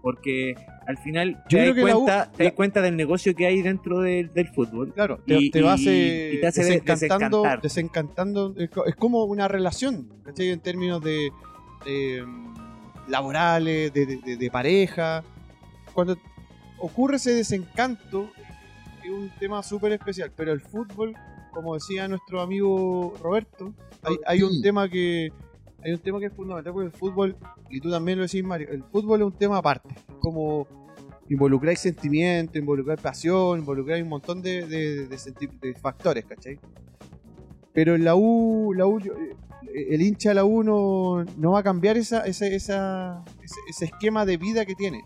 [0.06, 0.54] Porque
[0.86, 3.64] al final Yo te das U- cuenta, te das la- cuenta del negocio que hay
[3.64, 4.94] dentro del, del fútbol.
[4.94, 8.54] Claro, te, Y- te vas y- eh, y te hace desencantando, desencantando.
[8.56, 10.50] Es co- es como una relación, ¿cachai?
[10.52, 11.32] En términos de,
[11.86, 12.54] de, mm,
[13.08, 15.24] laborales, de, de- de- de pareja.
[15.92, 16.18] Cuando
[16.78, 18.30] ocurre ese desencanto,
[19.04, 20.32] es un tema súper especial.
[20.38, 21.16] Pero el fútbol,
[21.52, 23.74] como decía nuestro amigo Roberto,
[24.04, 25.32] hay, hay un tema que
[25.86, 27.38] hay un tema que es fundamental porque el fútbol,
[27.70, 29.94] y tú también lo decís Mario, el fútbol es un tema aparte.
[30.20, 30.68] Como
[31.30, 36.60] involucráis sentimiento, involucrar pasión, involucrar un montón de, de- factores, ¿cachai?
[37.72, 39.36] Pero la U, la U eh,
[39.92, 42.56] el hincha de la U no, va a cambiar ese, ese
[43.82, 45.04] esquema de vida que tiene.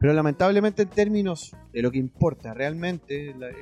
[0.00, 3.54] Pero lamentablemente en términos de lo que importa realmente, la, eh,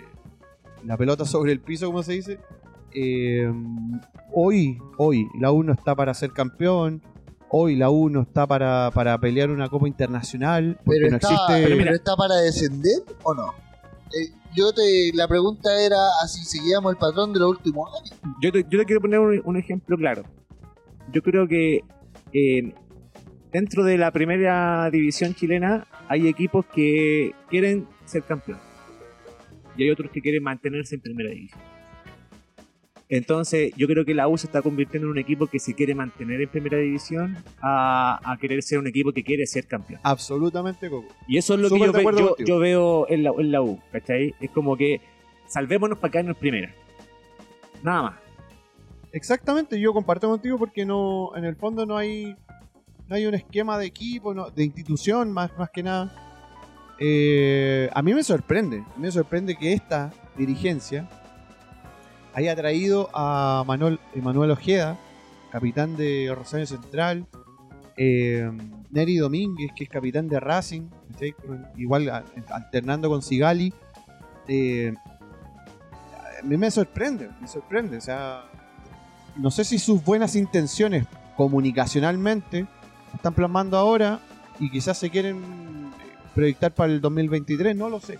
[0.83, 2.39] la pelota sobre el piso, como se dice,
[2.95, 3.53] eh,
[4.33, 7.03] hoy, hoy la U no está para ser campeón,
[7.51, 11.77] hoy la U no está para, para pelear una copa internacional, Pero, no está, existe...
[11.77, 13.53] pero está para descender o no?
[14.07, 18.21] Eh, yo te, la pregunta era así seguíamos el patrón de los últimos años.
[18.41, 20.23] Yo te, yo te quiero poner un, un ejemplo claro.
[21.13, 21.83] Yo creo que
[22.33, 22.75] eh,
[23.53, 28.59] dentro de la primera división chilena hay equipos que quieren ser campeón
[29.77, 31.61] y hay otros que quieren mantenerse en primera división.
[33.09, 35.95] Entonces, yo creo que la U se está convirtiendo en un equipo que se quiere
[35.95, 40.01] mantener en primera división a, a querer ser un equipo que quiere ser campeón.
[40.03, 41.09] Absolutamente, Coco.
[41.29, 44.35] Y eso es lo que yo, ve- yo- veo en la, en la U, ¿cachai?
[44.41, 45.01] Es como que
[45.47, 46.75] salvémonos para caernos primera.
[47.83, 48.15] Nada más.
[49.13, 52.35] Exactamente, yo comparto contigo porque no, en el fondo no hay,
[53.07, 56.13] no hay un esquema de equipo, no- de institución más, más que nada.
[56.99, 61.09] Eh, a mí me sorprende, me sorprende que esta dirigencia
[62.35, 64.99] haya traído a Manuel, Manuel Ojeda,
[65.51, 67.27] capitán de Rosario Central,
[67.97, 68.51] eh,
[68.91, 70.89] Neri Domínguez, que es capitán de Racing,
[71.77, 72.11] igual
[72.51, 73.73] alternando con Sigali.
[74.49, 74.93] Eh,
[76.45, 78.45] mí me sorprende, me sorprende, o sea,
[79.37, 81.07] no sé si sus buenas intenciones
[81.37, 82.67] comunicacionalmente
[83.15, 84.21] están plasmando ahora
[84.61, 85.41] y quizás se quieren
[86.35, 88.19] proyectar para el 2023, no lo sé.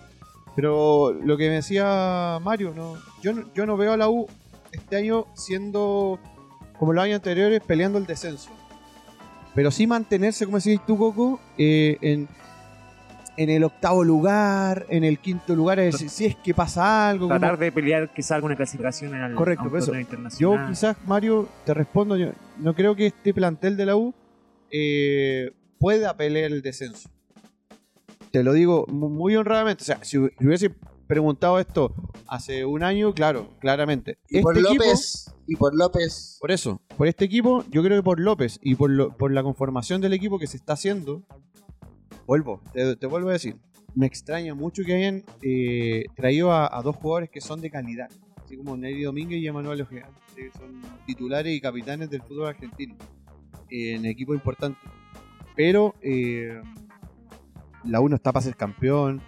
[0.55, 4.27] Pero lo que me decía Mario, no, yo, no, yo no veo a la U
[4.71, 6.19] este año siendo
[6.79, 8.49] como los años anteriores peleando el descenso.
[9.53, 12.27] Pero sí mantenerse, como decís tú, Coco, eh, en,
[13.37, 17.27] en el octavo lugar, en el quinto lugar, es decir, si es que pasa algo.
[17.27, 19.93] como- Tratar de pelear quizá alguna clasificación en el Correcto, por eso.
[20.39, 24.13] Yo quizás, Mario, te respondo, yo no creo que este plantel de la U
[24.71, 27.09] eh, pueda pelear el descenso.
[28.35, 29.83] Te lo digo mu- muy honradamente.
[29.83, 30.69] O sea, si hu- si hubiese
[31.07, 31.93] preguntado esto
[32.27, 34.17] hace un año, claro, claramente.
[34.29, 37.97] Y por Este equipo- López, y por López, por eso, por este equipo, yo creo
[37.99, 41.23] que por López y por, lo- por la conformación del equipo que se está haciendo,
[42.27, 43.55] vuelvo, te, te vuelvo a decir,
[43.95, 48.09] me extraña mucho que hayan eh, traído a, a dos jugadores que son de calidad,
[48.43, 52.95] así como Neri Domínguez y Emanuel Ojeda, que son titulares y capitanes del fútbol argentino,
[53.69, 54.81] eh, en equipos importantes.
[55.55, 56.61] Pero eh,
[57.85, 59.21] la 1 está para ser campeón.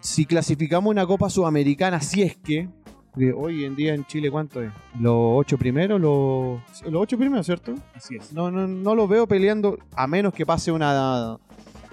[0.00, 2.68] Si clasificamos una Copa Sudamericana, si es que,
[3.14, 4.72] de hoy en día en Chile, ¿cuánto es?
[4.98, 6.00] ¿Los ocho primeros?
[6.00, 6.60] ¿Los,
[6.90, 7.74] los ocho primeros, cierto?
[7.94, 8.32] Así es.
[8.32, 11.38] No, no, no lo veo peleando, a menos que pase una,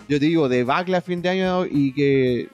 [0.07, 2.49] yo te digo, debacle a fin de año y que...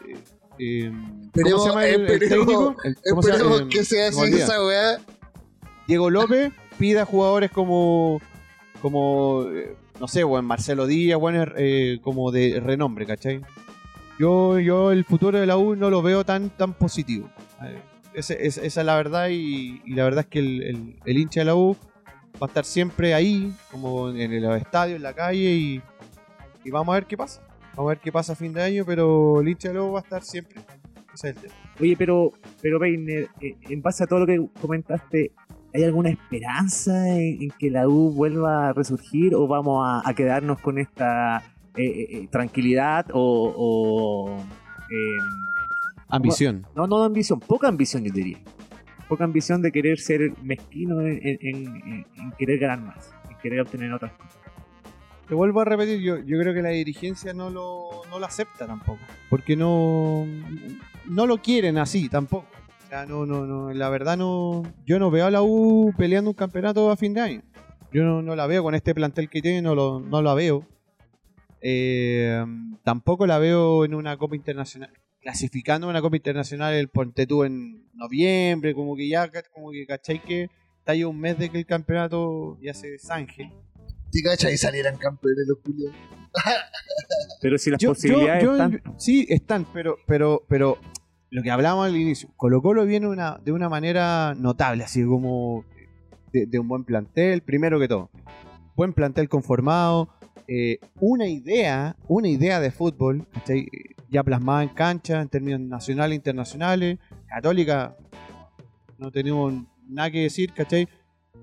[0.60, 2.76] eh, ¿Cómo Esperemos- se llama el, técnico?
[2.84, 3.44] El- ¿cómo se llama?
[3.44, 4.98] esperemos que sea así esa weá.
[5.88, 8.20] Diego López pida jugadores como
[8.82, 13.42] como eh, no sé, buen Marcelo Díaz, bueno, eh, como de renombre, ¿cachai?
[14.20, 17.30] Yo, yo el futuro de la U no lo veo tan, tan positivo.
[17.64, 17.80] Eh,
[18.14, 21.46] es- esa es la verdad y, la verdad es que el, el- el hincha de
[21.46, 21.76] la U
[22.42, 25.82] va a estar siempre ahí, como en el estadio, en la calle y,
[26.64, 27.42] y vamos a ver qué pasa.
[27.76, 29.92] Vamos a ver qué pasa a fin de año, pero el hincha de la U
[29.94, 30.62] va a estar siempre.
[31.80, 32.32] Oye, pero,
[32.62, 35.32] pero Peiner, eh, en base a todo lo que comentaste,
[35.76, 40.14] ¿hay alguna esperanza en, en que la U vuelva a resurgir o vamos a, a
[40.14, 41.44] quedarnos con esta
[41.76, 43.54] eh, eh, eh, tranquilidad o...
[43.56, 45.18] o, eh,
[46.08, 46.66] Ambición.
[46.76, 48.38] no, no de ambición, poca ambición yo diría.
[49.10, 53.62] Poca ambición de querer ser mezquino en, en- en- en querer ganar más, en querer
[53.62, 54.36] obtener otras cosas.
[55.28, 58.68] Te vuelvo a repetir, yo, yo creo que la dirigencia no lo, no lo acepta
[58.68, 59.00] tampoco.
[59.30, 60.26] Porque no,
[61.10, 62.46] no lo quieren así tampoco.
[63.08, 64.64] No, no, no, la verdad no.
[64.86, 67.42] Yo no veo a la U peleando un campeonato a fin de año.
[67.92, 70.66] Yo no, no la veo con este plantel que tiene, no, lo, no la veo.
[71.62, 72.44] Eh,
[72.84, 74.92] tampoco la veo en una Copa Internacional.
[75.22, 80.22] Clasificando una Copa Internacional el Ponte tú en noviembre, como que ya, como que cachai
[80.22, 80.50] que
[80.80, 83.52] está ahí un mes de que el campeonato ya se zanje.
[84.12, 84.54] ¿Te cachai?
[84.54, 85.92] Y salieran campeones los Julio.
[87.42, 88.82] Pero si las Yo- posibilidades yo- yo- están...
[89.00, 90.78] sí, están, pero, pero, pero
[91.30, 95.66] lo que hablábamos al inicio, Colo Colo viene una, de una manera notable, así como
[96.32, 98.10] de, de un buen plantel, primero que todo.
[98.76, 100.10] Buen plantel conformado,
[100.48, 103.68] eh, una idea, una idea de fútbol, ¿cachai?
[104.10, 107.00] ya plasmada en cancha, en términos nacionales e internacionales.
[107.28, 107.96] Católica,
[108.98, 109.54] no tenemos
[109.88, 110.88] nada que decir, ¿cachai?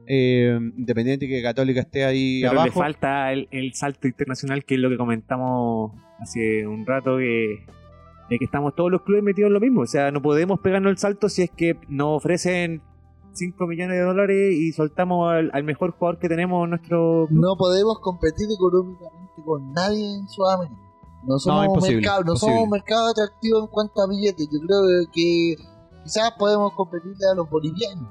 [0.07, 2.67] Eh, independiente que Católica esté ahí Pero abajo.
[2.67, 7.67] le falta el, el salto internacional, que es lo que comentamos hace un rato, que,
[8.33, 9.83] de que estamos todos los clubes metidos en lo mismo.
[9.83, 12.83] O sea, no podemos pegarnos el salto si es que nos ofrecen
[13.33, 17.41] 5 millones de dólares y soltamos al, al mejor jugador que tenemos en nuestro club.
[17.41, 20.81] No podemos competir económicamente con nadie en Sudamérica.
[21.25, 24.49] No somos, imposible, mercado, no somos un mercado atractivo en cuanto a billetes.
[24.51, 25.55] Yo creo que
[26.03, 28.09] quizás podemos competirle a los bolivianos.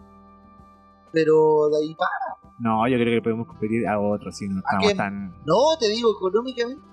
[1.11, 2.53] Pero de ahí para.
[2.59, 5.31] No, yo creo que podemos competir a otros si no estamos tan.
[5.45, 6.90] No, te digo, económicamente.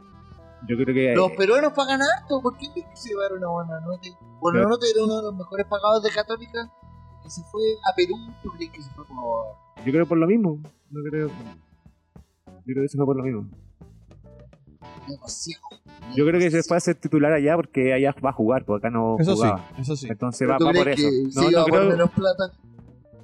[0.67, 1.15] Yo creo que.
[1.15, 2.41] Los peruanos pagan harto.
[2.43, 4.13] ¿Por qué crees que se llevaron a Buenanote?
[4.41, 6.71] Buenanote era uno de los mejores pagados de Católica.
[7.25, 8.15] Y se fue a Perú.
[8.43, 9.85] ¿Tú crees que se fue por.?
[9.85, 10.61] Yo creo por lo mismo.
[10.91, 11.29] No creo.
[11.29, 13.49] Yo creo que eso fue por lo mismo.
[15.07, 15.63] Demasiado.
[16.17, 18.87] Yo creo que se fue a ser titular allá porque allá va a jugar, porque
[18.87, 19.49] acá no Eso sí,
[19.79, 20.07] eso sí.
[20.11, 21.03] Entonces ¿Pero va, va por eso.
[21.09, 22.53] que No, sí no creo, menos plata?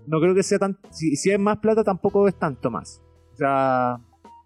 [0.06, 0.78] no creo que sea tan.
[0.90, 3.00] Si, si es más plata, tampoco es tanto más.
[3.32, 3.98] O sea,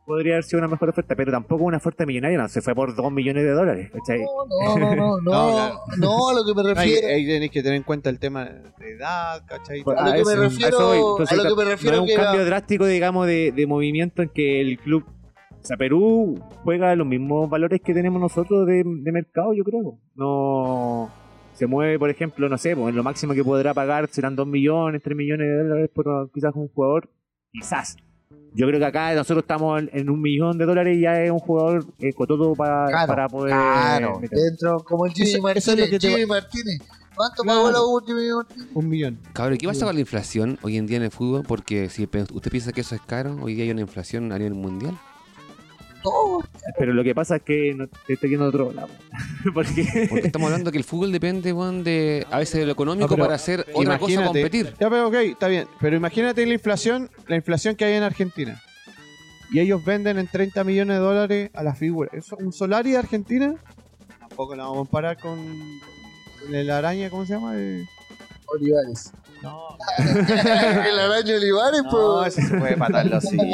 [0.09, 2.37] podría haber sido una mejor oferta, pero tampoco una oferta millonaria.
[2.39, 3.91] No, se fue por 2 millones de dólares.
[3.93, 4.21] ¿cachai?
[4.23, 5.75] No, no, no, no, no, No, claro.
[5.99, 7.09] no, a lo que me Ahí, refiero.
[7.15, 9.83] ahí tenéis que tener en cuenta el tema de edad, ¿cachai?
[9.85, 10.95] Pues, A lo que me eso- refiero-.
[10.95, 13.53] Entonces, a lo que me refiero no es un que cambio va- drástico, digamos, de,
[13.53, 15.05] de movimiento en que el club.
[15.61, 19.99] O sea, Perú juega los mismos valores que tenemos nosotros de, de mercado, yo creo.
[20.15, 21.11] No.
[21.53, 25.03] Se mueve, por ejemplo, no sé, pues, lo máximo que podrá pagar serán 2 millones,
[25.03, 27.11] 3 millones de dólares por quizás un jugador.
[27.53, 27.97] Quizás.
[28.55, 31.31] Yo creo que acá nosotros estamos en, en un millón de dólares y ya es
[31.31, 33.53] un jugador eh, cototo para, Claro, para poder.
[33.55, 34.39] Claro, meter.
[34.39, 35.79] dentro, como el Jimmy Eso- eso es Martínez.
[35.79, 36.79] lo que te Jimmy Martínez.
[37.15, 37.59] ¿Cuánto Claro.
[37.63, 38.69] pagó la U Jimmy Martínez?
[38.75, 39.19] Un millón.
[39.33, 41.43] Cabrón, ¿qué pasa con la inflación hoy en día en el fútbol?
[41.47, 44.55] Porque si usted piensa que eso es caro, hoy día hay una inflación a nivel
[44.55, 44.97] mundial.
[46.03, 46.45] Todo.
[46.79, 48.89] Pero lo que pasa es que no te estoy yendo a otro lado.
[49.55, 50.07] Porque.
[50.09, 53.15] Porque estamos hablando que el fútbol depende, weón, de a veces de lo económico No,
[53.17, 54.75] pero para hacer otra cosa competir.
[54.79, 55.67] Ya, pero ok, está bien.
[55.81, 58.61] Pero imagínate la inflación, la inflación que hay en Argentina.
[59.51, 62.11] Y ellos venden en 30 millones de dólares a la figura.
[62.13, 63.55] ¿Eso, ¿Un Solari de Argentina?
[64.21, 65.39] Tampoco la vamos a comparar con,
[66.43, 67.53] con el araña, ¿cómo se llama?
[67.57, 67.85] Eh,
[68.47, 69.13] Olivares.
[69.43, 72.35] No, el araño Olivares, no, pues.
[72.35, 73.37] se puede patarlo así.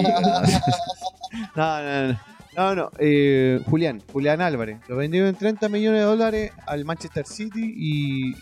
[1.57, 2.34] No, no, no.
[2.57, 2.91] No, no.
[2.99, 4.79] eh, Julián, Julián Álvarez.
[4.89, 8.35] Lo vendió en 30 millones de dólares al Manchester City y.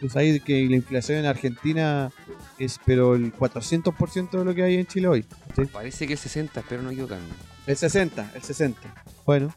[0.00, 2.10] Pues ahí que la inflación en Argentina
[2.56, 5.24] es pero el 400% de lo que hay en Chile hoy.
[5.56, 5.64] ¿sí?
[5.64, 7.24] Parece que es 60, pero no equivocarme.
[7.66, 8.80] El 60, el 60.
[9.26, 9.52] Bueno.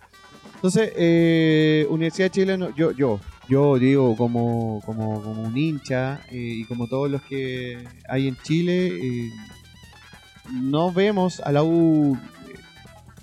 [0.55, 6.21] Entonces, eh, Universidad de Chile, no- yo, yo, yo digo como, como, como un hincha
[6.31, 9.29] eh, y como todos los que hay en Chile, eh,
[10.51, 12.17] no vemos a la U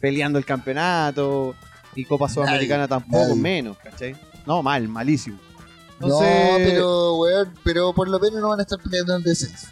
[0.00, 1.54] peleando el campeonato
[1.94, 3.34] y Copa Sudamericana tampoco, nadie.
[3.40, 4.16] menos, ¿cachai?
[4.46, 5.38] No, mal, malísimo.
[6.00, 9.24] No, Entonces, pero, weón, pero por lo menos no van a estar peleando en el
[9.24, 9.68] descenso.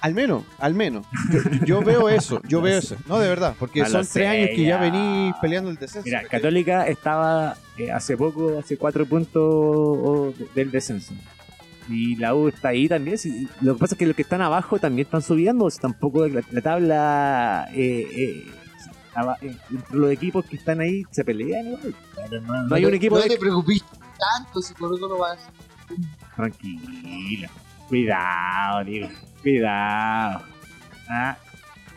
[0.00, 1.04] Al menos, al menos.
[1.32, 2.94] Yo, yo veo eso, yo veo eso.
[3.08, 6.04] No, de verdad, porque No son tres años que ya venís peleando el descenso.
[6.04, 6.38] Mira, ¿cachai?
[6.38, 11.12] Católica estaba eh, hace poco, hace cuatro puntos o- de- del descenso.
[11.88, 13.16] Y la U está ahí también.
[13.60, 15.64] Lo que pasa es que los que están abajo también están subiendo.
[15.64, 18.46] o sea, tampoco la, la tabla eh, eh,
[19.40, 21.94] entre los equipos que están ahí se pelean igual.
[22.68, 23.82] No hay un equipo No de- te preocupes
[24.18, 25.38] tanto si por eso lo vas.
[26.36, 27.50] Tranquila.
[27.88, 29.08] Cuidado, digo.
[29.42, 30.42] Cuidado.
[31.08, 31.36] Ah,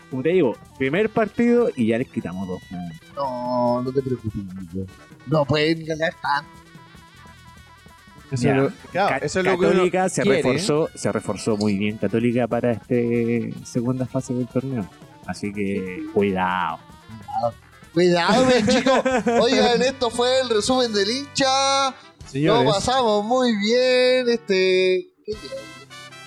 [0.10, 2.98] como te digo, primer partido y ya les quitamos dos puntos.
[3.16, 4.42] No, no te preocupes.
[5.28, 6.50] No pueden ganar tanto.
[8.32, 8.56] Eso Ya.
[8.56, 10.38] lo, claro, eso es lo que uno Católica se quiere.
[10.42, 14.88] reforzó, se reforzó muy bien Católica para este segunda fase del torneo.
[15.28, 16.80] Así que cuidado.
[17.94, 19.00] Cuidado, bien, chicos.
[19.42, 21.94] Oigan, esto fue el resumen del hincha.
[22.32, 24.30] Señores, Lo pasamos muy bien.
[24.30, 25.08] Este.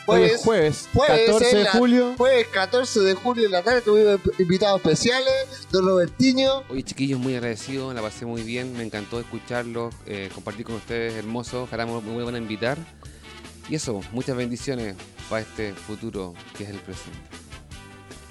[0.07, 2.15] Jueves, jueves, jueves 14 en de la- julio.
[2.19, 5.33] jueves 14 de julio en la tarde tuvimos invitados especiales.
[5.73, 6.63] Don Robertiño.
[6.69, 11.15] Oye, chiquillos, muy agradecido, la pasé muy bien, me encantó escucharlos, eh, compartir con ustedes,
[11.15, 12.77] hermoso, ojalá me, me vuelvan a invitar.
[13.71, 14.95] Y eso, muchas bendiciones
[15.31, 17.19] para este futuro que es el presente.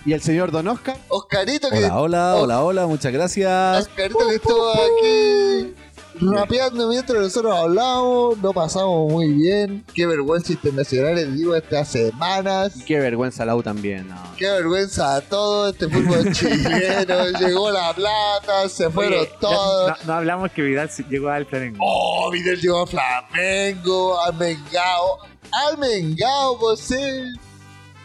[0.05, 0.97] Y el señor Don Oscar.
[1.07, 3.87] Oscarito que, Hola, hola, hola, hola, muchas gracias.
[3.87, 5.73] Oscarito que estuvo aquí
[6.19, 8.37] rapeando mientras nosotros hablamos.
[8.39, 9.83] Lo pasamos muy bien.
[9.93, 12.75] Qué vergüenza internacional les digo estas semanas.
[12.75, 14.09] Y qué vergüenza la U también.
[14.09, 14.15] no.
[14.37, 17.29] Qué vergüenza a todo este fútbol chileno.
[17.39, 19.89] Llegó la plata, se fueron Oye, todos.
[19.89, 21.77] No, no hablamos que Vidal llegó al Flamengo.
[21.81, 25.19] Oh, Vidal llegó a Flamengo, al Mengao.
[25.51, 27.23] Al Mengao, você.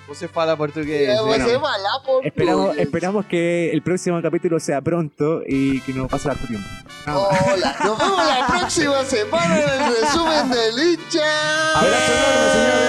[0.09, 1.16] Você fala portugués.
[1.18, 1.60] Você bueno.
[1.60, 2.80] mala por Esperamos, tudo.
[2.80, 6.66] esperamos que el próximo capítulo sea pronto y que no pase harto tiempo.
[7.06, 7.16] Más.
[7.16, 11.78] Hola, nos vemos la próxima semana en el resumen del hincha.
[11.78, 12.89] Abrazo enorme, señores.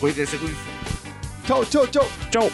[0.00, 0.62] Cuídense, cuídense.
[1.46, 2.04] Chau, chau, chau.
[2.30, 2.48] Chau.